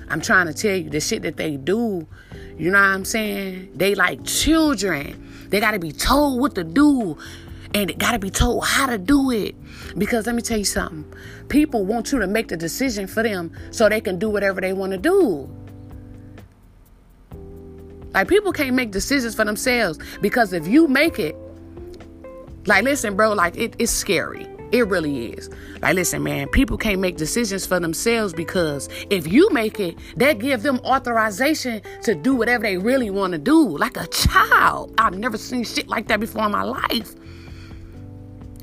I'm 0.08 0.20
trying 0.20 0.46
to 0.46 0.54
tell 0.54 0.74
you 0.74 0.90
the 0.90 1.00
shit 1.00 1.22
that 1.22 1.36
they 1.36 1.56
do 1.56 2.06
you 2.58 2.70
know 2.70 2.78
what 2.78 2.86
I'm 2.86 3.04
saying? 3.04 3.72
They 3.74 3.94
like 3.94 4.24
children. 4.24 5.48
They 5.48 5.60
got 5.60 5.72
to 5.72 5.78
be 5.78 5.92
told 5.92 6.40
what 6.40 6.54
to 6.54 6.64
do 6.64 7.18
and 7.74 7.88
they 7.88 7.94
got 7.94 8.12
to 8.12 8.18
be 8.18 8.30
told 8.30 8.64
how 8.64 8.86
to 8.86 8.98
do 8.98 9.30
it. 9.30 9.54
Because 9.96 10.26
let 10.26 10.34
me 10.34 10.42
tell 10.42 10.58
you 10.58 10.64
something 10.64 11.04
people 11.48 11.84
want 11.84 12.12
you 12.12 12.18
to 12.18 12.26
make 12.26 12.48
the 12.48 12.56
decision 12.56 13.06
for 13.06 13.22
them 13.22 13.52
so 13.70 13.88
they 13.88 14.00
can 14.00 14.18
do 14.18 14.30
whatever 14.30 14.60
they 14.60 14.72
want 14.72 14.92
to 14.92 14.98
do. 14.98 15.50
Like, 18.14 18.28
people 18.28 18.52
can't 18.52 18.74
make 18.74 18.90
decisions 18.90 19.34
for 19.34 19.44
themselves 19.44 19.98
because 20.20 20.52
if 20.52 20.66
you 20.66 20.88
make 20.88 21.18
it, 21.18 21.36
like, 22.66 22.84
listen, 22.84 23.16
bro, 23.16 23.32
like, 23.32 23.56
it, 23.56 23.74
it's 23.78 23.92
scary. 23.92 24.46
It 24.72 24.88
really 24.88 25.32
is. 25.32 25.50
Like, 25.82 25.96
listen, 25.96 26.22
man, 26.22 26.48
people 26.48 26.78
can't 26.78 26.98
make 26.98 27.18
decisions 27.18 27.66
for 27.66 27.78
themselves 27.78 28.32
because 28.32 28.88
if 29.10 29.26
you 29.30 29.50
make 29.50 29.78
it, 29.78 29.98
that 30.16 30.38
give 30.38 30.62
them 30.62 30.78
authorization 30.78 31.82
to 32.04 32.14
do 32.14 32.34
whatever 32.34 32.62
they 32.62 32.78
really 32.78 33.10
want 33.10 33.32
to 33.32 33.38
do. 33.38 33.76
Like 33.76 33.98
a 33.98 34.06
child. 34.06 34.94
I've 34.96 35.14
never 35.14 35.36
seen 35.36 35.64
shit 35.64 35.88
like 35.88 36.08
that 36.08 36.20
before 36.20 36.46
in 36.46 36.52
my 36.52 36.62
life. 36.62 37.14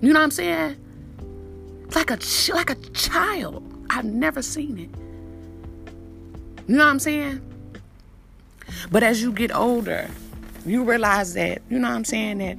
You 0.01 0.13
know 0.13 0.19
what 0.19 0.25
I'm 0.25 0.31
saying? 0.31 0.77
Like 1.93 2.09
a 2.09 2.17
like 2.53 2.71
a 2.71 2.75
child. 2.91 3.63
I've 3.91 4.05
never 4.05 4.41
seen 4.41 4.79
it. 4.79 4.89
You 6.67 6.75
know 6.75 6.85
what 6.85 6.91
I'm 6.91 6.99
saying? 6.99 7.41
But 8.91 9.03
as 9.03 9.21
you 9.21 9.31
get 9.31 9.53
older, 9.55 10.09
you 10.65 10.83
realize 10.83 11.33
that, 11.33 11.61
you 11.69 11.79
know 11.79 11.89
what 11.89 11.95
I'm 11.95 12.05
saying, 12.05 12.39
that 12.39 12.57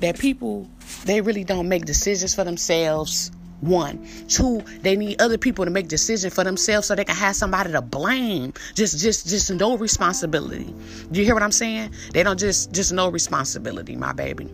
that 0.00 0.18
people 0.18 0.68
they 1.04 1.20
really 1.20 1.44
don't 1.44 1.68
make 1.68 1.84
decisions 1.84 2.34
for 2.34 2.44
themselves. 2.44 3.30
One, 3.60 4.06
two, 4.28 4.60
they 4.82 4.96
need 4.96 5.20
other 5.20 5.38
people 5.38 5.64
to 5.64 5.70
make 5.70 5.88
decisions 5.88 6.34
for 6.34 6.44
themselves 6.44 6.86
so 6.86 6.94
they 6.94 7.06
can 7.06 7.16
have 7.16 7.34
somebody 7.34 7.72
to 7.72 7.80
blame. 7.80 8.52
Just, 8.74 8.98
just, 8.98 9.26
just 9.26 9.50
no 9.50 9.78
responsibility. 9.78 10.74
Do 11.10 11.18
you 11.18 11.24
hear 11.24 11.32
what 11.32 11.42
I'm 11.42 11.52
saying? 11.52 11.94
They 12.12 12.22
don't 12.22 12.38
just, 12.38 12.72
just 12.72 12.92
no 12.92 13.08
responsibility, 13.08 13.96
my 13.96 14.12
baby. 14.12 14.52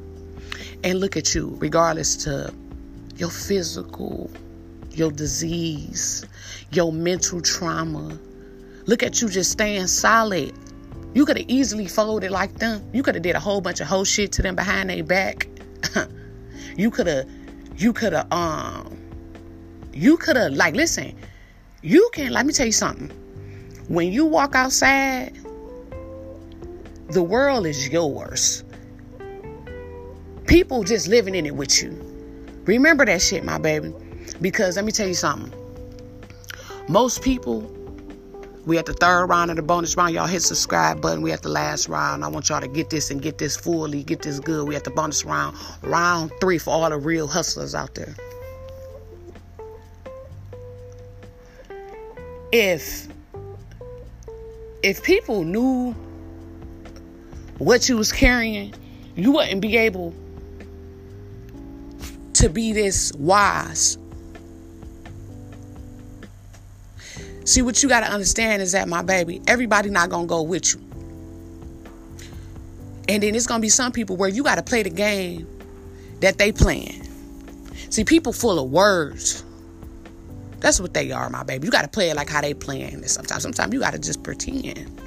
And 0.84 1.00
look 1.00 1.16
at 1.16 1.34
you, 1.34 1.56
regardless 1.58 2.16
to 2.24 2.54
your 3.16 3.30
physical, 3.30 4.30
your 4.92 5.10
disease, 5.10 6.24
your 6.70 6.92
mental 6.92 7.40
trauma. 7.40 8.16
Look 8.86 9.02
at 9.02 9.20
you 9.20 9.28
just 9.28 9.50
staying 9.50 9.88
solid. 9.88 10.52
You 11.14 11.26
could 11.26 11.36
have 11.36 11.48
easily 11.48 11.86
folded 11.86 12.30
like 12.30 12.54
them. 12.54 12.82
You 12.92 13.02
could 13.02 13.14
have 13.14 13.22
did 13.22 13.36
a 13.36 13.40
whole 13.40 13.60
bunch 13.60 13.80
of 13.80 13.86
whole 13.86 14.04
shit 14.04 14.32
to 14.32 14.42
them 14.42 14.56
behind 14.56 14.90
their 14.90 15.04
back. 15.04 15.48
You 16.76 16.90
could 16.90 17.06
have, 17.06 17.28
you 17.76 17.92
could 17.92 18.12
have, 18.12 18.32
um, 18.32 18.96
you 19.92 20.16
could 20.16 20.36
have, 20.36 20.52
like, 20.52 20.74
listen, 20.74 21.14
you 21.82 22.08
can, 22.14 22.32
let 22.32 22.46
me 22.46 22.52
tell 22.52 22.66
you 22.66 22.72
something. 22.72 23.10
When 23.88 24.10
you 24.10 24.24
walk 24.24 24.54
outside, 24.54 25.36
the 27.10 27.22
world 27.22 27.66
is 27.66 27.88
yours. 27.88 28.64
People 30.46 30.82
just 30.82 31.08
living 31.08 31.34
in 31.34 31.44
it 31.44 31.54
with 31.54 31.82
you. 31.82 31.90
Remember 32.64 33.04
that 33.04 33.20
shit, 33.20 33.44
my 33.44 33.58
baby. 33.58 33.92
Because 34.40 34.76
let 34.76 34.84
me 34.84 34.92
tell 34.92 35.08
you 35.08 35.14
something. 35.14 35.52
Most 36.88 37.22
people 37.22 37.60
we 38.64 38.78
at 38.78 38.86
the 38.86 38.92
third 38.92 39.26
round 39.26 39.50
of 39.50 39.56
the 39.56 39.62
bonus 39.62 39.96
round. 39.96 40.14
Y'all 40.14 40.26
hit 40.26 40.42
subscribe 40.42 41.00
button. 41.00 41.22
We 41.22 41.32
at 41.32 41.42
the 41.42 41.48
last 41.48 41.88
round. 41.88 42.24
I 42.24 42.28
want 42.28 42.48
y'all 42.48 42.60
to 42.60 42.68
get 42.68 42.90
this 42.90 43.10
and 43.10 43.20
get 43.20 43.38
this 43.38 43.56
fully, 43.56 44.04
get 44.04 44.22
this 44.22 44.38
good. 44.38 44.68
We 44.68 44.76
at 44.76 44.84
the 44.84 44.90
bonus 44.90 45.24
round. 45.24 45.56
Round 45.82 46.30
three 46.40 46.58
for 46.58 46.70
all 46.70 46.88
the 46.88 46.98
real 46.98 47.26
hustlers 47.26 47.74
out 47.74 47.94
there. 47.94 48.14
If 52.52 53.08
if 54.82 55.02
people 55.02 55.44
knew 55.44 55.92
what 57.58 57.88
you 57.88 57.96
was 57.96 58.12
carrying, 58.12 58.74
you 59.16 59.32
wouldn't 59.32 59.60
be 59.60 59.76
able 59.76 60.14
to 62.34 62.48
be 62.48 62.72
this 62.72 63.12
wise 63.14 63.98
See, 67.44 67.62
what 67.62 67.82
you 67.82 67.88
got 67.88 68.00
to 68.00 68.10
understand 68.10 68.62
is 68.62 68.72
that, 68.72 68.88
my 68.88 69.02
baby, 69.02 69.40
everybody 69.46 69.90
not 69.90 70.10
going 70.10 70.26
to 70.26 70.28
go 70.28 70.42
with 70.42 70.74
you. 70.74 70.80
And 73.08 73.22
then 73.22 73.34
it's 73.34 73.46
going 73.46 73.60
to 73.60 73.62
be 73.62 73.68
some 73.68 73.92
people 73.92 74.16
where 74.16 74.28
you 74.28 74.42
got 74.42 74.56
to 74.56 74.62
play 74.62 74.82
the 74.82 74.90
game 74.90 75.46
that 76.20 76.38
they 76.38 76.52
playing. 76.52 77.06
See, 77.90 78.04
people 78.04 78.32
full 78.32 78.58
of 78.58 78.70
words. 78.70 79.44
That's 80.60 80.80
what 80.80 80.94
they 80.94 81.10
are, 81.10 81.28
my 81.28 81.42
baby. 81.42 81.66
You 81.66 81.72
got 81.72 81.82
to 81.82 81.88
play 81.88 82.10
it 82.10 82.16
like 82.16 82.30
how 82.30 82.40
they 82.40 82.54
playing 82.54 83.02
it 83.02 83.10
sometimes. 83.10 83.42
Sometimes 83.42 83.74
you 83.74 83.80
got 83.80 83.92
to 83.94 83.98
just 83.98 84.22
pretend. 84.22 85.00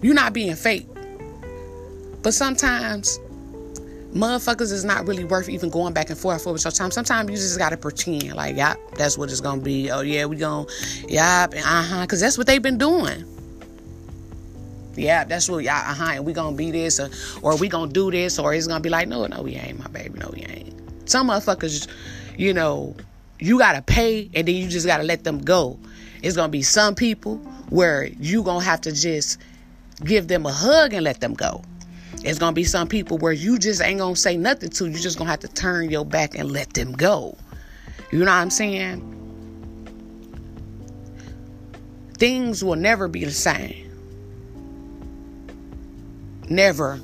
You're 0.00 0.14
not 0.14 0.32
being 0.32 0.54
fake. 0.54 0.86
But 2.22 2.34
sometimes 2.34 3.18
motherfuckers 4.12 4.72
is 4.72 4.84
not 4.84 5.06
really 5.06 5.24
worth 5.24 5.48
even 5.48 5.70
going 5.70 5.92
back 5.92 6.10
and 6.10 6.18
forth 6.18 6.46
over 6.46 6.58
your 6.58 6.72
time. 6.72 6.90
Sometimes 6.90 7.30
you 7.30 7.36
just 7.36 7.58
gotta 7.58 7.76
pretend 7.76 8.32
like, 8.34 8.56
yep, 8.56 8.78
that's 8.94 9.18
what 9.18 9.30
it's 9.30 9.40
gonna 9.40 9.60
be. 9.60 9.90
Oh 9.90 10.00
yeah, 10.00 10.24
we 10.24 10.36
gonna, 10.36 10.66
yep, 11.08 11.52
and 11.52 11.64
uh 11.64 11.82
huh, 11.82 12.02
because 12.02 12.20
that's 12.20 12.38
what 12.38 12.46
they've 12.46 12.62
been 12.62 12.78
doing. 12.78 13.24
Yeah, 14.96 15.24
that's 15.24 15.48
what, 15.48 15.62
yeah, 15.62 15.76
uh 15.76 15.94
huh, 15.94 16.12
and 16.14 16.24
we 16.24 16.32
gonna 16.32 16.56
be 16.56 16.70
this, 16.70 16.98
or, 16.98 17.10
or 17.42 17.56
we 17.56 17.68
gonna 17.68 17.92
do 17.92 18.10
this, 18.10 18.38
or 18.38 18.54
it's 18.54 18.66
gonna 18.66 18.80
be 18.80 18.88
like, 18.88 19.08
no, 19.08 19.26
no, 19.26 19.42
we 19.42 19.54
ain't, 19.54 19.78
my 19.78 19.88
baby, 19.88 20.18
no, 20.18 20.30
we 20.32 20.40
ain't. 20.42 21.08
Some 21.08 21.28
motherfuckers, 21.28 21.86
you 22.36 22.52
know, 22.52 22.96
you 23.38 23.58
gotta 23.58 23.82
pay, 23.82 24.30
and 24.34 24.48
then 24.48 24.54
you 24.54 24.68
just 24.68 24.86
gotta 24.86 25.04
let 25.04 25.24
them 25.24 25.38
go. 25.38 25.78
It's 26.22 26.34
gonna 26.34 26.48
be 26.48 26.62
some 26.62 26.94
people 26.94 27.36
where 27.68 28.04
you 28.04 28.42
gonna 28.42 28.64
have 28.64 28.80
to 28.82 28.92
just 28.92 29.38
give 30.04 30.28
them 30.28 30.46
a 30.46 30.52
hug 30.52 30.94
and 30.94 31.04
let 31.04 31.20
them 31.20 31.34
go. 31.34 31.62
It's 32.24 32.38
gonna 32.38 32.52
be 32.52 32.64
some 32.64 32.88
people 32.88 33.18
where 33.18 33.32
you 33.32 33.58
just 33.58 33.80
ain't 33.80 34.00
gonna 34.00 34.16
say 34.16 34.36
nothing 34.36 34.70
to. 34.70 34.86
You 34.86 34.98
just 34.98 35.18
gonna 35.18 35.30
have 35.30 35.40
to 35.40 35.48
turn 35.48 35.90
your 35.90 36.04
back 36.04 36.36
and 36.36 36.50
let 36.50 36.74
them 36.74 36.92
go. 36.92 37.36
You 38.10 38.20
know 38.20 38.26
what 38.26 38.32
I'm 38.32 38.50
saying? 38.50 39.14
Things 42.18 42.64
will 42.64 42.76
never 42.76 43.06
be 43.06 43.24
the 43.24 43.30
same. 43.30 43.84
Never. 46.48 46.98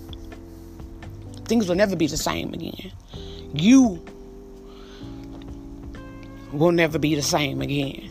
Things 1.44 1.68
will 1.68 1.76
never 1.76 1.94
be 1.94 2.06
the 2.06 2.16
same 2.16 2.52
again. 2.52 2.90
You 3.52 4.04
will 6.52 6.72
never 6.72 6.98
be 6.98 7.14
the 7.14 7.22
same 7.22 7.60
again. 7.60 8.10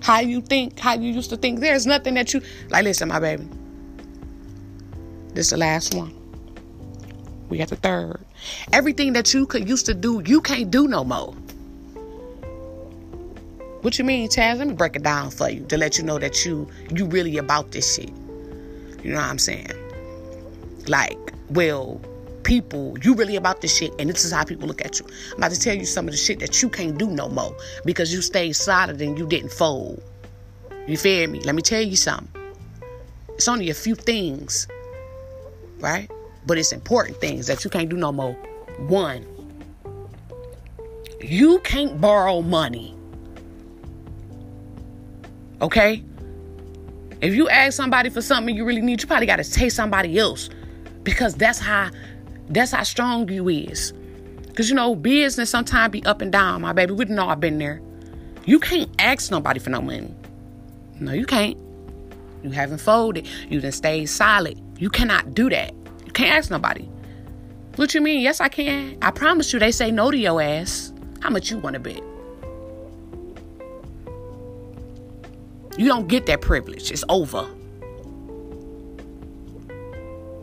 How 0.00 0.20
you 0.20 0.40
think, 0.40 0.78
how 0.78 0.94
you 0.94 1.12
used 1.12 1.30
to 1.30 1.36
think, 1.36 1.60
there's 1.60 1.86
nothing 1.86 2.14
that 2.14 2.32
you 2.32 2.40
like. 2.70 2.84
Listen, 2.84 3.08
my 3.08 3.20
baby. 3.20 3.46
This 5.38 5.46
is 5.46 5.50
the 5.50 5.58
last 5.58 5.94
one. 5.94 6.12
We 7.48 7.58
got 7.58 7.68
the 7.68 7.76
third. 7.76 8.26
Everything 8.72 9.12
that 9.12 9.32
you 9.32 9.46
could 9.46 9.68
used 9.68 9.86
to 9.86 9.94
do, 9.94 10.20
you 10.26 10.40
can't 10.40 10.68
do 10.68 10.88
no 10.88 11.04
more. 11.04 11.32
What 13.82 13.96
you 14.00 14.04
mean, 14.04 14.28
Chaz? 14.30 14.58
Let 14.58 14.66
me 14.66 14.74
break 14.74 14.96
it 14.96 15.04
down 15.04 15.30
for 15.30 15.48
you 15.48 15.64
to 15.66 15.78
let 15.78 15.96
you 15.96 16.02
know 16.02 16.18
that 16.18 16.44
you 16.44 16.68
you 16.92 17.06
really 17.06 17.38
about 17.38 17.70
this 17.70 17.94
shit. 17.94 18.10
You 19.04 19.12
know 19.12 19.18
what 19.18 19.26
I'm 19.26 19.38
saying? 19.38 19.70
Like, 20.88 21.16
well, 21.50 22.00
people, 22.42 22.98
you 23.04 23.14
really 23.14 23.36
about 23.36 23.60
this 23.60 23.76
shit, 23.76 23.94
and 24.00 24.10
this 24.10 24.24
is 24.24 24.32
how 24.32 24.42
people 24.42 24.66
look 24.66 24.84
at 24.84 24.98
you. 24.98 25.06
I'm 25.34 25.38
about 25.38 25.52
to 25.52 25.60
tell 25.60 25.76
you 25.76 25.84
some 25.84 26.08
of 26.08 26.10
the 26.10 26.18
shit 26.18 26.40
that 26.40 26.60
you 26.62 26.68
can't 26.68 26.98
do 26.98 27.06
no 27.06 27.28
more 27.28 27.56
because 27.84 28.12
you 28.12 28.22
stayed 28.22 28.54
solid 28.54 29.00
and 29.00 29.16
you 29.16 29.24
didn't 29.24 29.52
fold. 29.52 30.02
You 30.88 30.96
feel 30.96 31.30
me? 31.30 31.38
Let 31.42 31.54
me 31.54 31.62
tell 31.62 31.80
you 31.80 31.94
something. 31.94 32.28
It's 33.36 33.46
only 33.46 33.70
a 33.70 33.74
few 33.74 33.94
things 33.94 34.66
right? 35.80 36.10
But 36.46 36.58
it's 36.58 36.72
important 36.72 37.20
things 37.20 37.46
that 37.46 37.64
you 37.64 37.70
can't 37.70 37.88
do 37.88 37.96
no 37.96 38.12
more. 38.12 38.32
One, 38.86 39.26
you 41.20 41.58
can't 41.60 42.00
borrow 42.00 42.42
money. 42.42 42.94
Okay? 45.60 46.02
If 47.20 47.34
you 47.34 47.48
ask 47.48 47.76
somebody 47.76 48.10
for 48.10 48.22
something 48.22 48.54
you 48.54 48.64
really 48.64 48.80
need, 48.80 49.00
you 49.00 49.08
probably 49.08 49.26
gotta 49.26 49.44
take 49.44 49.72
somebody 49.72 50.18
else. 50.18 50.48
Because 51.02 51.34
that's 51.34 51.58
how 51.58 51.90
that's 52.48 52.72
how 52.72 52.82
strong 52.82 53.28
you 53.28 53.48
is. 53.48 53.92
Cause 54.54 54.68
you 54.68 54.74
know, 54.74 54.94
business 54.94 55.50
sometimes 55.50 55.92
be 55.92 56.04
up 56.04 56.20
and 56.20 56.32
down, 56.32 56.62
my 56.62 56.72
baby. 56.72 56.92
We 56.92 57.04
know 57.06 57.28
I've 57.28 57.40
been 57.40 57.58
there. 57.58 57.80
You 58.44 58.58
can't 58.58 58.90
ask 58.98 59.30
nobody 59.30 59.60
for 59.60 59.70
no 59.70 59.80
money. 59.80 60.14
No, 61.00 61.12
you 61.12 61.26
can't. 61.26 61.56
You 62.42 62.50
haven't 62.50 62.78
folded. 62.78 63.28
You 63.48 63.60
done 63.60 63.72
stayed 63.72 64.06
solid. 64.06 64.60
You 64.78 64.88
cannot 64.90 65.34
do 65.34 65.50
that. 65.50 65.74
You 66.06 66.12
can't 66.12 66.30
ask 66.30 66.50
nobody. 66.50 66.88
What 67.76 67.94
you 67.94 68.00
mean? 68.00 68.20
Yes, 68.20 68.40
I 68.40 68.48
can. 68.48 68.96
I 69.02 69.10
promise 69.10 69.52
you, 69.52 69.58
they 69.58 69.72
say 69.72 69.90
no 69.90 70.10
to 70.10 70.16
your 70.16 70.40
ass. 70.40 70.92
How 71.20 71.30
much 71.30 71.50
you 71.50 71.58
want 71.58 71.74
to 71.74 71.80
bet? 71.80 72.02
You 75.76 75.86
don't 75.86 76.08
get 76.08 76.26
that 76.26 76.40
privilege. 76.40 76.90
It's 76.90 77.04
over. 77.08 77.48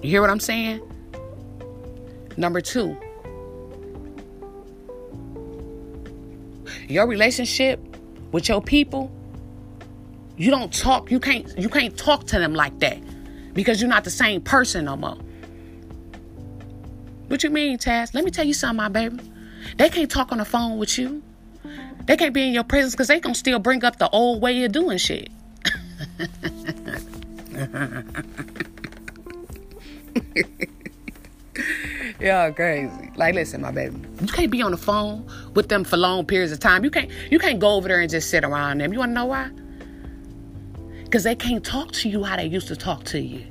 You 0.02 0.12
hear 0.12 0.22
what 0.22 0.30
I'm 0.30 0.40
saying? 0.40 0.82
Number 2.38 2.62
two, 2.62 2.98
your 6.88 7.08
relationship 7.08 7.80
with 8.32 8.50
your 8.50 8.62
people, 8.62 9.12
you 10.38 10.52
don't 10.52 10.74
talk, 10.74 11.10
you 11.10 11.20
can't 11.20 11.58
you 11.58 11.70
can't 11.70 11.98
talk 11.98 12.26
to 12.28 12.40
them 12.40 12.54
like 12.54 12.78
that 12.80 13.00
because 13.56 13.82
you're 13.82 13.90
not 13.90 14.04
the 14.04 14.12
same 14.12 14.42
person 14.42 14.86
no 14.86 14.96
more. 14.96 15.18
What 17.28 17.42
you 17.44 17.50
mean, 17.50 17.80
Chaz? 17.80 18.14
Let 18.14 18.24
me 18.24 18.30
tell 18.30 18.46
you 18.46 18.54
something, 18.54 18.78
my 18.78 18.90
baby. 18.90 19.20
They 19.78 19.90
can't 19.90 20.12
talk 20.12 20.32
on 20.32 20.38
the 20.38 20.46
phone 20.46 20.78
with 20.78 21.00
you. 21.00 21.24
They 22.06 22.16
can't 22.18 22.36
be 22.36 22.44
in 22.44 22.54
your 22.54 22.64
presence 22.64 22.94
because 22.94 23.08
they 23.08 23.20
gonna 23.20 23.34
still 23.34 23.58
bring 23.58 23.84
up 23.84 23.98
the 23.98 24.08
old 24.10 24.44
way 24.44 24.64
of 24.64 24.72
doing 24.72 25.00
shit. 25.00 25.30
Y'all 32.20 32.52
crazy. 32.54 33.12
Like, 33.16 33.34
listen, 33.34 33.62
my 33.62 33.72
baby. 33.72 33.98
You 34.22 34.28
can't 34.28 34.52
be 34.52 34.62
on 34.62 34.70
the 34.72 34.78
phone 34.78 35.28
with 35.56 35.70
them 35.70 35.84
for 35.84 35.98
long 35.98 36.26
periods 36.26 36.52
of 36.52 36.60
time. 36.60 36.84
You 36.84 36.92
can't 36.92 37.10
you 37.32 37.40
can't 37.40 37.60
go 37.60 37.72
over 37.72 37.88
there 37.88 38.02
and 38.02 38.10
just 38.10 38.30
sit 38.30 38.44
around 38.44 38.82
them. 38.82 38.94
You 38.94 39.00
wanna 39.00 39.14
know 39.14 39.26
why? 39.26 39.50
Because 41.16 41.24
they 41.24 41.36
can't 41.36 41.64
talk 41.64 41.94
to 41.94 42.10
you 42.10 42.26
how 42.26 42.36
they 42.36 42.46
used 42.46 42.68
to 42.68 42.76
talk 42.76 43.06
to 43.06 43.22
you. 43.22 43.48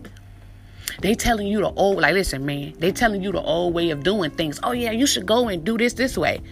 They 1.00 1.14
telling 1.14 1.46
you 1.46 1.60
the 1.60 1.72
old, 1.72 1.96
like, 1.96 2.12
listen, 2.12 2.44
man, 2.44 2.74
they 2.78 2.92
telling 2.92 3.22
you 3.22 3.32
the 3.32 3.40
old 3.40 3.72
way 3.72 3.88
of 3.88 4.02
doing 4.02 4.32
things. 4.32 4.60
Oh, 4.62 4.72
yeah, 4.72 4.90
you 4.90 5.06
should 5.06 5.24
go 5.24 5.48
and 5.48 5.64
do 5.64 5.78
this 5.78 5.94
this 5.94 6.18
way. 6.18 6.42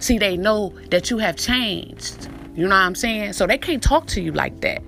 See, 0.00 0.18
they 0.18 0.36
know 0.36 0.74
that 0.90 1.08
you 1.08 1.16
have 1.16 1.36
changed. 1.36 2.28
You 2.54 2.64
know 2.64 2.74
what 2.74 2.82
I'm 2.82 2.94
saying? 2.94 3.32
So 3.32 3.46
they 3.46 3.56
can't 3.56 3.82
talk 3.82 4.06
to 4.08 4.20
you 4.20 4.32
like 4.32 4.60
that. 4.60 4.82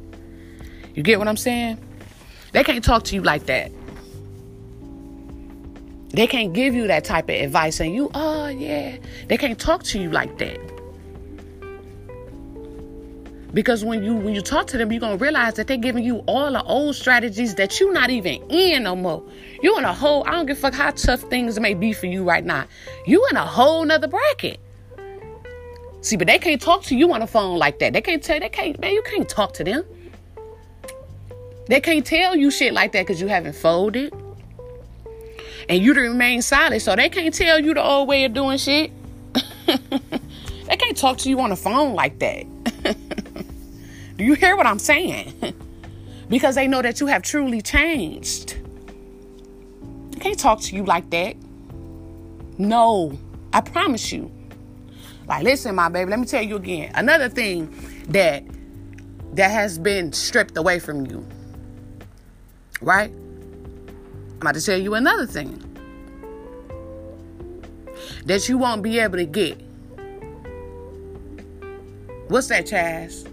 You 0.95 1.03
get 1.03 1.19
what 1.19 1.27
I'm 1.27 1.39
saying? 1.39 1.79
They 2.53 2.63
can't 2.63 2.85
talk 2.85 3.05
to 3.05 3.15
you 3.15 3.23
like 3.23 3.47
that. 3.47 3.73
They 6.11 6.27
can't 6.27 6.53
give 6.53 6.75
you 6.75 6.87
that 6.89 7.05
type 7.05 7.31
of 7.31 7.37
advice 7.37 7.81
and 7.81 7.95
you, 7.95 8.11
oh, 8.13 8.49
yeah. 8.49 8.99
They 9.27 9.39
can't 9.39 9.59
talk 9.59 9.85
to 9.85 9.99
you 9.99 10.11
like 10.11 10.37
that. 10.37 10.80
Because 13.53 13.85
when 13.85 14.05
you 14.05 14.15
when 14.15 14.35
you 14.35 14.41
talk 14.41 14.69
to 14.69 14.79
them, 14.79 14.93
you're 14.93 15.01
gonna 15.01 15.17
realize 15.17 15.55
that 15.55 15.67
they're 15.67 15.77
giving 15.77 16.05
you 16.05 16.19
all 16.27 16.53
the 16.53 16.63
old 16.63 16.95
strategies 16.95 17.57
that 17.57 17.81
you're 17.81 17.93
not 17.93 18.11
even 18.11 18.43
in 18.49 18.85
no 18.85 18.95
more. 18.95 19.23
You 19.63 19.77
in 19.77 19.85
a 19.85 19.93
whole, 19.93 20.25
I 20.27 20.33
don't 20.33 20.47
give 20.47 20.59
a 20.59 20.61
fuck 20.61 20.75
how 20.75 20.91
tough 20.91 21.21
things 21.23 21.59
may 21.59 21.75
be 21.75 21.93
for 21.93 22.07
you 22.07 22.23
right 22.23 22.45
now. 22.45 22.67
You 23.07 23.27
in 23.31 23.37
a 23.37 23.45
whole 23.45 23.85
nother 23.85 24.09
bracket. 24.09 24.61
See, 26.03 26.17
but 26.17 26.29
they 26.29 26.39
can't 26.39 26.63
talk 26.63 26.83
to 26.85 26.97
you 26.97 27.13
on 27.13 27.21
the 27.21 27.27
phone 27.27 27.59
like 27.59 27.79
that. 27.81 27.93
They 27.93 28.01
can't 28.01 28.23
tell 28.23 28.41
they 28.41 28.49
can't, 28.49 28.79
man, 28.81 28.93
you 28.93 29.03
can't 29.03 29.29
talk 29.29 29.53
to 29.55 29.65
them. 29.65 29.85
They 31.67 31.81
can't 31.81 32.07
tell 32.07 32.35
you 32.35 32.51
shit 32.51 32.73
like 32.73 32.93
that 32.93 33.07
because 33.07 33.21
you 33.21 33.29
haven't 33.29 33.55
folded. 33.55 34.15
And 35.69 35.83
you 35.83 35.93
to 35.93 36.01
remain 36.01 36.41
silent. 36.43 36.83
So 36.83 36.97
they 36.97 37.09
can't 37.09 37.35
tell 37.35 37.61
you 37.61 37.75
the 37.75 37.83
old 37.83 38.09
way 38.09 38.25
of 38.25 38.33
doing 38.33 38.59
shit. 38.59 38.93
they 39.67 40.77
can't 40.77 40.97
talk 40.97 41.19
to 41.19 41.29
you 41.29 41.39
on 41.41 41.51
the 41.51 41.57
phone 41.57 41.95
like 41.95 42.19
that. 42.21 42.47
Do 44.21 44.27
you 44.27 44.35
hear 44.35 44.55
what 44.55 44.67
I'm 44.67 44.79
saying? 44.79 45.33
because 46.29 46.55
they 46.55 46.69
know 46.69 46.83
that 46.83 47.01
you 47.01 47.07
have 47.07 47.23
truly 47.23 47.63
changed. 47.63 48.55
I 50.15 50.19
can't 50.19 50.39
talk 50.39 50.61
to 50.61 50.77
you 50.77 50.85
like 50.85 51.09
that. 51.09 51.37
No, 52.59 53.19
I 53.55 53.63
promise 53.63 54.13
you. 54.13 54.31
Like, 55.27 55.43
listen, 55.43 55.75
my 55.75 55.89
baby, 55.89 56.11
let 56.11 56.21
me 56.21 56.27
tell 56.27 56.43
you 56.43 56.57
again. 56.57 56.93
Another 56.95 57.31
thing 57.31 57.75
that 58.09 58.45
that 59.37 59.51
has 59.51 59.79
been 59.79 60.13
stripped 60.13 60.59
away 60.59 60.81
from 60.81 61.07
you. 61.07 61.27
Right? 62.83 63.11
I'm 63.11 64.37
about 64.43 64.55
to 64.57 64.61
tell 64.61 64.79
you 64.79 64.97
another 64.97 65.25
thing 65.25 65.65
that 68.27 68.47
you 68.51 68.59
won't 68.59 68.83
be 68.83 68.99
able 68.99 69.17
to 69.17 69.25
get. 69.25 69.59
What's 72.29 72.49
that, 72.49 72.67
Chaz? 72.67 73.30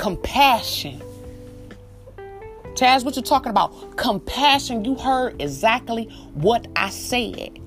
Compassion. 0.00 1.02
Chaz, 2.72 3.04
what 3.04 3.16
you 3.16 3.22
talking 3.22 3.50
about? 3.50 3.98
Compassion. 3.98 4.82
You 4.82 4.94
heard 4.94 5.42
exactly 5.42 6.04
what 6.32 6.66
I 6.74 6.88
said. 6.88 7.58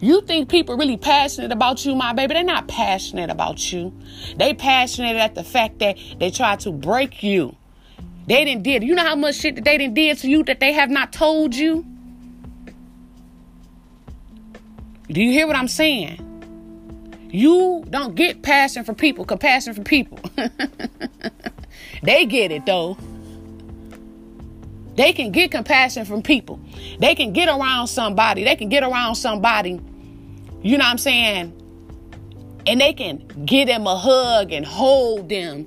You 0.00 0.22
think 0.22 0.48
people 0.48 0.76
really 0.76 0.96
passionate 0.96 1.52
about 1.52 1.84
you, 1.84 1.94
my 1.94 2.14
baby? 2.14 2.34
They're 2.34 2.42
not 2.42 2.66
passionate 2.66 3.30
about 3.30 3.72
you. 3.72 3.92
They 4.36 4.54
passionate 4.54 5.14
at 5.14 5.36
the 5.36 5.44
fact 5.44 5.78
that 5.78 5.98
they 6.18 6.32
tried 6.32 6.58
to 6.60 6.72
break 6.72 7.22
you. 7.22 7.54
They 8.26 8.44
didn't 8.44 8.64
did. 8.64 8.82
You 8.82 8.96
know 8.96 9.04
how 9.04 9.14
much 9.14 9.36
shit 9.36 9.54
that 9.54 9.64
they 9.64 9.78
didn't 9.78 9.94
did 9.94 10.18
to 10.18 10.28
you 10.28 10.42
that 10.44 10.58
they 10.58 10.72
have 10.72 10.90
not 10.90 11.12
told 11.12 11.54
you? 11.54 11.86
Do 15.06 15.22
you 15.22 15.30
hear 15.30 15.46
what 15.46 15.54
I'm 15.54 15.68
saying? 15.68 16.23
You 17.34 17.84
don't 17.90 18.14
get 18.14 18.42
passion 18.42 18.84
for 18.84 18.94
people, 18.94 19.24
compassion 19.24 19.74
for 19.74 19.82
people. 19.82 20.20
They 22.02 22.26
get 22.26 22.52
it 22.52 22.66
though. 22.66 22.96
They 24.96 25.12
can 25.12 25.32
get 25.32 25.50
compassion 25.50 26.04
from 26.04 26.22
people. 26.22 26.60
They 27.00 27.14
can 27.14 27.32
get 27.32 27.48
around 27.48 27.88
somebody. 27.88 28.44
They 28.44 28.54
can 28.54 28.68
get 28.68 28.82
around 28.82 29.16
somebody, 29.16 29.80
you 30.62 30.78
know 30.78 30.84
what 30.84 30.90
I'm 30.90 30.98
saying? 30.98 31.60
And 32.66 32.80
they 32.80 32.92
can 32.92 33.26
give 33.44 33.66
them 33.66 33.86
a 33.86 33.96
hug 33.96 34.52
and 34.52 34.64
hold 34.64 35.28
them 35.28 35.66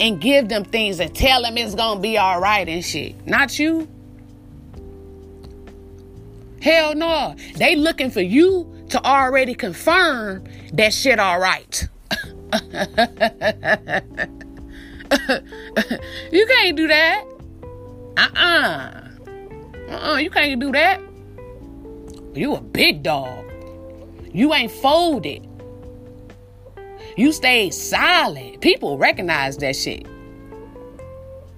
and 0.00 0.20
give 0.20 0.48
them 0.48 0.64
things 0.64 0.98
and 1.00 1.14
tell 1.14 1.42
them 1.42 1.56
it's 1.56 1.74
gonna 1.74 2.00
be 2.00 2.18
all 2.18 2.40
right 2.40 2.68
and 2.68 2.84
shit. 2.84 3.26
Not 3.26 3.58
you. 3.58 3.86
Hell 6.60 6.94
no. 6.94 7.36
They 7.56 7.76
looking 7.76 8.10
for 8.10 8.22
you 8.22 8.73
to 8.94 9.04
already 9.04 9.54
confirm 9.54 10.44
that 10.72 10.94
shit 10.94 11.18
all 11.18 11.40
right. 11.40 11.88
you 16.30 16.46
can't 16.46 16.76
do 16.76 16.86
that. 16.86 17.24
Uh-uh. 18.16 19.00
Uh-uh. 19.90 20.16
You 20.18 20.30
can't 20.30 20.60
do 20.60 20.70
that. 20.70 21.00
You 22.34 22.54
a 22.54 22.60
big 22.60 23.02
dog. 23.02 23.44
You 24.32 24.54
ain't 24.54 24.70
folded. 24.70 25.44
You 27.16 27.32
stayed 27.32 27.74
silent. 27.74 28.60
People 28.60 28.96
recognize 28.96 29.56
that 29.56 29.74
shit. 29.74 30.06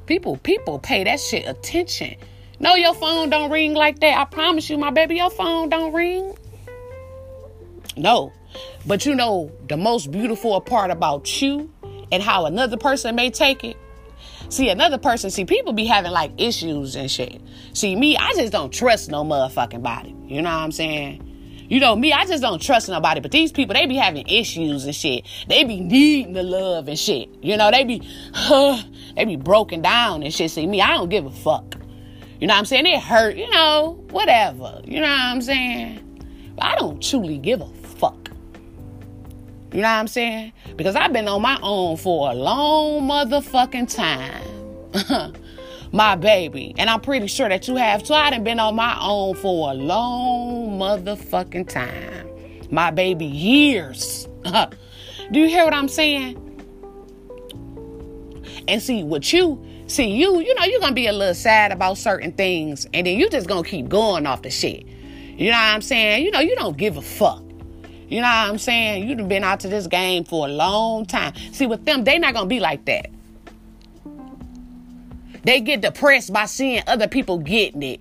People, 0.07 0.39
people 0.39 0.79
pay 0.79 1.05
that 1.05 1.21
shit 1.21 1.47
attention. 1.47 2.17
No, 2.61 2.77
your 2.77 2.95
phone 2.95 3.29
don't 3.29 3.51
ring 3.51 3.75
like 3.75 4.01
that. 4.01 4.19
I 4.19 4.25
promise 4.25 4.71
you, 4.71 4.79
my 4.79 4.91
baby, 4.91 5.17
your 5.17 5.29
phone 5.29 5.69
don't 5.69 5.93
ring. 5.93 6.35
No. 7.97 8.33
But 8.87 9.07
you 9.07 9.15
know, 9.15 9.51
the 9.69 9.77
most 9.77 10.11
beautiful 10.11 10.61
part 10.61 10.91
about 10.91 11.41
you 11.41 11.73
and 12.13 12.23
how 12.23 12.47
another 12.47 12.77
person 12.77 13.15
may 13.15 13.31
take 13.31 13.65
it. 13.65 13.77
See, 14.49 14.69
another 14.69 14.99
person, 14.99 15.31
see, 15.31 15.45
people 15.45 15.73
be 15.73 15.87
having 15.87 16.13
like 16.13 16.33
issues 16.39 16.95
and 16.95 17.11
shit. 17.11 17.41
See, 17.73 17.97
me, 17.97 18.17
I 18.17 18.33
just 18.35 18.53
don't 18.53 18.73
trust 18.73 19.11
no 19.11 19.25
motherfucking 19.25 19.83
body. 19.83 20.15
You 20.27 20.41
know 20.43 20.51
what 20.51 20.63
I'm 20.63 20.73
saying? 20.73 21.23
You 21.69 21.81
know, 21.81 21.97
me, 21.97 22.13
I 22.13 22.27
just 22.27 22.43
don't 22.43 22.63
trust 22.63 22.89
nobody. 22.89 23.21
But 23.21 23.33
these 23.33 23.51
people, 23.51 23.75
they 23.75 23.87
be 23.87 23.97
having 23.97 24.27
issues 24.29 24.85
and 24.85 24.95
shit. 24.95 25.27
They 25.49 25.65
be 25.65 25.81
needing 25.81 26.33
the 26.33 26.45
love 26.45 26.87
and 26.87 26.99
shit. 26.99 27.29
You 27.43 27.57
know, 27.57 27.73
they 27.73 27.83
be, 27.83 28.03
huh, 28.33 28.81
they 29.17 29.25
be 29.25 29.37
broken 29.37 29.83
down 29.83 30.23
and 30.23 30.33
shit. 30.33 30.53
See, 30.53 30.67
me, 30.67 30.81
I 30.81 30.93
don't 30.95 31.09
give 31.09 31.27
a 31.27 31.31
fuck. 31.31 31.75
You 32.39 32.47
know 32.47 32.55
what 32.55 32.61
I'm 32.61 32.67
saying? 32.67 32.87
It 32.87 33.01
hurt, 33.01 33.37
you 33.37 33.51
know, 33.51 34.05
whatever. 34.11 34.81
You 34.85 35.01
know 35.01 35.09
what 35.09 35.21
I'm 35.21 35.43
saying? 35.43 36.55
But 36.55 36.67
I 36.67 36.77
don't 36.77 37.03
truly 37.03 37.39
give 37.39 37.61
a. 37.61 37.69
You 39.77 39.83
know 39.83 39.89
what 39.89 39.99
I'm 39.99 40.09
saying? 40.09 40.55
Because 40.77 40.97
I've 40.97 41.13
been 41.13 41.29
on 41.29 41.43
my 41.43 41.59
own 41.61 41.99
for 41.99 42.31
a 42.31 42.35
long 42.35 43.03
motherfucking 43.03 43.95
time. 43.95 45.35
my 45.93 46.17
baby. 46.17 46.75
And 46.79 46.89
I'm 46.89 47.03
pretty 47.03 47.27
sure 47.27 47.47
that 47.51 47.69
you 47.69 47.77
have 47.77 48.03
too. 48.03 48.15
I 48.15 48.31
done 48.31 48.43
been 48.43 48.59
on 48.59 48.75
my 48.75 48.97
own 48.99 49.35
for 49.35 49.73
a 49.73 49.75
long 49.75 50.79
motherfucking 50.79 51.69
time. 51.69 52.27
My 52.71 52.91
baby, 52.91 53.27
years. 53.27 54.27
Do 55.31 55.41
you 55.41 55.47
hear 55.47 55.67
what 55.67 55.75
I'm 55.75 55.89
saying? 55.89 56.43
And 58.69 58.81
see, 58.81 59.03
what 59.03 59.31
you, 59.31 59.63
see, 59.89 60.11
you, 60.11 60.41
you 60.41 60.55
know, 60.55 60.65
you're 60.65 60.81
gonna 60.81 60.95
be 60.95 61.07
a 61.07 61.13
little 61.13 61.35
sad 61.35 61.71
about 61.71 61.99
certain 61.99 62.33
things, 62.33 62.87
and 62.95 63.07
then 63.07 63.19
you 63.19 63.29
just 63.29 63.47
gonna 63.47 63.63
keep 63.63 63.91
going 63.91 64.27
off 64.27 64.41
the 64.41 64.49
shit. 64.49 64.87
You 64.87 65.51
know 65.51 65.59
what 65.59 65.75
I'm 65.75 65.83
saying? 65.83 66.25
You 66.25 66.31
know, 66.31 66.41
you 66.41 66.57
don't 66.57 66.79
give 66.79 66.97
a 66.97 67.03
fuck. 67.03 67.46
You 68.09 68.21
know 68.21 68.29
what 68.29 68.51
I'm 68.51 68.59
saying? 68.59 69.09
You've 69.09 69.29
been 69.29 69.43
out 69.43 69.61
to 69.61 69.69
this 69.69 69.87
game 69.87 70.25
for 70.25 70.47
a 70.47 70.51
long 70.51 71.07
time. 71.07 71.35
See, 71.53 71.67
with 71.67 71.85
them, 71.85 72.05
they 72.05 72.19
not 72.19 72.35
gonna 72.35 72.47
be 72.47 72.61
like 72.61 72.85
that. 72.85 73.11
They 75.43 75.61
get 75.61 75.81
depressed 75.81 76.33
by 76.33 76.47
seeing 76.47 76.83
other 76.87 77.09
people 77.09 77.39
getting 77.39 77.83
it. 77.83 78.01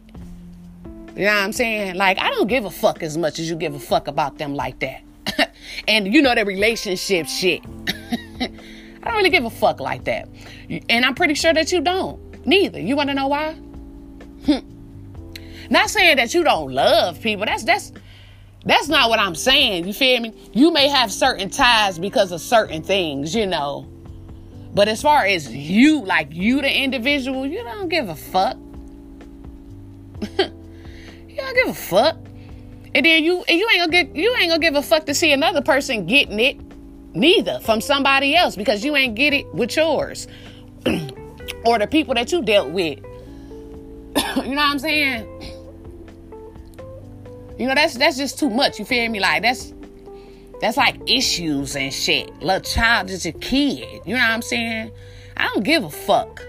You 1.16 1.26
know 1.26 1.34
what 1.34 1.44
I'm 1.44 1.54
saying? 1.54 1.96
Like, 1.96 2.20
I 2.20 2.30
don't 2.30 2.48
give 2.48 2.66
a 2.66 2.72
fuck 2.72 3.02
as 3.02 3.18
much 3.18 3.40
as 3.40 3.50
you 3.50 3.56
give 3.56 3.74
a 3.74 3.80
fuck 3.80 4.08
about 4.08 4.38
them 4.38 4.54
like 4.54 4.80
that. 4.80 5.02
and 5.88 6.14
you 6.14 6.22
know 6.22 6.36
that 6.36 6.46
relationship 6.46 7.28
shit. 7.28 7.62
I 8.42 8.50
don't 9.10 9.16
really 9.16 9.30
give 9.30 9.46
a 9.46 9.50
fuck 9.50 9.80
like 9.80 10.04
that. 10.06 10.28
And 10.90 11.06
I'm 11.06 11.16
pretty 11.16 11.36
sure 11.36 11.54
that 11.54 11.72
you 11.72 11.82
don't. 11.82 12.46
Neither. 12.46 12.80
You 12.80 12.96
want 12.96 13.10
to 13.10 13.14
know 13.14 13.28
why? 13.28 13.56
not 15.70 15.90
saying 15.90 16.18
that 16.18 16.34
you 16.34 16.44
don't 16.44 16.72
love 16.72 17.22
people. 17.22 17.46
That's 17.46 17.64
that's 17.64 17.92
that's 18.66 18.88
not 18.90 19.10
what 19.10 19.20
I'm 19.20 19.36
saying. 19.36 19.86
You 19.88 19.94
feel 19.94 20.22
me? 20.22 20.34
You 20.54 20.72
may 20.72 20.88
have 20.88 21.12
certain 21.12 21.50
ties 21.50 22.00
because 22.00 22.32
of 22.32 22.42
certain 22.42 22.82
things, 22.82 23.36
you 23.36 23.46
know. 23.46 23.88
But 24.74 24.88
as 24.88 25.02
far 25.02 25.26
as 25.26 25.54
you, 25.54 26.04
like 26.04 26.34
you 26.34 26.62
the 26.62 26.84
individual, 26.84 27.46
you 27.46 27.64
don't 27.64 27.90
give 27.90 28.10
a 28.10 28.16
fuck. 28.16 28.58
you 30.38 31.36
don't 31.38 31.56
give 31.56 31.68
a 31.70 31.74
fuck. 31.74 32.18
And 32.96 33.06
then 33.06 33.24
you 33.24 33.44
and 33.48 33.60
you 33.60 33.70
ain't 33.72 33.80
gonna 33.82 33.92
get 33.92 34.16
you 34.16 34.36
ain't 34.36 34.50
gonna 34.50 34.60
give 34.60 34.76
a 34.76 34.82
fuck 34.82 35.06
to 35.06 35.14
see 35.14 35.32
another 35.32 35.62
person 35.62 36.06
getting 36.06 36.40
it 36.40 36.58
neither 37.14 37.60
from 37.60 37.82
somebody 37.82 38.36
else 38.36 38.56
because 38.56 38.84
you 38.84 38.96
ain't 38.96 39.16
get 39.16 39.34
it 39.34 39.54
with 39.54 39.76
yours. 39.76 40.28
or 41.66 41.78
the 41.78 41.88
people 41.88 42.14
that 42.16 42.32
you 42.32 42.42
dealt 42.42 42.70
with. 42.70 42.98
you 44.38 44.44
know 44.44 44.56
what 44.56 44.60
I'm 44.60 44.80
saying? 44.80 45.28
You 47.58 47.68
know, 47.68 47.76
that's 47.76 47.96
that's 47.96 48.18
just 48.18 48.40
too 48.40 48.50
much. 48.50 48.80
You 48.80 48.86
feel 48.86 49.10
me? 49.10 49.20
Like 49.20 49.42
that's 49.42 49.74
that's 50.62 50.78
like 50.78 51.00
issues 51.10 51.76
and 51.76 51.94
shit. 51.94 52.42
Little 52.42 52.62
child 52.62 53.10
is 53.10 53.26
a 53.26 53.32
kid. 53.32 54.02
You 54.06 54.16
know 54.16 54.22
what 54.22 54.32
I'm 54.32 54.42
saying? 54.42 54.92
I 55.38 55.48
don't 55.54 55.64
give 55.64 55.84
a 55.84 55.90
fuck. 55.90 56.46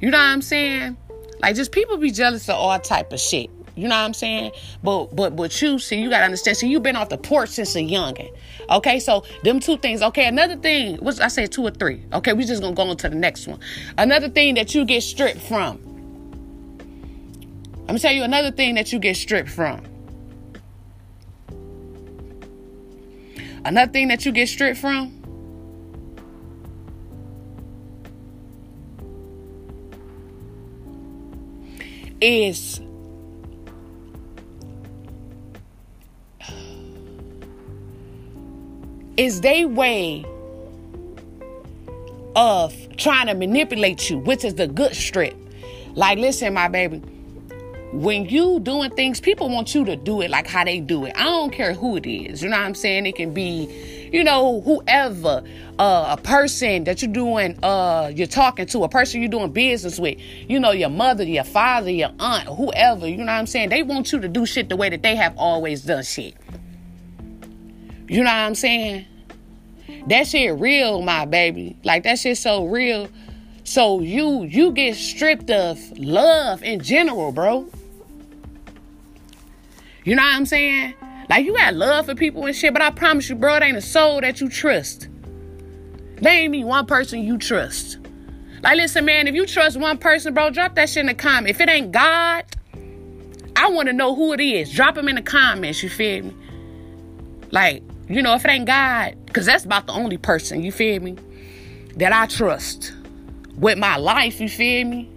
You 0.00 0.10
know 0.10 0.18
what 0.18 0.24
I'm 0.24 0.42
saying? 0.42 0.96
Like 1.40 1.56
just 1.56 1.72
people 1.72 1.96
be 1.96 2.10
jealous 2.10 2.48
of 2.48 2.56
all 2.56 2.78
type 2.78 3.12
of 3.12 3.20
shit. 3.20 3.50
You 3.76 3.88
know 3.88 3.96
what 3.96 4.04
I'm 4.04 4.14
saying? 4.14 4.52
But 4.82 5.16
but 5.16 5.34
but 5.34 5.60
you 5.60 5.78
see, 5.78 6.00
you 6.00 6.10
gotta 6.10 6.24
understand. 6.24 6.56
See, 6.56 6.68
you've 6.68 6.82
been 6.82 6.96
off 6.96 7.08
the 7.08 7.18
porch 7.18 7.50
since 7.50 7.74
a 7.74 7.80
youngin. 7.80 8.30
Okay, 8.70 9.00
so 9.00 9.24
them 9.42 9.58
two 9.58 9.76
things. 9.78 10.00
Okay, 10.00 10.26
another 10.26 10.56
thing. 10.56 10.96
What's 10.98 11.18
I 11.18 11.28
said 11.28 11.50
two 11.50 11.62
or 11.66 11.70
three? 11.70 12.04
Okay, 12.12 12.32
we 12.32 12.44
just 12.44 12.62
gonna 12.62 12.76
go 12.76 12.82
on 12.82 12.96
to 12.98 13.08
the 13.08 13.16
next 13.16 13.48
one. 13.48 13.58
Another 13.98 14.28
thing 14.28 14.54
that 14.54 14.74
you 14.74 14.84
get 14.84 15.02
stripped 15.02 15.40
from. 15.40 15.80
I'm 17.80 17.86
gonna 17.88 17.98
tell 17.98 18.12
you 18.12 18.22
another 18.22 18.52
thing 18.52 18.76
that 18.76 18.92
you 18.92 18.98
get 19.00 19.16
stripped 19.16 19.50
from. 19.50 19.82
Another 23.64 23.90
thing 23.90 24.08
that 24.08 24.26
you 24.26 24.32
get 24.32 24.48
stripped 24.48 24.78
from 24.78 25.20
is 32.20 32.80
is 39.16 39.40
they 39.40 39.64
way 39.64 40.24
of 42.36 42.74
trying 42.96 43.28
to 43.28 43.34
manipulate 43.34 44.10
you, 44.10 44.18
which 44.18 44.44
is 44.44 44.54
the 44.56 44.66
good 44.66 44.94
strip. 44.94 45.36
Like, 45.94 46.18
listen, 46.18 46.52
my 46.52 46.68
baby, 46.68 47.00
when 47.94 48.26
you 48.28 48.58
doing 48.58 48.90
things, 48.90 49.20
people 49.20 49.48
want 49.48 49.72
you 49.72 49.84
to 49.84 49.94
do 49.94 50.20
it 50.20 50.30
like 50.30 50.48
how 50.48 50.64
they 50.64 50.80
do 50.80 51.04
it. 51.04 51.12
I 51.16 51.24
don't 51.24 51.52
care 51.52 51.72
who 51.72 51.96
it 51.96 52.06
is. 52.06 52.42
You 52.42 52.48
know 52.48 52.56
what 52.56 52.66
I'm 52.66 52.74
saying? 52.74 53.06
It 53.06 53.14
can 53.14 53.32
be, 53.32 54.10
you 54.12 54.24
know, 54.24 54.60
whoever, 54.62 55.44
uh, 55.78 56.16
a 56.18 56.20
person 56.20 56.84
that 56.84 57.02
you're 57.02 57.12
doing, 57.12 57.56
uh, 57.62 58.10
you're 58.12 58.26
talking 58.26 58.66
to, 58.66 58.82
a 58.82 58.88
person 58.88 59.20
you're 59.20 59.30
doing 59.30 59.52
business 59.52 60.00
with, 60.00 60.18
you 60.18 60.58
know, 60.58 60.72
your 60.72 60.88
mother, 60.88 61.22
your 61.22 61.44
father, 61.44 61.88
your 61.88 62.10
aunt, 62.18 62.48
whoever, 62.48 63.06
you 63.06 63.18
know 63.18 63.26
what 63.26 63.32
I'm 63.38 63.46
saying? 63.46 63.68
They 63.68 63.84
want 63.84 64.12
you 64.12 64.20
to 64.20 64.28
do 64.28 64.44
shit 64.44 64.68
the 64.68 64.76
way 64.76 64.88
that 64.88 65.02
they 65.02 65.14
have 65.14 65.36
always 65.36 65.82
done 65.82 66.02
shit. 66.02 66.34
You 68.08 68.18
know 68.18 68.24
what 68.24 68.34
I'm 68.34 68.56
saying? 68.56 69.06
That 70.08 70.26
shit 70.26 70.58
real, 70.58 71.00
my 71.00 71.26
baby. 71.26 71.76
Like 71.84 72.02
that 72.02 72.18
shit 72.18 72.38
so 72.38 72.66
real. 72.66 73.08
So 73.62 74.00
you 74.00 74.42
you 74.42 74.72
get 74.72 74.96
stripped 74.96 75.48
of 75.50 75.78
love 75.96 76.62
in 76.62 76.80
general, 76.80 77.32
bro. 77.32 77.66
You 80.04 80.14
know 80.14 80.22
what 80.22 80.34
I'm 80.34 80.46
saying? 80.46 80.94
Like 81.28 81.46
you 81.46 81.54
got 81.54 81.74
love 81.74 82.06
for 82.06 82.14
people 82.14 82.44
and 82.44 82.54
shit, 82.54 82.72
but 82.72 82.82
I 82.82 82.90
promise 82.90 83.28
you, 83.28 83.34
bro, 83.36 83.56
it 83.56 83.62
ain't 83.62 83.76
a 83.76 83.82
soul 83.82 84.20
that 84.20 84.40
you 84.40 84.48
trust. 84.48 85.08
Name 86.20 86.52
me 86.52 86.64
one 86.64 86.86
person 86.86 87.22
you 87.22 87.38
trust. 87.38 87.98
Like, 88.62 88.76
listen, 88.76 89.04
man, 89.04 89.28
if 89.28 89.34
you 89.34 89.46
trust 89.46 89.78
one 89.78 89.98
person, 89.98 90.32
bro, 90.32 90.50
drop 90.50 90.74
that 90.76 90.88
shit 90.88 91.00
in 91.00 91.06
the 91.06 91.14
comment. 91.14 91.48
If 91.48 91.60
it 91.60 91.68
ain't 91.68 91.92
God, 91.92 92.44
I 93.56 93.68
want 93.68 93.88
to 93.88 93.92
know 93.92 94.14
who 94.14 94.32
it 94.32 94.40
is. 94.40 94.72
Drop 94.72 94.94
them 94.94 95.08
in 95.08 95.16
the 95.16 95.22
comments, 95.22 95.82
you 95.82 95.90
feel 95.90 96.24
me? 96.24 96.34
Like, 97.50 97.82
you 98.08 98.22
know, 98.22 98.34
if 98.34 98.44
it 98.44 98.50
ain't 98.50 98.66
God, 98.66 99.16
because 99.26 99.46
that's 99.46 99.64
about 99.64 99.86
the 99.86 99.92
only 99.92 100.16
person, 100.16 100.62
you 100.62 100.72
feel 100.72 101.02
me, 101.02 101.16
that 101.96 102.12
I 102.12 102.26
trust 102.26 102.94
with 103.56 103.78
my 103.78 103.96
life, 103.96 104.40
you 104.40 104.48
feel 104.48 104.86
me? 104.86 105.10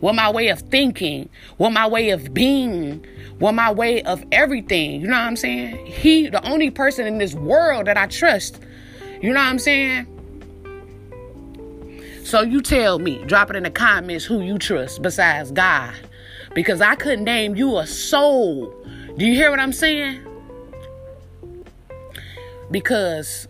With 0.00 0.14
my 0.14 0.30
way 0.30 0.48
of 0.48 0.60
thinking, 0.60 1.28
with 1.58 1.72
my 1.72 1.86
way 1.86 2.10
of 2.10 2.32
being, 2.32 3.04
with 3.40 3.54
my 3.54 3.70
way 3.70 4.02
of 4.02 4.24
everything. 4.32 5.00
You 5.00 5.06
know 5.08 5.14
what 5.14 5.22
I'm 5.22 5.36
saying? 5.36 5.86
He, 5.86 6.28
the 6.28 6.44
only 6.48 6.70
person 6.70 7.06
in 7.06 7.18
this 7.18 7.34
world 7.34 7.86
that 7.86 7.96
I 7.96 8.06
trust. 8.06 8.60
You 9.20 9.32
know 9.32 9.40
what 9.40 9.48
I'm 9.48 9.58
saying? 9.58 10.06
So 12.24 12.42
you 12.42 12.60
tell 12.60 12.98
me, 12.98 13.24
drop 13.24 13.50
it 13.50 13.56
in 13.56 13.62
the 13.62 13.70
comments 13.70 14.24
who 14.24 14.40
you 14.42 14.58
trust 14.58 15.02
besides 15.02 15.50
God. 15.50 15.94
Because 16.54 16.80
I 16.80 16.94
couldn't 16.94 17.24
name 17.24 17.56
you 17.56 17.78
a 17.78 17.86
soul. 17.86 18.74
Do 19.16 19.24
you 19.24 19.34
hear 19.34 19.50
what 19.50 19.60
I'm 19.60 19.72
saying? 19.72 20.20
Because 22.70 23.48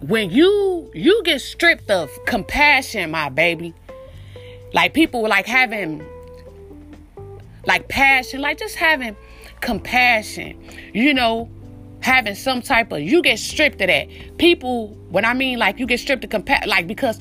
when 0.00 0.30
you 0.30 0.90
you 0.94 1.22
get 1.24 1.40
stripped 1.40 1.90
of 1.90 2.10
compassion, 2.26 3.10
my 3.10 3.28
baby, 3.28 3.74
like 4.72 4.94
people 4.94 5.22
like 5.28 5.46
having 5.46 6.06
like 7.66 7.88
passion, 7.88 8.40
like 8.40 8.58
just 8.58 8.76
having 8.76 9.16
compassion, 9.60 10.58
you 10.92 11.14
know, 11.14 11.50
having 12.00 12.34
some 12.34 12.62
type 12.62 12.92
of 12.92 13.00
you 13.00 13.22
get 13.22 13.38
stripped 13.38 13.80
of 13.80 13.88
that. 13.88 14.08
People, 14.38 14.88
when 15.10 15.24
I 15.24 15.34
mean 15.34 15.58
like 15.58 15.78
you 15.78 15.86
get 15.86 16.00
stripped 16.00 16.24
of 16.24 16.30
compassion, 16.30 16.68
like 16.68 16.86
because 16.86 17.18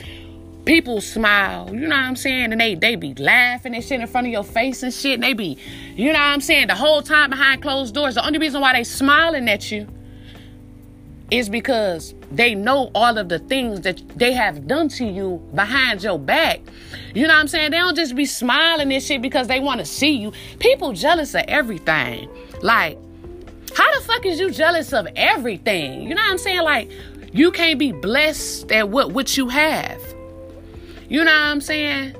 people 0.65 1.01
smile, 1.01 1.67
you 1.73 1.87
know 1.87 1.95
what 1.95 2.05
I'm 2.05 2.15
saying, 2.15 2.51
and 2.51 2.61
they 2.61 2.75
they 2.75 2.95
be 2.95 3.13
laughing 3.15 3.75
and 3.75 3.83
shit 3.83 3.99
in 3.99 4.07
front 4.07 4.27
of 4.27 4.33
your 4.33 4.43
face 4.43 4.83
and 4.83 4.93
shit, 4.93 5.15
and 5.15 5.23
they 5.23 5.33
be, 5.33 5.57
you 5.95 6.07
know 6.07 6.19
what 6.19 6.25
I'm 6.25 6.41
saying, 6.41 6.67
the 6.67 6.75
whole 6.75 7.01
time 7.01 7.29
behind 7.29 7.61
closed 7.61 7.93
doors. 7.93 8.15
The 8.15 8.25
only 8.25 8.39
reason 8.39 8.61
why 8.61 8.73
they 8.73 8.83
smiling 8.83 9.49
at 9.49 9.71
you 9.71 9.87
is 11.31 11.49
because 11.49 12.13
they 12.31 12.55
know 12.55 12.91
all 12.95 13.17
of 13.17 13.29
the 13.29 13.39
things 13.39 13.81
that 13.81 14.01
they 14.17 14.33
have 14.33 14.67
done 14.67 14.89
to 14.89 15.05
you 15.05 15.41
behind 15.53 16.03
your 16.03 16.19
back. 16.19 16.61
You 17.13 17.23
know 17.23 17.33
what 17.33 17.39
I'm 17.39 17.47
saying? 17.47 17.71
They 17.71 17.77
don't 17.77 17.95
just 17.95 18.15
be 18.15 18.25
smiling 18.25 18.91
and 18.91 19.01
shit 19.01 19.21
because 19.21 19.47
they 19.47 19.59
want 19.59 19.79
to 19.79 19.85
see 19.85 20.11
you. 20.11 20.31
People 20.59 20.93
jealous 20.93 21.35
of 21.35 21.43
everything. 21.47 22.29
Like, 22.61 22.97
how 23.75 23.99
the 23.99 24.05
fuck 24.05 24.25
is 24.25 24.39
you 24.39 24.51
jealous 24.51 24.93
of 24.93 25.07
everything? 25.15 26.03
You 26.03 26.15
know 26.15 26.21
what 26.21 26.31
I'm 26.31 26.37
saying? 26.37 26.63
Like, 26.63 26.91
you 27.31 27.51
can't 27.51 27.77
be 27.77 27.91
blessed 27.91 28.71
at 28.71 28.89
what, 28.89 29.11
what 29.11 29.37
you 29.37 29.49
have. 29.49 30.01
You 31.09 31.23
know 31.23 31.31
what 31.31 31.41
I'm 31.41 31.61
saying? 31.61 32.15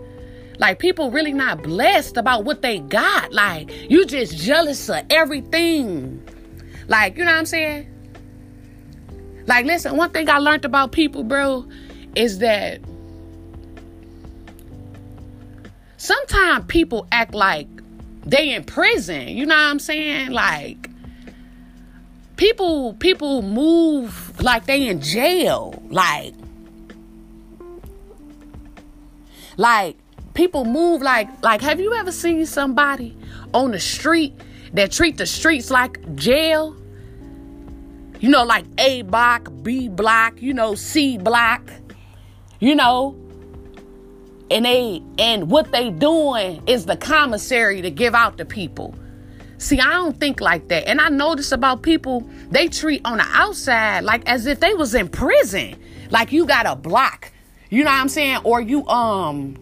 Like 0.59 0.77
people 0.77 1.09
really 1.09 1.31
not 1.31 1.63
blessed 1.63 2.17
about 2.17 2.43
what 2.43 2.61
they 2.61 2.79
got. 2.79 3.31
Like 3.31 3.71
you 3.89 4.05
just 4.05 4.37
jealous 4.37 4.89
of 4.89 5.05
everything. 5.09 6.21
Like, 6.87 7.17
you 7.17 7.23
know 7.23 7.31
what 7.31 7.37
I'm 7.37 7.45
saying? 7.45 7.87
Like, 9.49 9.65
listen, 9.65 9.97
one 9.97 10.11
thing 10.11 10.29
I 10.29 10.37
learned 10.37 10.63
about 10.63 10.91
people, 10.91 11.23
bro, 11.23 11.65
is 12.13 12.37
that 12.37 12.79
sometimes 15.97 16.65
people 16.67 17.07
act 17.11 17.33
like 17.33 17.67
they 18.27 18.53
in 18.53 18.63
prison. 18.63 19.27
You 19.27 19.47
know 19.47 19.55
what 19.55 19.61
I'm 19.61 19.79
saying? 19.79 20.29
Like 20.29 20.91
people 22.35 22.93
people 22.93 23.41
move 23.41 24.39
like 24.39 24.67
they 24.67 24.87
in 24.87 25.01
jail. 25.01 25.81
Like 25.89 26.35
like 29.57 29.97
people 30.35 30.63
move 30.63 31.01
like 31.01 31.27
like 31.41 31.61
have 31.61 31.79
you 31.79 31.95
ever 31.95 32.11
seen 32.11 32.45
somebody 32.45 33.17
on 33.55 33.71
the 33.71 33.79
street 33.79 34.33
that 34.73 34.91
treat 34.91 35.17
the 35.17 35.25
streets 35.25 35.71
like 35.71 36.15
jail? 36.15 36.78
You 38.19 38.29
know, 38.29 38.43
like 38.43 38.65
A 38.77 39.01
block, 39.03 39.49
B 39.63 39.87
block, 39.87 40.41
you 40.41 40.53
know, 40.53 40.75
C 40.75 41.17
block, 41.17 41.61
you 42.59 42.75
know. 42.75 43.15
And 44.51 44.65
they 44.65 45.01
and 45.17 45.49
what 45.49 45.71
they 45.71 45.91
doing 45.91 46.61
is 46.67 46.85
the 46.85 46.97
commissary 46.97 47.81
to 47.81 47.91
give 47.91 48.15
out 48.15 48.37
to 48.39 48.45
people. 48.45 48.95
See, 49.59 49.79
I 49.79 49.91
don't 49.91 50.19
think 50.19 50.41
like 50.41 50.69
that. 50.69 50.87
And 50.87 50.99
I 50.99 51.09
notice 51.09 51.51
about 51.51 51.81
people, 51.81 52.27
they 52.49 52.67
treat 52.67 53.01
on 53.05 53.17
the 53.17 53.27
outside 53.27 54.03
like 54.03 54.27
as 54.27 54.45
if 54.47 54.59
they 54.59 54.73
was 54.73 54.95
in 54.95 55.07
prison. 55.07 55.75
Like 56.09 56.31
you 56.31 56.45
got 56.45 56.65
a 56.65 56.75
block. 56.75 57.31
You 57.69 57.83
know 57.83 57.91
what 57.91 57.99
I'm 57.99 58.09
saying? 58.09 58.39
Or 58.43 58.59
you 58.59 58.87
um 58.87 59.55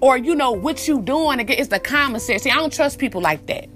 or 0.00 0.16
you 0.16 0.34
know 0.34 0.52
what 0.52 0.88
you 0.88 1.00
doing 1.02 1.38
again 1.38 1.58
it's 1.58 1.68
the 1.68 1.78
commissary. 1.78 2.38
See, 2.38 2.50
I 2.50 2.56
don't 2.56 2.72
trust 2.72 2.98
people 2.98 3.20
like 3.20 3.46
that. 3.46 3.68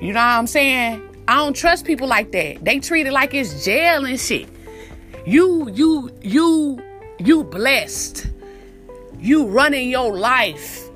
You 0.00 0.12
know 0.12 0.20
what 0.20 0.38
I'm 0.38 0.46
saying? 0.46 1.09
I 1.30 1.36
don't 1.36 1.54
trust 1.54 1.84
people 1.84 2.08
like 2.08 2.32
that. 2.32 2.64
They 2.64 2.80
treat 2.80 3.06
it 3.06 3.12
like 3.12 3.34
it's 3.34 3.64
jail 3.64 4.04
and 4.04 4.18
shit. 4.18 4.48
You, 5.24 5.70
you, 5.70 6.10
you, 6.22 6.82
you 7.20 7.44
blessed. 7.44 8.26
You 9.20 9.46
running 9.46 9.90
your 9.90 10.18
life. 10.18 10.88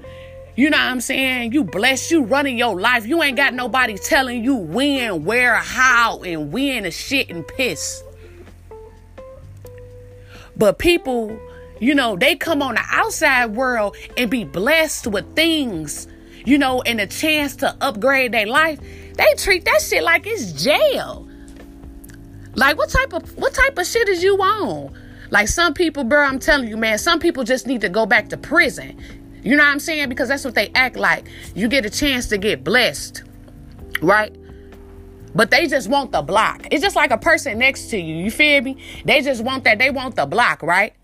You 0.57 0.71
know 0.71 0.77
what 0.77 0.87
I'm 0.87 1.01
saying? 1.01 1.53
You 1.53 1.63
blessed. 1.63 2.11
You 2.11 2.25
running 2.25 2.59
your 2.59 2.81
life. 2.81 3.07
You 3.07 3.23
ain't 3.23 3.37
got 3.37 3.55
nobody 3.55 3.97
telling 3.97 4.43
you 4.43 4.57
when, 4.57 5.25
where, 5.25 5.55
how, 5.55 6.25
and 6.25 6.53
when 6.53 6.85
and 6.85 6.93
shit 6.93 7.31
and 7.31 7.47
piss. 7.47 8.03
But 10.57 10.81
people, 10.81 11.39
you 11.79 11.95
know, 11.95 12.17
they 12.17 12.35
come 12.35 12.61
on 12.61 12.75
the 12.75 12.85
outside 12.91 13.55
world 13.55 13.97
and 14.17 14.29
be 14.33 14.43
blessed 14.43 15.07
with 15.07 15.37
things, 15.37 16.09
you 16.45 16.59
know, 16.59 16.83
and 16.83 17.01
a 17.01 17.07
chance 17.07 17.55
to 17.57 17.77
upgrade 17.81 18.33
their 18.33 18.47
life. 18.47 18.81
They 19.15 19.35
treat 19.37 19.65
that 19.65 19.81
shit 19.81 20.03
like 20.03 20.27
it's 20.27 20.63
jail. 20.63 21.29
Like 22.55 22.77
what 22.77 22.91
type 22.91 23.13
of 23.13 23.37
what 23.37 23.55
type 23.55 23.79
of 23.79 23.87
shit 23.87 24.09
is 24.09 24.23
you 24.23 24.37
on? 24.37 24.97
Like 25.31 25.49
some 25.49 25.75
people, 25.75 26.05
bro, 26.05 26.25
I'm 26.25 26.39
telling 26.39 26.69
you, 26.69 26.77
man, 26.77 26.99
some 26.99 27.19
people 27.19 27.45
just 27.45 27.67
need 27.67 27.81
to 27.81 27.89
go 27.89 28.07
back 28.07 28.29
to 28.29 28.37
prison. 28.37 29.01
You 29.43 29.57
know 29.57 29.65
what 29.65 29.71
I'm 29.71 29.81
saying? 29.81 30.09
Because 30.09 30.29
that's 30.29 30.45
what 30.45 30.55
they 30.55 30.71
act 30.75 30.97
like. 30.97 31.27
You 31.55 31.69
get 31.69 31.85
a 31.85 31.91
chance 31.91 32.29
to 32.29 32.39
get 32.39 32.65
blessed, 32.65 33.23
right? 34.01 34.35
But 35.35 35.51
they 35.51 35.67
just 35.67 35.89
want 35.89 36.13
the 36.13 36.23
block. 36.23 36.69
It's 36.71 36.83
just 36.83 36.97
like 36.97 37.11
a 37.11 37.19
person 37.19 37.59
next 37.59 37.91
to 37.91 37.99
you. 37.99 38.17
You 38.17 38.31
feel 38.31 38.63
me? 38.63 38.79
They 39.05 39.21
just 39.21 39.43
want 39.43 39.65
that. 39.65 39.79
They 39.79 39.91
want 39.91 40.15
the 40.15 40.27
block, 40.27 40.63
right? 40.63 40.95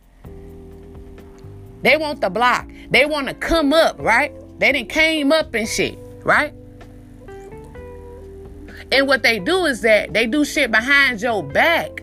They 1.83 1.97
want 1.97 2.21
the 2.21 2.31
block. 2.31 2.71
They 2.91 3.07
want 3.07 3.29
to 3.29 3.35
come 3.35 3.73
up, 3.73 3.99
right? 3.99 4.33
They 4.59 4.73
didn't 4.73 4.91
came 4.91 5.33
up 5.33 5.53
and 5.55 5.69
shit, 5.69 5.99
right? 6.23 6.55
And 8.93 9.07
what 9.07 9.23
they 9.23 9.39
do 9.39 9.67
is 9.67 9.83
that 9.83 10.13
they 10.13 10.27
do 10.27 10.45
shit 10.45 10.71
behind 10.71 11.23
your 11.23 11.43
back. 11.43 12.03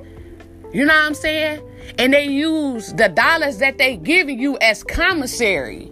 You 0.73 0.85
know 0.85 0.93
what 0.93 1.05
I'm 1.05 1.13
saying? 1.13 1.61
And 1.97 2.13
they 2.13 2.25
use 2.25 2.93
the 2.93 3.09
dollars 3.09 3.57
that 3.59 3.77
they 3.77 3.97
giving 3.97 4.39
you 4.39 4.57
as 4.59 4.83
commissary. 4.83 5.91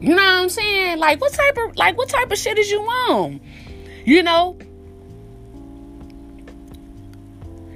You 0.00 0.10
know 0.10 0.16
what 0.16 0.42
I'm 0.42 0.48
saying? 0.48 0.98
Like 0.98 1.20
what 1.20 1.32
type 1.32 1.56
of 1.58 1.76
like 1.76 1.96
what 1.96 2.08
type 2.08 2.30
of 2.30 2.38
shit 2.38 2.58
is 2.58 2.70
you 2.70 2.80
on? 2.80 3.40
You 4.04 4.22
know? 4.22 4.58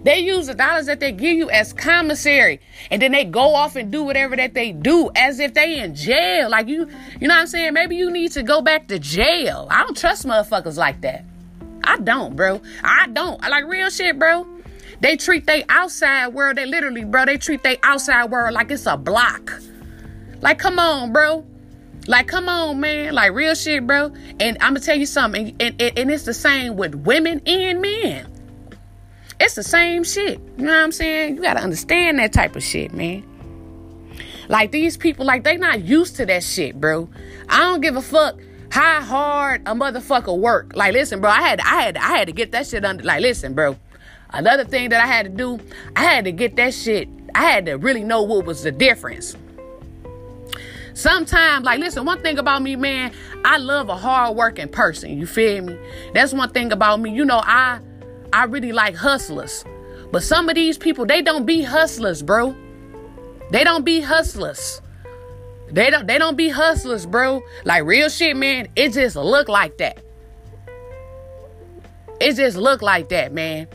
They 0.02 0.20
use 0.20 0.46
the 0.46 0.54
dollars 0.54 0.86
that 0.86 1.00
they 1.00 1.10
give 1.10 1.36
you 1.36 1.50
as 1.50 1.72
commissary. 1.72 2.60
And 2.92 3.02
then 3.02 3.10
they 3.10 3.24
go 3.24 3.54
off 3.56 3.74
and 3.74 3.90
do 3.90 4.04
whatever 4.04 4.36
that 4.36 4.54
they 4.54 4.70
do 4.70 5.10
as 5.16 5.40
if 5.40 5.54
they 5.54 5.80
in 5.80 5.96
jail. 5.96 6.48
Like 6.48 6.68
you, 6.68 6.88
you 7.20 7.26
know 7.26 7.34
what 7.34 7.40
I'm 7.40 7.46
saying? 7.48 7.74
Maybe 7.74 7.96
you 7.96 8.10
need 8.10 8.30
to 8.32 8.44
go 8.44 8.60
back 8.60 8.86
to 8.88 9.00
jail. 9.00 9.66
I 9.68 9.82
don't 9.82 9.96
trust 9.96 10.24
motherfuckers 10.24 10.76
like 10.76 11.00
that. 11.00 11.24
I 11.86 11.98
don't, 11.98 12.36
bro. 12.36 12.60
I 12.82 13.06
don't. 13.08 13.42
I 13.42 13.48
like 13.48 13.64
real 13.66 13.90
shit, 13.90 14.18
bro. 14.18 14.46
They 15.00 15.16
treat 15.16 15.46
they 15.46 15.64
outside 15.68 16.28
world, 16.28 16.56
they 16.56 16.66
literally, 16.66 17.04
bro, 17.04 17.26
they 17.26 17.36
treat 17.36 17.62
they 17.62 17.78
outside 17.82 18.30
world 18.30 18.54
like 18.54 18.70
it's 18.70 18.86
a 18.86 18.96
block. 18.96 19.52
Like, 20.40 20.58
come 20.58 20.78
on, 20.78 21.12
bro. 21.12 21.44
Like, 22.06 22.28
come 22.28 22.48
on, 22.48 22.80
man. 22.80 23.14
Like, 23.14 23.32
real 23.32 23.54
shit, 23.54 23.86
bro. 23.86 24.12
And 24.40 24.56
I'm 24.60 24.74
gonna 24.74 24.80
tell 24.80 24.96
you 24.96 25.06
something, 25.06 25.56
and, 25.60 25.80
and, 25.80 25.98
and 25.98 26.10
it's 26.10 26.24
the 26.24 26.34
same 26.34 26.76
with 26.76 26.94
women 26.94 27.40
and 27.46 27.80
men. 27.80 28.32
It's 29.38 29.54
the 29.54 29.62
same 29.62 30.04
shit. 30.04 30.40
You 30.56 30.64
know 30.64 30.72
what 30.72 30.82
I'm 30.82 30.92
saying? 30.92 31.36
You 31.36 31.42
gotta 31.42 31.60
understand 31.60 32.18
that 32.18 32.32
type 32.32 32.56
of 32.56 32.62
shit, 32.62 32.92
man. 32.92 33.24
Like 34.48 34.70
these 34.70 34.96
people, 34.96 35.26
like 35.26 35.44
they 35.44 35.56
not 35.56 35.82
used 35.82 36.16
to 36.16 36.26
that 36.26 36.42
shit, 36.42 36.80
bro. 36.80 37.08
I 37.48 37.58
don't 37.60 37.80
give 37.80 37.96
a 37.96 38.02
fuck 38.02 38.38
how 38.76 39.00
hard 39.00 39.62
a 39.62 39.74
motherfucker 39.74 40.38
work. 40.38 40.76
Like, 40.76 40.92
listen, 40.92 41.22
bro, 41.22 41.30
I 41.30 41.40
had 41.40 41.60
I 41.60 41.82
had 41.82 41.96
I 41.96 42.18
had 42.18 42.26
to 42.26 42.32
get 42.32 42.52
that 42.52 42.66
shit 42.66 42.84
under. 42.84 43.02
Like, 43.02 43.22
listen, 43.22 43.54
bro. 43.54 43.76
Another 44.30 44.64
thing 44.64 44.90
that 44.90 45.02
I 45.02 45.06
had 45.06 45.24
to 45.24 45.30
do, 45.30 45.60
I 45.94 46.02
had 46.02 46.24
to 46.26 46.32
get 46.32 46.56
that 46.56 46.74
shit. 46.74 47.08
I 47.34 47.44
had 47.44 47.64
to 47.66 47.74
really 47.74 48.04
know 48.04 48.22
what 48.22 48.44
was 48.44 48.62
the 48.64 48.72
difference. 48.72 49.34
Sometimes, 50.92 51.64
like, 51.64 51.78
listen, 51.78 52.04
one 52.04 52.22
thing 52.22 52.38
about 52.38 52.62
me, 52.62 52.76
man, 52.76 53.12
I 53.44 53.56
love 53.58 53.88
a 53.88 53.96
hard-working 53.96 54.68
person. 54.68 55.16
You 55.16 55.26
feel 55.26 55.62
me? 55.62 55.78
That's 56.12 56.32
one 56.34 56.50
thing 56.50 56.72
about 56.72 57.00
me. 57.00 57.10
You 57.10 57.24
know, 57.24 57.40
I 57.44 57.80
I 58.32 58.44
really 58.44 58.72
like 58.72 58.94
hustlers. 58.94 59.64
But 60.12 60.22
some 60.22 60.50
of 60.50 60.54
these 60.54 60.76
people, 60.76 61.06
they 61.06 61.22
don't 61.22 61.46
be 61.46 61.62
hustlers, 61.62 62.20
bro. 62.22 62.54
They 63.50 63.64
don't 63.64 63.84
be 63.84 64.00
hustlers. 64.00 64.82
They 65.70 65.90
don't 65.90 66.06
they 66.06 66.18
don't 66.18 66.36
be 66.36 66.48
hustlers, 66.48 67.06
bro. 67.06 67.42
Like 67.64 67.84
real 67.84 68.08
shit, 68.08 68.36
man. 68.36 68.68
It 68.76 68.92
just 68.92 69.16
look 69.16 69.48
like 69.48 69.78
that. 69.78 70.00
It 72.20 72.36
just 72.36 72.56
look 72.56 72.82
like 72.82 73.08
that, 73.10 73.32
man. 73.32 73.68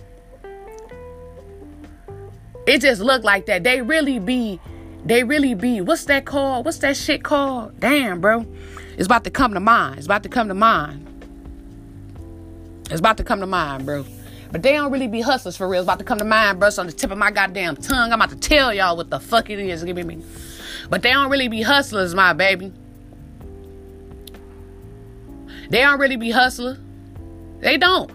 It 2.66 2.82
just 2.82 3.02
look 3.02 3.24
like 3.24 3.48
that. 3.48 3.64
They 3.64 3.82
really 3.82 4.20
be, 4.20 4.60
they 5.06 5.24
really 5.24 5.54
be. 5.54 5.82
What's 5.82 6.06
that 6.06 6.26
called? 6.26 6.66
What's 6.66 6.80
that 6.80 6.96
shit 6.96 7.24
called? 7.24 7.80
Damn, 7.80 8.22
bro. 8.22 8.46
It's 8.98 9.06
about 9.06 9.24
to 9.26 9.32
come 9.32 9.54
to 9.54 9.60
mind. 9.60 9.98
It's 9.98 10.06
about 10.06 10.24
to 10.24 10.30
come 10.30 10.48
to 10.48 10.54
mind. 10.54 11.08
It's 12.90 13.00
about 13.00 13.18
to 13.18 13.24
come 13.24 13.40
to 13.40 13.48
mind, 13.48 13.86
bro. 13.86 14.06
But 14.52 14.64
they 14.64 14.74
don't 14.74 14.92
really 14.92 15.08
be 15.08 15.22
hustlers 15.22 15.56
for 15.56 15.68
real. 15.68 15.82
It's 15.82 15.86
about 15.86 16.00
to 16.00 16.06
come 16.06 16.18
to 16.20 16.26
mind, 16.26 16.60
bro. 16.60 16.70
on 16.78 16.86
the 16.86 16.92
tip 16.92 17.10
of 17.10 17.18
my 17.18 17.32
goddamn 17.32 17.78
tongue. 17.78 18.12
I'm 18.12 18.22
about 18.22 18.32
to 18.32 18.36
tell 18.36 18.74
y'all 18.74 18.98
what 18.98 19.10
the 19.10 19.20
fuck 19.20 19.50
it 19.50 19.60
is. 19.60 19.84
Give 19.84 19.96
me. 19.96 20.22
But 20.92 21.04
they 21.04 21.14
don't 21.14 21.32
really 21.32 21.48
be 21.48 21.62
hustlers, 21.62 22.14
my 22.14 22.34
baby. 22.34 22.74
They 25.70 25.80
don't 25.80 26.02
really 26.02 26.18
be 26.18 26.32
hustlers. 26.32 26.78
They 27.62 27.78
don't. 27.78 28.12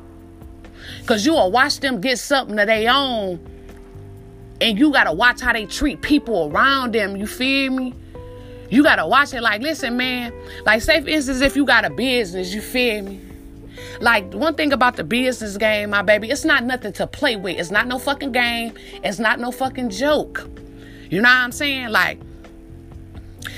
Cause 1.07 1.25
you 1.25 1.33
will 1.33 1.51
watch 1.51 1.81
them 1.81 2.03
get 2.03 2.19
something 2.19 2.59
of 2.59 2.67
their 2.67 2.93
own. 2.93 3.41
And 4.61 4.79
you 4.79 4.93
gotta 4.93 5.15
watch 5.15 5.41
how 5.41 5.55
they 5.55 5.65
treat 5.65 6.03
people 6.03 6.51
around 6.53 6.95
them. 6.95 7.17
You 7.17 7.27
feel 7.27 7.73
me? 7.73 7.95
You 8.69 8.83
gotta 8.83 9.07
watch 9.07 9.33
it 9.33 9.41
like, 9.41 9.63
listen, 9.63 9.97
man. 9.97 10.35
Like, 10.67 10.83
say 10.83 11.01
for 11.01 11.09
instance, 11.09 11.41
if 11.41 11.57
you 11.57 11.65
got 11.65 11.87
a 11.87 11.91
business, 11.91 12.53
you 12.53 12.61
feel 12.61 13.05
me? 13.05 13.23
Like 14.03 14.35
one 14.35 14.55
thing 14.55 14.75
about 14.75 14.97
the 14.97 15.05
business 15.05 15.57
game, 15.57 15.91
my 15.91 16.03
baby, 16.03 16.29
it's 16.29 16.45
not 16.45 16.63
nothing 16.63 16.93
to 16.93 17.07
play 17.07 17.37
with. 17.37 17.59
It's 17.59 17.71
not 17.71 17.87
no 17.87 17.99
fucking 17.99 18.33
game. 18.33 18.75
It's 19.03 19.19
not 19.19 19.41
no 19.41 19.51
fucking 19.51 19.89
joke. 19.89 20.47
You 21.09 21.23
know 21.23 21.31
what 21.31 21.37
I'm 21.37 21.53
saying? 21.53 21.89
Like, 21.89 22.21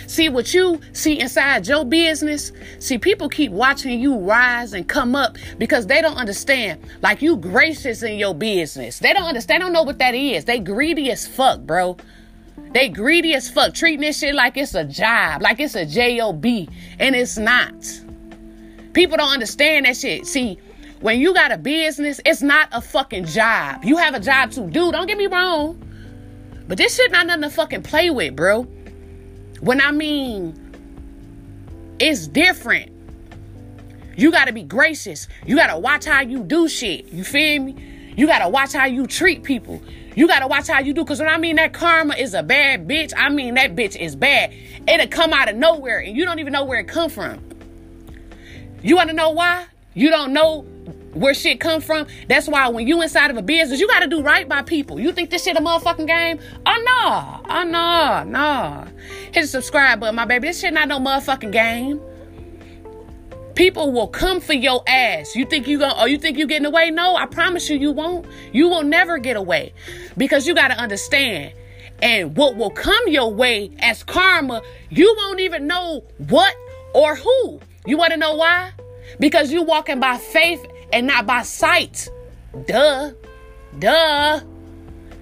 see 0.08 0.28
what 0.28 0.52
you 0.52 0.80
see 0.92 1.20
inside 1.20 1.66
your 1.66 1.84
business. 1.84 2.52
See, 2.80 2.98
people 2.98 3.28
keep 3.28 3.52
watching 3.52 4.00
you 4.00 4.18
rise 4.18 4.72
and 4.72 4.88
come 4.88 5.14
up 5.14 5.36
because 5.58 5.86
they 5.86 6.00
don't 6.00 6.16
understand. 6.16 6.80
Like 7.02 7.22
you 7.22 7.36
gracious 7.36 8.02
in 8.02 8.18
your 8.18 8.34
business. 8.34 8.98
They 8.98 9.12
don't 9.12 9.24
understand. 9.24 9.60
They 9.60 9.64
don't 9.64 9.72
know 9.72 9.84
what 9.84 9.98
that 9.98 10.14
is. 10.14 10.44
They 10.44 10.58
greedy 10.58 11.10
as 11.10 11.26
fuck, 11.26 11.60
bro. 11.60 11.96
They 12.72 12.88
greedy 12.88 13.34
as 13.34 13.48
fuck, 13.48 13.72
treating 13.74 14.00
this 14.00 14.18
shit 14.18 14.34
like 14.34 14.56
it's 14.56 14.74
a 14.74 14.84
job, 14.84 15.40
like 15.42 15.60
it's 15.60 15.74
a 15.74 15.86
job, 15.86 16.44
and 16.44 17.16
it's 17.16 17.38
not. 17.38 17.72
People 18.92 19.16
don't 19.16 19.32
understand 19.32 19.86
that 19.86 19.96
shit. 19.96 20.26
See, 20.26 20.58
when 21.00 21.20
you 21.20 21.32
got 21.32 21.52
a 21.52 21.56
business, 21.56 22.20
it's 22.26 22.42
not 22.42 22.68
a 22.72 22.80
fucking 22.80 23.26
job. 23.26 23.84
You 23.84 23.96
have 23.96 24.14
a 24.14 24.20
job 24.20 24.50
to 24.52 24.62
do. 24.62 24.90
Don't 24.90 25.06
get 25.06 25.16
me 25.16 25.28
wrong. 25.28 25.82
But 26.66 26.76
this 26.76 26.96
shit 26.96 27.10
not 27.10 27.26
nothing 27.26 27.42
to 27.42 27.50
fucking 27.50 27.82
play 27.82 28.10
with, 28.10 28.36
bro. 28.36 28.66
When 29.60 29.80
I 29.80 29.90
mean 29.90 30.68
it's 32.00 32.28
different. 32.28 32.92
You 34.16 34.30
gotta 34.30 34.52
be 34.52 34.62
gracious. 34.62 35.28
You 35.46 35.56
gotta 35.56 35.78
watch 35.78 36.04
how 36.04 36.20
you 36.22 36.42
do 36.42 36.68
shit. 36.68 37.06
You 37.06 37.24
feel 37.24 37.62
me? 37.62 38.14
You 38.16 38.26
gotta 38.26 38.48
watch 38.48 38.72
how 38.72 38.86
you 38.86 39.06
treat 39.06 39.44
people. 39.44 39.82
You 40.16 40.26
gotta 40.26 40.48
watch 40.48 40.68
how 40.68 40.80
you 40.80 40.92
do. 40.92 41.04
Cause 41.04 41.20
when 41.20 41.28
I 41.28 41.38
mean 41.38 41.56
that 41.56 41.72
karma 41.72 42.14
is 42.14 42.34
a 42.34 42.42
bad 42.42 42.88
bitch, 42.88 43.12
I 43.16 43.28
mean 43.28 43.54
that 43.54 43.76
bitch 43.76 43.96
is 43.96 44.16
bad. 44.16 44.52
It'll 44.86 45.06
come 45.06 45.32
out 45.32 45.48
of 45.48 45.56
nowhere 45.56 45.98
and 45.98 46.16
you 46.16 46.24
don't 46.24 46.38
even 46.38 46.52
know 46.52 46.64
where 46.64 46.80
it 46.80 46.88
come 46.88 47.10
from. 47.10 47.44
You 48.82 48.96
want 48.96 49.10
to 49.10 49.14
know 49.14 49.30
why? 49.30 49.66
You 49.94 50.10
don't 50.10 50.32
know 50.32 50.66
where 51.14 51.34
shit 51.34 51.60
come 51.60 51.80
from. 51.80 52.06
That's 52.28 52.48
why 52.48 52.68
when 52.68 52.86
you 52.86 53.00
inside 53.02 53.30
of 53.30 53.36
a 53.36 53.42
business, 53.42 53.80
you 53.80 53.88
got 53.88 54.00
to 54.00 54.06
do 54.06 54.22
right 54.22 54.48
by 54.48 54.62
people. 54.62 55.00
You 55.00 55.12
think 55.12 55.30
this 55.30 55.44
shit 55.44 55.56
a 55.56 55.60
motherfucking 55.60 56.06
game? 56.06 56.38
Oh 56.66 57.42
no, 57.44 57.54
oh 57.54 57.64
no, 57.64 58.24
no. 58.24 58.84
Hit 59.32 59.42
the 59.42 59.46
subscribe 59.46 60.00
button, 60.00 60.14
my 60.14 60.24
baby. 60.24 60.48
This 60.48 60.60
shit 60.60 60.72
not 60.72 60.88
no 60.88 60.98
motherfucking 60.98 61.52
game. 61.52 62.00
People 63.54 63.90
will 63.90 64.06
come 64.06 64.40
for 64.40 64.52
your 64.52 64.84
ass. 64.86 65.34
You 65.34 65.44
think 65.44 65.66
you 65.66 65.80
gonna 65.80 65.94
Oh, 65.96 66.04
you 66.04 66.16
think 66.16 66.38
you 66.38 66.46
getting 66.46 66.66
away? 66.66 66.90
No, 66.90 67.16
I 67.16 67.26
promise 67.26 67.68
you, 67.68 67.76
you 67.76 67.90
won't. 67.90 68.24
You 68.52 68.68
will 68.68 68.84
never 68.84 69.18
get 69.18 69.36
away 69.36 69.72
because 70.16 70.46
you 70.46 70.54
got 70.54 70.68
to 70.68 70.78
understand. 70.78 71.52
And 72.00 72.36
what 72.36 72.54
will 72.56 72.70
come 72.70 73.08
your 73.08 73.32
way 73.32 73.72
as 73.80 74.04
karma, 74.04 74.62
you 74.90 75.12
won't 75.18 75.40
even 75.40 75.66
know 75.66 76.04
what 76.28 76.54
or 76.94 77.16
who. 77.16 77.60
You 77.84 77.96
want 77.96 78.12
to 78.12 78.16
know 78.16 78.34
why? 78.34 78.70
Because 79.18 79.50
you 79.50 79.62
walking 79.64 79.98
by 79.98 80.18
faith 80.18 80.64
and 80.92 81.06
not 81.06 81.26
by 81.26 81.42
sight. 81.42 82.08
Duh. 82.66 83.12
Duh. 83.78 84.40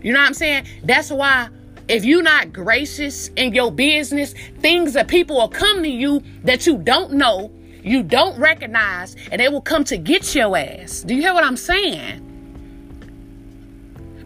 You 0.02 0.12
know 0.12 0.20
what 0.20 0.26
I'm 0.26 0.34
saying? 0.34 0.66
That's 0.84 1.10
why 1.10 1.48
if 1.88 2.04
you're 2.04 2.22
not 2.22 2.52
gracious 2.52 3.28
in 3.36 3.54
your 3.54 3.70
business, 3.70 4.34
things 4.58 4.92
that 4.94 5.08
people 5.08 5.36
will 5.36 5.48
come 5.48 5.82
to 5.82 5.88
you 5.88 6.22
that 6.44 6.66
you 6.66 6.78
don't 6.78 7.12
know, 7.12 7.50
you 7.82 8.02
don't 8.02 8.38
recognize, 8.38 9.16
and 9.30 9.40
they 9.40 9.48
will 9.48 9.60
come 9.60 9.84
to 9.84 9.96
get 9.96 10.34
your 10.34 10.56
ass. 10.56 11.02
Do 11.02 11.14
you 11.14 11.22
hear 11.22 11.34
what 11.34 11.44
I'm 11.44 11.56
saying? 11.56 12.22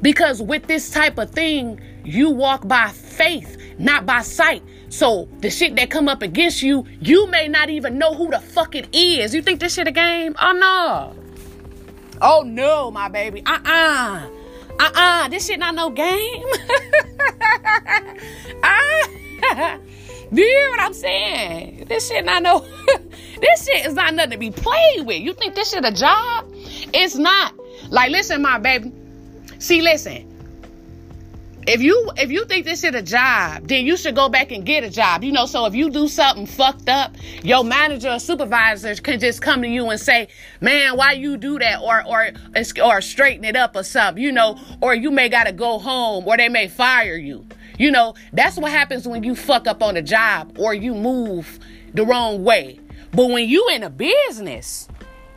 Because 0.02 0.40
with 0.40 0.66
this 0.66 0.90
type 0.90 1.18
of 1.18 1.30
thing, 1.30 1.80
you 2.04 2.30
walk 2.30 2.66
by 2.66 2.88
faith, 2.88 3.58
not 3.78 4.06
by 4.06 4.22
sight. 4.22 4.62
So 4.88 5.28
the 5.40 5.50
shit 5.50 5.76
that 5.76 5.90
come 5.90 6.08
up 6.08 6.22
against 6.22 6.62
you, 6.62 6.86
you 7.00 7.26
may 7.26 7.48
not 7.48 7.68
even 7.68 7.98
know 7.98 8.14
who 8.14 8.30
the 8.30 8.40
fuck 8.40 8.74
it 8.74 8.88
is. 8.94 9.34
You 9.34 9.42
think 9.42 9.60
this 9.60 9.74
shit 9.74 9.86
a 9.86 9.92
game? 9.92 10.34
Oh 10.40 10.52
no. 10.52 11.19
Oh 12.20 12.42
no, 12.42 12.90
my 12.90 13.08
baby. 13.08 13.42
Uh-uh. 13.44 14.28
Uh-uh. 14.78 15.28
This 15.28 15.46
shit 15.46 15.58
not 15.58 15.74
no 15.74 15.90
game. 15.90 16.44
uh, 18.62 19.08
do 20.32 20.42
you 20.42 20.46
hear 20.46 20.70
what 20.70 20.80
I'm 20.80 20.94
saying? 20.94 21.86
This 21.88 22.08
shit 22.08 22.24
not 22.24 22.42
no 22.42 22.60
this 23.40 23.64
shit 23.66 23.86
is 23.86 23.94
not 23.94 24.14
nothing 24.14 24.32
to 24.32 24.38
be 24.38 24.50
played 24.50 25.06
with. 25.06 25.22
You 25.22 25.32
think 25.32 25.54
this 25.54 25.70
shit 25.70 25.84
a 25.84 25.92
job? 25.92 26.46
It's 26.92 27.16
not. 27.16 27.54
Like, 27.88 28.10
listen, 28.10 28.42
my 28.42 28.58
baby. 28.58 28.92
See, 29.58 29.82
listen 29.82 30.29
if 31.66 31.82
you 31.82 32.10
if 32.16 32.30
you 32.30 32.44
think 32.46 32.64
this 32.64 32.84
is 32.84 32.94
a 32.94 33.02
job, 33.02 33.68
then 33.68 33.84
you 33.84 33.96
should 33.96 34.14
go 34.14 34.28
back 34.28 34.50
and 34.50 34.64
get 34.64 34.82
a 34.82 34.90
job. 34.90 35.22
You 35.22 35.32
know, 35.32 35.46
so 35.46 35.66
if 35.66 35.74
you 35.74 35.90
do 35.90 36.08
something 36.08 36.46
fucked 36.46 36.88
up, 36.88 37.14
your 37.42 37.64
manager 37.64 38.10
or 38.10 38.18
supervisor 38.18 38.94
can 38.96 39.20
just 39.20 39.42
come 39.42 39.62
to 39.62 39.68
you 39.68 39.90
and 39.90 40.00
say, 40.00 40.28
"Man, 40.60 40.96
why 40.96 41.12
you 41.12 41.36
do 41.36 41.58
that?" 41.58 41.80
or 41.80 42.02
or 42.06 42.30
or 42.82 43.00
straighten 43.00 43.44
it 43.44 43.56
up 43.56 43.76
or 43.76 43.82
something. 43.82 44.22
You 44.22 44.32
know, 44.32 44.58
or 44.80 44.94
you 44.94 45.10
may 45.10 45.28
got 45.28 45.44
to 45.44 45.52
go 45.52 45.78
home 45.78 46.26
or 46.26 46.36
they 46.36 46.48
may 46.48 46.68
fire 46.68 47.16
you. 47.16 47.46
You 47.78 47.90
know, 47.90 48.14
that's 48.32 48.56
what 48.56 48.70
happens 48.70 49.06
when 49.06 49.22
you 49.22 49.34
fuck 49.34 49.66
up 49.66 49.82
on 49.82 49.96
a 49.96 50.02
job 50.02 50.58
or 50.58 50.74
you 50.74 50.94
move 50.94 51.58
the 51.94 52.04
wrong 52.04 52.42
way. 52.44 52.80
But 53.12 53.30
when 53.30 53.48
you 53.48 53.68
in 53.70 53.82
a 53.82 53.90
business 53.90 54.88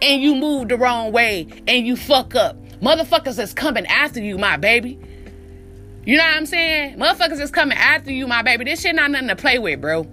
and 0.01 0.21
you 0.21 0.36
move 0.36 0.69
the 0.69 0.78
wrong 0.78 1.11
way 1.11 1.47
and 1.67 1.88
you 1.88 1.95
fuck 1.95 2.36
up, 2.36 2.57
motherfuckers 2.82 3.41
is 3.41 3.53
coming 3.53 3.86
after 3.88 4.21
you, 4.21 4.38
my 4.38 4.57
baby. 4.57 4.99
You 6.06 6.18
know 6.18 6.24
what 6.24 6.36
I'm 6.36 6.45
saying? 6.45 6.97
Motherfuckers 6.97 7.39
is 7.39 7.51
coming 7.51 7.78
after 7.78 8.12
you, 8.12 8.28
my 8.28 8.41
baby. 8.41 8.66
This 8.66 8.82
shit 8.82 8.95
not 8.95 9.12
nothing 9.12 9.30
to 9.30 9.36
play 9.36 9.58
with, 9.58 9.80
bro. 9.80 10.06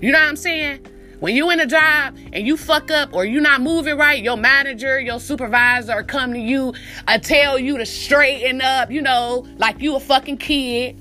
You 0.00 0.12
know 0.12 0.18
what 0.18 0.28
I'm 0.28 0.36
saying? 0.36 0.86
When 1.20 1.36
you 1.36 1.50
in 1.50 1.60
a 1.60 1.66
job 1.66 2.16
and 2.32 2.44
you 2.44 2.56
fuck 2.56 2.90
up 2.90 3.14
or 3.14 3.24
you 3.24 3.40
not 3.40 3.60
moving 3.60 3.96
right, 3.96 4.20
your 4.20 4.36
manager, 4.36 4.98
your 4.98 5.20
supervisor 5.20 6.02
come 6.02 6.32
to 6.32 6.38
you 6.38 6.74
I 7.06 7.18
tell 7.18 7.58
you 7.58 7.78
to 7.78 7.86
straighten 7.86 8.60
up, 8.60 8.90
you 8.90 9.00
know, 9.00 9.46
like 9.56 9.80
you 9.80 9.94
a 9.94 10.00
fucking 10.00 10.38
kid. 10.38 10.98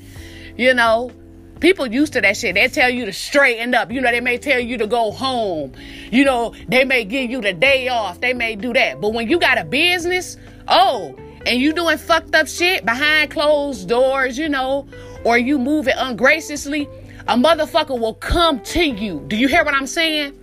You 0.57 0.75
know, 0.75 1.11
people 1.59 1.87
used 1.87 2.13
to 2.13 2.21
that 2.21 2.37
shit. 2.37 2.53
They 2.53 2.67
tell 2.67 2.89
you 2.89 3.05
to 3.05 3.13
straighten 3.13 3.73
up. 3.73 3.91
You 3.91 3.99
know, 3.99 4.11
they 4.11 4.21
may 4.21 4.37
tell 4.37 4.59
you 4.59 4.77
to 4.77 4.87
go 4.87 5.11
home. 5.11 5.73
You 6.11 6.23
know, 6.23 6.53
they 6.67 6.85
may 6.85 7.03
give 7.03 7.31
you 7.31 7.41
the 7.41 7.53
day 7.53 7.87
off. 7.87 8.21
They 8.21 8.33
may 8.33 8.55
do 8.55 8.73
that. 8.73 9.01
But 9.01 9.13
when 9.13 9.27
you 9.27 9.39
got 9.39 9.57
a 9.57 9.65
business, 9.65 10.37
oh, 10.67 11.17
and 11.45 11.59
you 11.59 11.73
doing 11.73 11.97
fucked 11.97 12.35
up 12.35 12.47
shit 12.47 12.85
behind 12.85 13.31
closed 13.31 13.87
doors, 13.87 14.37
you 14.37 14.49
know, 14.49 14.87
or 15.23 15.37
you 15.37 15.57
move 15.57 15.87
it 15.87 15.95
ungraciously, 15.97 16.87
a 17.27 17.35
motherfucker 17.35 17.99
will 17.99 18.15
come 18.15 18.59
to 18.61 18.83
you. 18.83 19.23
Do 19.27 19.35
you 19.35 19.47
hear 19.47 19.63
what 19.63 19.73
I'm 19.73 19.87
saying? 19.87 20.37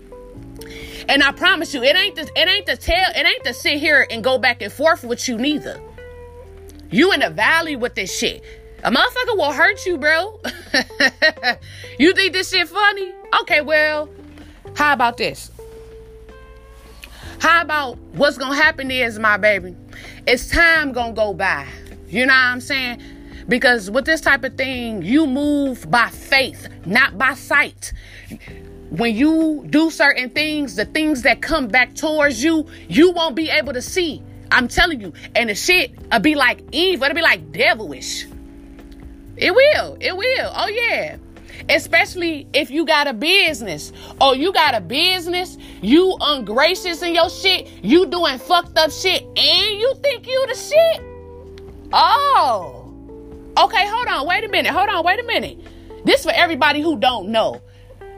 And 1.08 1.22
I 1.22 1.32
promise 1.32 1.72
you, 1.72 1.82
it 1.82 1.96
ain't 1.96 2.16
the, 2.16 2.22
it 2.36 2.48
ain't 2.48 2.66
to 2.66 2.76
tell, 2.76 3.10
it 3.14 3.26
ain't 3.26 3.44
to 3.44 3.54
sit 3.54 3.78
here 3.78 4.06
and 4.10 4.22
go 4.22 4.38
back 4.38 4.62
and 4.62 4.72
forth 4.72 5.04
with 5.04 5.26
you 5.28 5.38
neither. 5.38 5.80
You 6.90 7.12
in 7.12 7.20
the 7.20 7.30
valley 7.30 7.76
with 7.76 7.94
this 7.94 8.16
shit. 8.16 8.42
A 8.84 8.90
motherfucker 8.90 9.36
will 9.36 9.52
hurt 9.52 9.84
you, 9.86 9.98
bro. 9.98 10.40
you 11.98 12.14
think 12.14 12.32
this 12.32 12.50
shit 12.50 12.68
funny? 12.68 13.12
Okay, 13.40 13.60
well, 13.60 14.08
how 14.76 14.92
about 14.92 15.16
this? 15.16 15.50
How 17.40 17.62
about 17.62 17.98
what's 18.12 18.38
gonna 18.38 18.56
happen 18.56 18.90
is, 18.90 19.18
my 19.18 19.36
baby, 19.36 19.74
it's 20.28 20.46
time 20.46 20.92
gonna 20.92 21.14
go 21.14 21.32
by. 21.32 21.66
You 22.06 22.26
know 22.26 22.34
what 22.34 22.38
I'm 22.38 22.60
saying? 22.60 23.00
Because 23.48 23.90
with 23.90 24.04
this 24.04 24.20
type 24.20 24.44
of 24.44 24.58
thing, 24.58 25.02
you 25.02 25.26
move 25.26 25.90
by 25.90 26.08
faith, 26.10 26.68
not 26.84 27.16
by 27.16 27.32
sight. 27.32 27.94
When 28.90 29.16
you 29.16 29.66
do 29.70 29.90
certain 29.90 30.28
things, 30.28 30.76
the 30.76 30.84
things 30.84 31.22
that 31.22 31.40
come 31.40 31.66
back 31.66 31.94
towards 31.94 32.44
you, 32.44 32.66
you 32.88 33.10
won't 33.12 33.36
be 33.36 33.48
able 33.48 33.72
to 33.72 33.80
see. 33.80 34.22
I'm 34.52 34.68
telling 34.68 35.00
you. 35.00 35.14
And 35.34 35.48
the 35.48 35.54
shit 35.54 35.92
will 36.12 36.20
be 36.20 36.34
like 36.34 36.62
evil. 36.72 37.04
It'll 37.04 37.14
be 37.14 37.22
like 37.22 37.50
devilish. 37.50 38.26
It 39.36 39.54
will. 39.54 39.96
It 39.98 40.14
will. 40.14 40.52
Oh, 40.54 40.68
yeah 40.68 41.16
especially 41.68 42.48
if 42.52 42.70
you 42.70 42.84
got 42.84 43.06
a 43.06 43.12
business 43.12 43.92
or 44.20 44.34
you 44.34 44.52
got 44.52 44.74
a 44.74 44.80
business, 44.80 45.58
you 45.82 46.16
ungracious 46.20 47.02
in 47.02 47.14
your 47.14 47.30
shit, 47.30 47.68
you 47.82 48.06
doing 48.06 48.38
fucked 48.38 48.76
up 48.78 48.90
shit, 48.90 49.22
and 49.22 49.80
you 49.80 49.94
think 50.02 50.26
you 50.26 50.46
the 50.48 50.54
shit. 50.54 51.02
Oh. 51.92 52.84
Okay, 53.58 53.86
hold 53.88 54.06
on, 54.06 54.26
wait 54.26 54.44
a 54.44 54.48
minute, 54.48 54.72
hold 54.72 54.88
on, 54.88 55.04
wait 55.04 55.18
a 55.18 55.24
minute. 55.24 55.58
This 56.04 56.22
for 56.24 56.32
everybody 56.32 56.80
who 56.80 56.98
don't 56.98 57.30
know. 57.30 57.60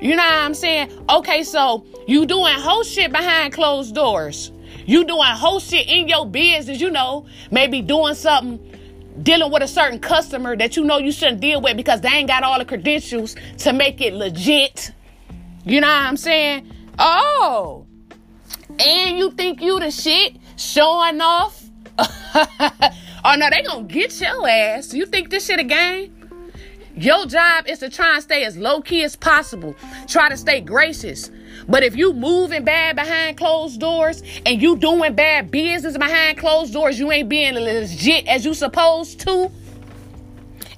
You 0.01 0.17
know 0.17 0.23
what 0.23 0.33
I'm 0.33 0.55
saying? 0.55 0.91
Okay, 1.09 1.43
so 1.43 1.85
you 2.07 2.27
doing 2.27 2.55
whole 2.55 2.83
shit 2.83 3.13
behind 3.13 3.53
closed 3.53 3.95
doors. 3.95 4.53
You 4.87 5.05
doing 5.05 5.23
whole 5.23 5.61
shit 5.61 5.89
in 5.89 6.09
your 6.09 6.27
business, 6.27 6.81
you 6.81 6.91
know, 6.91 7.27
maybe 7.51 7.83
doing 7.83 8.15
something 8.15 8.80
dealing 9.23 9.51
with 9.53 9.63
a 9.63 9.69
certain 9.69 9.99
customer 9.99 10.57
that 10.57 10.77
you 10.77 10.85
know 10.85 10.99
you 10.99 11.13
shouldn't 11.13 11.41
deal 11.41 11.61
with 11.61 11.77
because 11.77 12.01
they 12.01 12.09
ain't 12.09 12.29
got 12.29 12.43
all 12.43 12.59
the 12.59 12.65
credentials 12.65 13.37
to 13.59 13.73
make 13.73 14.01
it 14.01 14.15
legit. 14.15 14.93
You 15.65 15.81
know 15.81 15.89
what 15.89 15.97
I'm 15.97 16.17
saying? 16.17 16.71
Oh, 16.99 17.87
and 18.79 19.19
you 19.19 19.31
think 19.33 19.61
you 19.61 19.79
the 19.81 19.91
shit 19.91 20.37
showing 20.57 21.21
off? 21.21 21.63
oh 21.99 23.37
no, 23.37 23.51
they 23.51 23.63
gonna 23.63 23.85
get 23.85 24.19
your 24.21 24.49
ass. 24.49 24.95
You 24.95 25.07
think 25.07 25.31
this 25.31 25.47
shit 25.47 25.61
a 25.61 25.65
game? 25.65 26.17
Your 26.97 27.27
job 27.27 27.67
is 27.67 27.79
to 27.81 27.89
try 27.89 28.15
and 28.15 28.23
stay 28.23 28.45
as 28.45 28.57
low 28.57 28.81
key 28.81 29.03
as 29.05 29.17
possible. 29.17 29.75
Try 30.07 30.29
to 30.29 30.37
stay 30.37 30.61
gracious. 30.61 31.31
But 31.71 31.85
if 31.85 31.95
you 31.95 32.13
moving 32.13 32.65
bad 32.65 32.97
behind 32.97 33.37
closed 33.37 33.79
doors 33.79 34.25
and 34.45 34.61
you 34.61 34.77
doing 34.77 35.15
bad 35.15 35.53
business 35.53 35.97
behind 35.97 36.37
closed 36.37 36.73
doors, 36.73 36.99
you 36.99 37.13
ain't 37.13 37.29
being 37.29 37.55
legit 37.55 38.27
as 38.27 38.45
you 38.45 38.55
supposed 38.55 39.21
to. 39.21 39.53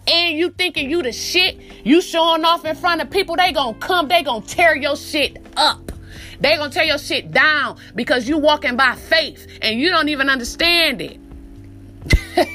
And 0.07 0.37
you 0.37 0.51
thinking 0.51 0.91
you 0.91 1.03
the 1.03 1.13
shit, 1.13 1.59
you 1.83 2.03
showing 2.03 2.45
off 2.45 2.67
in 2.67 2.77
front 2.77 3.01
of 3.01 3.11
people, 3.11 3.37
they 3.37 3.53
gonna 3.53 3.79
come, 3.79 4.09
they 4.09 4.23
gonna 4.23 4.45
tear 4.45 4.77
your 4.77 4.97
shit 4.97 5.39
up. 5.57 5.93
They 6.41 6.57
gonna 6.57 6.71
tear 6.71 6.85
your 6.85 6.99
shit 6.99 7.31
down 7.31 7.79
because 7.95 8.29
you 8.29 8.37
walking 8.37 8.77
by 8.77 8.95
faith 8.95 9.47
and 9.63 9.81
you 9.81 9.89
don't 9.89 10.11
even 10.11 10.29
understand 10.29 11.01
it. 11.01 11.19
hey, 12.35 12.49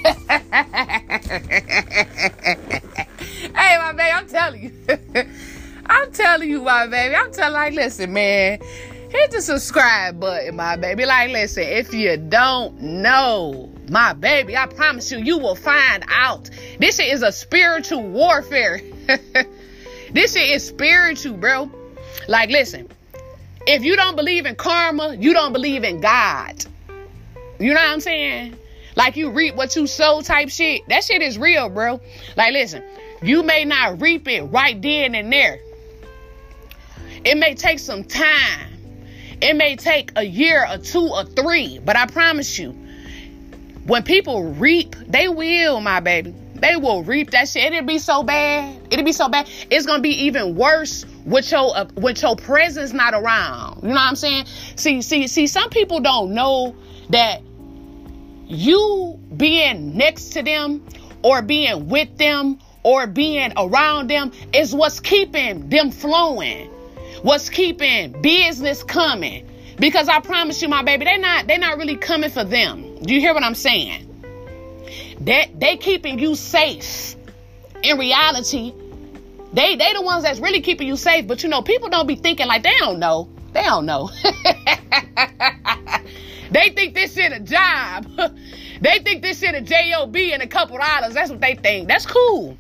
my 3.56 3.94
man, 3.94 4.16
I'm 4.16 4.28
telling 4.28 4.64
you. 4.64 5.26
I'm 5.90 6.12
telling 6.12 6.50
you, 6.50 6.62
my 6.62 6.88
baby. 6.88 7.16
I'm 7.16 7.32
telling 7.32 7.54
like, 7.54 7.74
listen, 7.74 8.14
man. 8.14 8.60
Hit 9.10 9.32
the 9.32 9.42
subscribe 9.42 10.20
button, 10.20 10.56
my 10.58 10.76
baby. 10.76 11.06
Like, 11.06 11.32
listen, 11.32 11.64
if 11.64 11.94
you 11.94 12.18
don't 12.18 12.82
know, 12.82 13.72
my 13.90 14.12
baby, 14.12 14.58
I 14.58 14.66
promise 14.66 15.10
you, 15.12 15.20
you 15.20 15.38
will 15.38 15.56
find 15.56 16.04
out. 16.10 16.50
This 16.80 16.98
shit 16.98 17.14
is 17.14 17.24
a 17.24 17.32
spiritual 17.32 18.04
warfare. 18.04 18.82
this 20.12 20.34
shit 20.34 20.50
is 20.50 20.68
spiritual, 20.68 21.38
bro. 21.38 21.72
Like, 22.28 22.50
listen, 22.50 22.90
if 23.66 23.84
you 23.84 23.96
don't 23.96 24.18
believe 24.18 24.46
in 24.46 24.56
karma, 24.56 25.16
you 25.16 25.34
don't 25.34 25.54
believe 25.54 25.86
in 25.86 26.02
God. 26.02 26.66
You 27.60 27.74
know 27.74 27.82
what 27.82 27.90
I'm 27.90 28.02
saying? 28.02 28.56
Like 28.96 29.16
you 29.16 29.30
reap 29.30 29.56
what 29.56 29.76
you 29.76 29.88
sow 29.88 30.22
type 30.22 30.50
shit. 30.50 30.82
That 30.90 31.04
shit 31.04 31.22
is 31.22 31.38
real, 31.38 31.70
bro. 31.70 32.02
Like, 32.36 32.54
listen, 32.54 32.84
you 33.22 33.44
may 33.44 33.64
not 33.64 34.02
reap 34.02 34.28
it 34.28 34.42
right 34.44 34.82
then 34.82 35.16
and 35.16 35.32
there. 35.32 35.60
It 37.28 37.38
may 37.38 37.56
take 37.56 37.80
some 37.80 38.06
time. 38.06 38.72
It 39.42 39.58
may 39.58 39.76
take 39.76 40.14
a 40.16 40.24
year 40.24 40.66
or 40.66 40.78
two 40.78 41.10
or 41.10 41.26
three, 41.26 41.78
but 41.78 41.98
I 41.98 42.06
promise 42.06 42.58
you, 42.58 42.72
when 43.86 44.04
people 44.04 44.54
reap, 44.54 44.96
they 45.10 45.28
will, 45.28 45.82
my 45.82 46.00
baby. 46.00 46.34
They 46.56 46.78
will 46.78 47.04
reap 47.04 47.32
that 47.32 47.50
shit. 47.50 47.74
It'll 47.74 47.86
be 47.86 48.00
so 48.00 48.24
bad. 48.24 48.80
It'll 48.92 49.04
be 49.04 49.12
so 49.12 49.28
bad. 49.28 49.50
It's 49.70 49.86
gonna 49.86 50.02
be 50.02 50.24
even 50.24 50.56
worse 50.56 51.06
with 51.26 51.52
your 51.52 51.78
uh, 51.78 51.88
with 51.96 52.22
your 52.22 52.38
presence 52.38 52.94
not 52.94 53.14
around. 53.14 53.84
You 53.84 53.90
know 53.90 53.96
what 53.96 54.02
I'm 54.04 54.16
saying? 54.16 54.46
See, 54.78 55.02
see, 55.02 55.28
see. 55.28 55.48
Some 55.48 55.70
people 55.70 56.00
don't 56.00 56.34
know 56.34 56.78
that 57.10 57.42
you 58.48 59.20
being 59.36 59.98
next 59.98 60.30
to 60.30 60.44
them 60.44 60.82
or 61.24 61.42
being 61.42 61.90
with 61.90 62.18
them 62.18 62.58
or 62.84 63.06
being 63.06 63.52
around 63.58 64.10
them 64.10 64.32
is 64.54 64.74
what's 64.74 65.02
keeping 65.02 65.68
them 65.68 65.92
flowing. 65.92 66.72
What's 67.22 67.50
keeping 67.50 68.22
business 68.22 68.84
coming. 68.84 69.48
Because 69.78 70.10
I 70.10 70.20
promise 70.20 70.62
you, 70.62 70.70
my 70.70 70.84
baby, 70.84 71.06
they're 71.06 71.18
not 71.20 71.48
they're 71.48 71.60
not 71.60 71.78
really 71.78 71.96
coming 71.96 72.30
for 72.30 72.44
them. 72.44 72.98
Do 73.04 73.14
you 73.14 73.20
hear 73.20 73.34
what 73.34 73.44
I'm 73.44 73.56
saying? 73.56 74.04
That 75.22 75.60
they, 75.60 75.74
they 75.74 75.78
keeping 75.78 76.20
you 76.20 76.36
safe. 76.36 77.16
In 77.84 77.98
reality, 78.00 78.74
they 79.54 79.76
they 79.76 79.94
the 79.94 80.02
ones 80.02 80.24
that's 80.24 80.40
really 80.40 80.62
keeping 80.62 80.88
you 80.88 80.98
safe. 80.98 81.28
But 81.28 81.44
you 81.44 81.50
know, 81.50 81.62
people 81.62 81.90
don't 81.90 82.08
be 82.08 82.16
thinking 82.16 82.48
like 82.48 82.64
they 82.64 82.76
don't 82.80 83.00
know. 83.00 83.30
They 83.54 83.62
don't 83.64 83.86
know. 83.86 84.10
they 86.52 86.70
think 86.70 86.96
this 86.96 87.14
shit 87.14 87.32
a 87.32 87.40
job. 87.40 88.08
they 88.82 89.00
think 89.00 89.22
this 89.22 89.40
shit 89.40 89.54
a 89.56 89.62
job 89.62 90.16
and 90.16 90.42
a 90.42 90.48
couple 90.48 90.78
dollars. 90.78 91.14
That's 91.14 91.30
what 91.30 91.42
they 91.42 91.56
think. 91.56 91.88
That's 91.88 92.06
cool. 92.06 92.58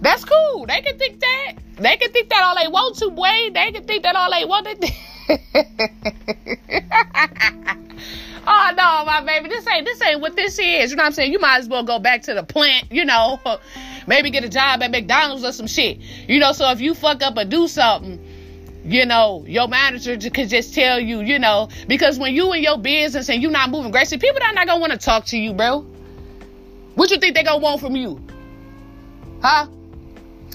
That's 0.00 0.24
cool. 0.24 0.66
They 0.66 0.80
can 0.80 0.98
think 0.98 1.20
that. 1.20 1.54
They 1.78 1.96
can 1.96 2.10
think 2.10 2.28
that 2.30 2.42
all 2.42 2.56
they 2.56 2.68
want 2.68 2.96
to, 2.96 3.10
boy. 3.10 3.50
They 3.52 3.72
can 3.72 3.84
think 3.84 4.02
that 4.02 4.16
all 4.16 4.30
they 4.30 4.44
want 4.44 4.66
to. 4.66 4.92
oh 8.46 8.72
no, 8.76 9.04
my 9.04 9.22
baby, 9.24 9.48
this 9.48 9.66
ain't 9.68 9.84
this 9.84 10.02
ain't 10.02 10.20
what 10.20 10.34
this 10.34 10.58
is. 10.58 10.90
You 10.90 10.96
know 10.96 11.02
what 11.02 11.06
I'm 11.06 11.12
saying? 11.12 11.32
You 11.32 11.38
might 11.38 11.58
as 11.58 11.68
well 11.68 11.84
go 11.84 11.98
back 11.98 12.22
to 12.22 12.34
the 12.34 12.42
plant. 12.42 12.90
You 12.90 13.04
know, 13.04 13.38
maybe 14.06 14.30
get 14.30 14.42
a 14.44 14.48
job 14.48 14.82
at 14.82 14.90
McDonald's 14.90 15.44
or 15.44 15.52
some 15.52 15.68
shit. 15.68 15.98
You 16.28 16.40
know, 16.40 16.52
so 16.52 16.70
if 16.70 16.80
you 16.80 16.94
fuck 16.94 17.22
up 17.22 17.36
or 17.36 17.44
do 17.44 17.68
something. 17.68 18.24
You 18.84 19.04
know, 19.04 19.44
your 19.46 19.68
manager 19.68 20.16
could 20.30 20.48
just 20.48 20.72
tell 20.72 20.98
you, 20.98 21.20
you 21.20 21.38
know, 21.38 21.68
because 21.88 22.18
when 22.18 22.34
you 22.34 22.50
in 22.54 22.62
your 22.62 22.78
business 22.78 23.28
and 23.28 23.42
you 23.42 23.50
not 23.50 23.68
moving 23.68 23.90
gracefully, 23.90 24.18
people 24.20 24.42
are 24.42 24.52
not 24.54 24.66
gonna 24.66 24.80
want 24.80 24.92
to 24.92 24.98
talk 24.98 25.26
to 25.26 25.36
you, 25.36 25.52
bro. 25.52 25.80
What 26.94 27.10
you 27.10 27.18
think 27.18 27.34
they 27.34 27.42
gonna 27.42 27.58
want 27.58 27.82
from 27.82 27.96
you? 27.96 28.18
Huh? 29.42 29.66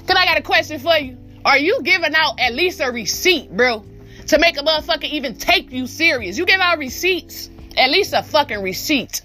Cause 0.07 0.17
I 0.17 0.25
got 0.25 0.37
a 0.37 0.41
question 0.41 0.79
for 0.79 0.97
you. 0.97 1.17
Are 1.45 1.57
you 1.57 1.81
giving 1.83 2.13
out 2.15 2.39
at 2.39 2.53
least 2.53 2.79
a 2.81 2.91
receipt, 2.91 3.55
bro? 3.55 3.85
To 4.27 4.39
make 4.39 4.57
a 4.57 4.61
motherfucker 4.61 5.05
even 5.05 5.35
take 5.35 5.71
you 5.71 5.87
serious. 5.87 6.37
You 6.37 6.45
give 6.45 6.59
out 6.59 6.77
receipts. 6.77 7.49
At 7.77 7.89
least 7.89 8.13
a 8.13 8.23
fucking 8.23 8.61
receipt. 8.61 9.21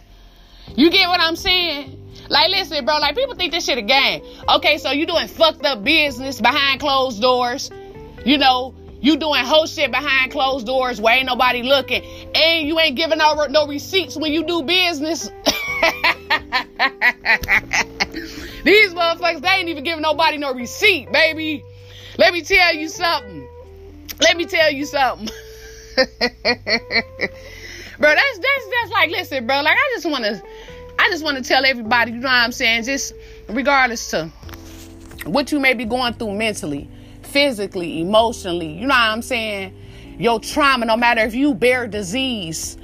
You 0.76 0.90
get 0.90 1.08
what 1.08 1.20
I'm 1.20 1.36
saying? 1.36 1.94
Like, 2.28 2.50
listen, 2.50 2.84
bro, 2.84 2.98
like 2.98 3.16
people 3.16 3.34
think 3.34 3.52
this 3.52 3.64
shit 3.64 3.78
a 3.78 3.82
game. 3.82 4.22
Okay, 4.48 4.78
so 4.78 4.90
you 4.90 5.06
doing 5.06 5.28
fucked 5.28 5.64
up 5.64 5.82
business 5.84 6.40
behind 6.40 6.80
closed 6.80 7.22
doors. 7.22 7.70
You 8.24 8.38
know, 8.38 8.74
you 9.00 9.16
doing 9.16 9.44
whole 9.44 9.66
shit 9.66 9.90
behind 9.90 10.32
closed 10.32 10.66
doors 10.66 11.00
where 11.00 11.16
ain't 11.16 11.26
nobody 11.26 11.62
looking. 11.62 12.02
And 12.34 12.66
you 12.66 12.78
ain't 12.78 12.96
giving 12.96 13.20
out 13.20 13.50
no 13.50 13.66
receipts 13.66 14.16
when 14.16 14.32
you 14.32 14.44
do 14.44 14.62
business. 14.62 15.30
These 18.64 18.94
motherfuckers, 18.94 19.40
they 19.40 19.48
ain't 19.48 19.68
even 19.68 19.84
giving 19.84 20.02
nobody 20.02 20.36
no 20.36 20.52
receipt, 20.52 21.12
baby. 21.12 21.64
Let 22.18 22.32
me 22.32 22.42
tell 22.42 22.74
you 22.74 22.88
something. 22.88 23.48
Let 24.20 24.36
me 24.36 24.46
tell 24.46 24.72
you 24.72 24.84
something. 24.84 25.28
bro, 25.96 26.06
that's 28.14 28.38
that's 28.38 28.68
that's 28.70 28.90
like 28.92 29.10
listen, 29.10 29.46
bro. 29.46 29.62
Like 29.62 29.76
I 29.76 29.90
just 29.94 30.06
wanna 30.06 30.42
I 30.98 31.08
just 31.10 31.24
wanna 31.24 31.42
tell 31.42 31.64
everybody, 31.64 32.12
you 32.12 32.18
know 32.18 32.28
what 32.28 32.34
I'm 32.34 32.52
saying? 32.52 32.84
Just 32.84 33.14
regardless 33.48 34.10
to 34.10 34.26
what 35.24 35.52
you 35.52 35.60
may 35.60 35.74
be 35.74 35.84
going 35.84 36.14
through 36.14 36.34
mentally, 36.34 36.88
physically, 37.22 38.00
emotionally, 38.00 38.72
you 38.72 38.82
know 38.82 38.94
what 38.94 39.10
I'm 39.10 39.22
saying? 39.22 39.74
Your 40.18 40.40
trauma, 40.40 40.86
no 40.86 40.96
matter 40.96 41.20
if 41.20 41.34
you 41.34 41.54
bear 41.54 41.86
disease, 41.86 42.76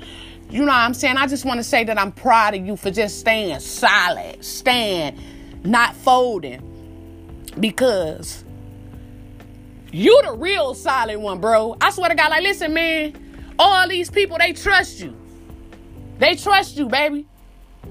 you 0.51 0.61
know 0.61 0.67
what 0.67 0.75
I'm 0.75 0.95
saying? 0.95 1.17
I 1.17 1.27
just 1.27 1.45
want 1.45 1.59
to 1.59 1.65
say 1.65 1.83
that 1.85 1.99
I'm 1.99 2.13
proud 2.13 2.55
of 2.55 2.65
you 2.65 2.77
for 2.77 2.91
just 2.91 3.19
staying 3.19 3.59
solid, 3.59 4.45
staying 4.45 5.19
not 5.65 5.97
folding 5.97 6.63
because 7.59 8.45
you 9.91 10.21
the 10.25 10.33
real 10.33 10.75
solid 10.75 11.19
one, 11.19 11.41
bro. 11.41 11.77
I 11.81 11.91
swear 11.91 12.11
to 12.11 12.15
God, 12.15 12.31
like, 12.31 12.43
listen, 12.43 12.75
man, 12.75 13.15
all 13.59 13.89
these 13.89 14.11
people, 14.11 14.37
they 14.39 14.53
trust 14.53 15.01
you. 15.01 15.17
They 16.19 16.35
trust 16.37 16.77
you, 16.77 16.89
baby. 16.89 17.27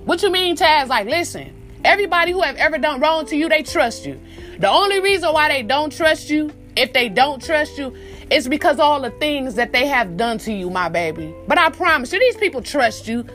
What 0.06 0.22
you 0.22 0.30
mean, 0.32 0.58
Chaz? 0.58 0.88
Like, 0.88 1.08
listen, 1.08 1.54
everybody 1.84 2.32
who 2.32 2.42
have 2.42 2.58
ever 2.58 2.78
done 2.78 3.00
wrong 3.00 3.26
to 3.28 3.36
you, 3.36 3.48
they 3.50 3.64
trust 3.64 4.06
you. 4.06 4.20
The 4.60 4.70
only 4.70 5.00
reason 5.00 5.32
why 5.34 5.50
they 5.50 5.64
don't 5.64 5.92
trust 5.92 6.30
you, 6.30 6.52
if 6.76 6.94
they 6.94 7.10
don't 7.10 7.42
trust 7.44 7.78
you, 7.78 7.96
is 8.30 8.48
because 8.48 8.80
all 8.80 9.02
the 9.02 9.12
things 9.12 9.56
that 9.56 9.72
they 9.72 9.88
have 9.88 10.18
done 10.18 10.38
to 10.40 10.54
you, 10.54 10.70
my 10.70 10.90
baby. 10.90 11.34
But 11.48 11.58
I 11.58 11.70
promise 11.70 12.12
you, 12.12 12.20
these 12.20 12.38
people 12.38 12.62
trust 12.62 13.08
you. 13.08 13.26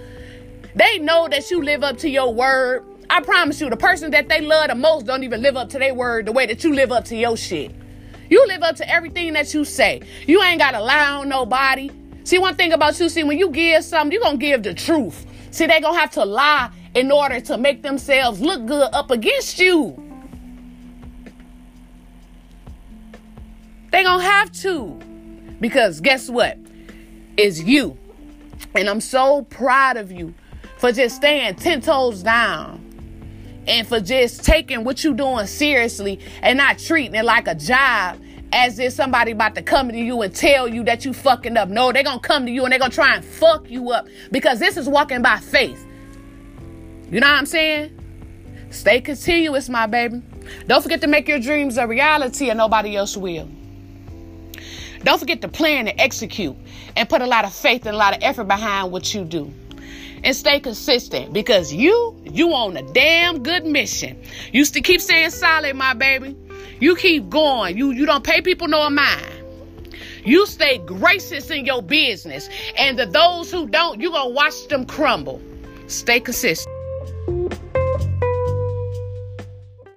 They 0.74 0.98
know 0.98 1.28
that 1.28 1.50
you 1.50 1.62
live 1.62 1.82
up 1.82 1.98
to 1.98 2.10
your 2.10 2.32
word. 2.32 2.84
I 3.10 3.20
promise 3.22 3.60
you, 3.60 3.70
the 3.70 3.76
person 3.76 4.10
that 4.10 4.28
they 4.28 4.40
love 4.40 4.68
the 4.68 4.74
most 4.74 5.06
don't 5.06 5.24
even 5.24 5.40
live 5.40 5.56
up 5.56 5.70
to 5.70 5.78
their 5.78 5.94
word 5.94 6.26
the 6.26 6.32
way 6.32 6.46
that 6.46 6.62
you 6.62 6.74
live 6.74 6.92
up 6.92 7.04
to 7.06 7.16
your 7.16 7.36
shit. 7.36 7.74
You 8.28 8.46
live 8.46 8.62
up 8.62 8.76
to 8.76 8.88
everything 8.88 9.32
that 9.32 9.54
you 9.54 9.64
say. 9.64 10.02
You 10.26 10.42
ain't 10.42 10.58
got 10.58 10.72
to 10.72 10.80
lie 10.80 11.10
on 11.12 11.28
nobody. 11.28 11.90
See, 12.24 12.38
one 12.38 12.56
thing 12.56 12.72
about 12.72 13.00
you, 13.00 13.08
see, 13.08 13.24
when 13.24 13.38
you 13.38 13.50
give 13.50 13.82
something, 13.84 14.12
you 14.12 14.22
to 14.22 14.36
give 14.36 14.62
the 14.62 14.74
truth. 14.74 15.24
See, 15.50 15.66
they 15.66 15.80
to 15.80 15.92
have 15.94 16.10
to 16.12 16.24
lie 16.24 16.70
in 16.94 17.10
order 17.10 17.40
to 17.40 17.56
make 17.56 17.82
themselves 17.82 18.40
look 18.40 18.66
good 18.66 18.90
up 18.92 19.10
against 19.10 19.58
you. 19.58 20.04
They 23.90 24.02
to 24.02 24.18
have 24.18 24.52
to. 24.60 25.00
Because 25.60 26.00
guess 26.00 26.28
what? 26.28 26.58
It's 27.38 27.60
you. 27.60 27.96
And 28.74 28.90
I'm 28.90 29.00
so 29.00 29.42
proud 29.42 29.96
of 29.96 30.12
you 30.12 30.34
for 30.76 30.92
just 30.92 31.16
staying 31.16 31.54
10 31.56 31.80
toes 31.80 32.22
down 32.22 32.87
and 33.68 33.86
for 33.86 34.00
just 34.00 34.44
taking 34.44 34.82
what 34.82 35.04
you're 35.04 35.14
doing 35.14 35.46
seriously 35.46 36.18
and 36.42 36.56
not 36.58 36.78
treating 36.78 37.14
it 37.14 37.24
like 37.24 37.46
a 37.46 37.54
job 37.54 38.18
as 38.52 38.78
if 38.78 38.92
somebody 38.94 39.32
about 39.32 39.54
to 39.54 39.62
come 39.62 39.90
to 39.90 39.98
you 39.98 40.22
and 40.22 40.34
tell 40.34 40.66
you 40.66 40.82
that 40.84 41.04
you 41.04 41.12
fucking 41.12 41.56
up. 41.56 41.68
No, 41.68 41.92
they're 41.92 42.02
gonna 42.02 42.18
come 42.18 42.46
to 42.46 42.52
you 42.52 42.64
and 42.64 42.72
they're 42.72 42.78
gonna 42.78 42.90
try 42.90 43.14
and 43.14 43.24
fuck 43.24 43.70
you 43.70 43.90
up 43.92 44.08
because 44.32 44.58
this 44.58 44.76
is 44.76 44.88
walking 44.88 45.22
by 45.22 45.36
faith. 45.36 45.86
You 47.10 47.20
know 47.20 47.28
what 47.28 47.38
I'm 47.38 47.46
saying? 47.46 47.94
Stay 48.70 49.00
continuous, 49.00 49.68
my 49.68 49.86
baby. 49.86 50.22
Don't 50.66 50.82
forget 50.82 51.00
to 51.02 51.06
make 51.06 51.28
your 51.28 51.38
dreams 51.38 51.76
a 51.76 51.86
reality 51.86 52.48
and 52.48 52.58
nobody 52.58 52.96
else 52.96 53.16
will. 53.16 53.48
Don't 55.04 55.18
forget 55.18 55.40
to 55.42 55.48
plan 55.48 55.88
and 55.88 56.00
execute 56.00 56.56
and 56.96 57.08
put 57.08 57.22
a 57.22 57.26
lot 57.26 57.44
of 57.44 57.52
faith 57.52 57.86
and 57.86 57.94
a 57.94 57.98
lot 57.98 58.16
of 58.16 58.22
effort 58.22 58.44
behind 58.44 58.90
what 58.90 59.14
you 59.14 59.24
do. 59.24 59.52
And 60.24 60.34
stay 60.34 60.60
consistent 60.60 61.32
because 61.32 61.72
you, 61.72 62.16
you 62.24 62.52
on 62.52 62.76
a 62.76 62.82
damn 62.92 63.42
good 63.42 63.64
mission. 63.64 64.20
You 64.52 64.64
to 64.64 64.80
keep 64.80 65.00
saying 65.00 65.30
solid, 65.30 65.76
my 65.76 65.94
baby. 65.94 66.36
You 66.80 66.96
keep 66.96 67.28
going. 67.28 67.76
You 67.76 67.90
you 67.90 68.06
don't 68.06 68.24
pay 68.24 68.40
people 68.42 68.68
no 68.68 68.88
mind. 68.90 69.26
You 70.24 70.46
stay 70.46 70.78
gracious 70.78 71.50
in 71.50 71.64
your 71.64 71.82
business. 71.82 72.48
And 72.76 72.98
to 72.98 73.06
those 73.06 73.50
who 73.50 73.66
don't, 73.66 74.00
you 74.00 74.10
gonna 74.10 74.30
watch 74.30 74.68
them 74.68 74.84
crumble. 74.86 75.40
Stay 75.86 76.20
consistent. 76.20 76.77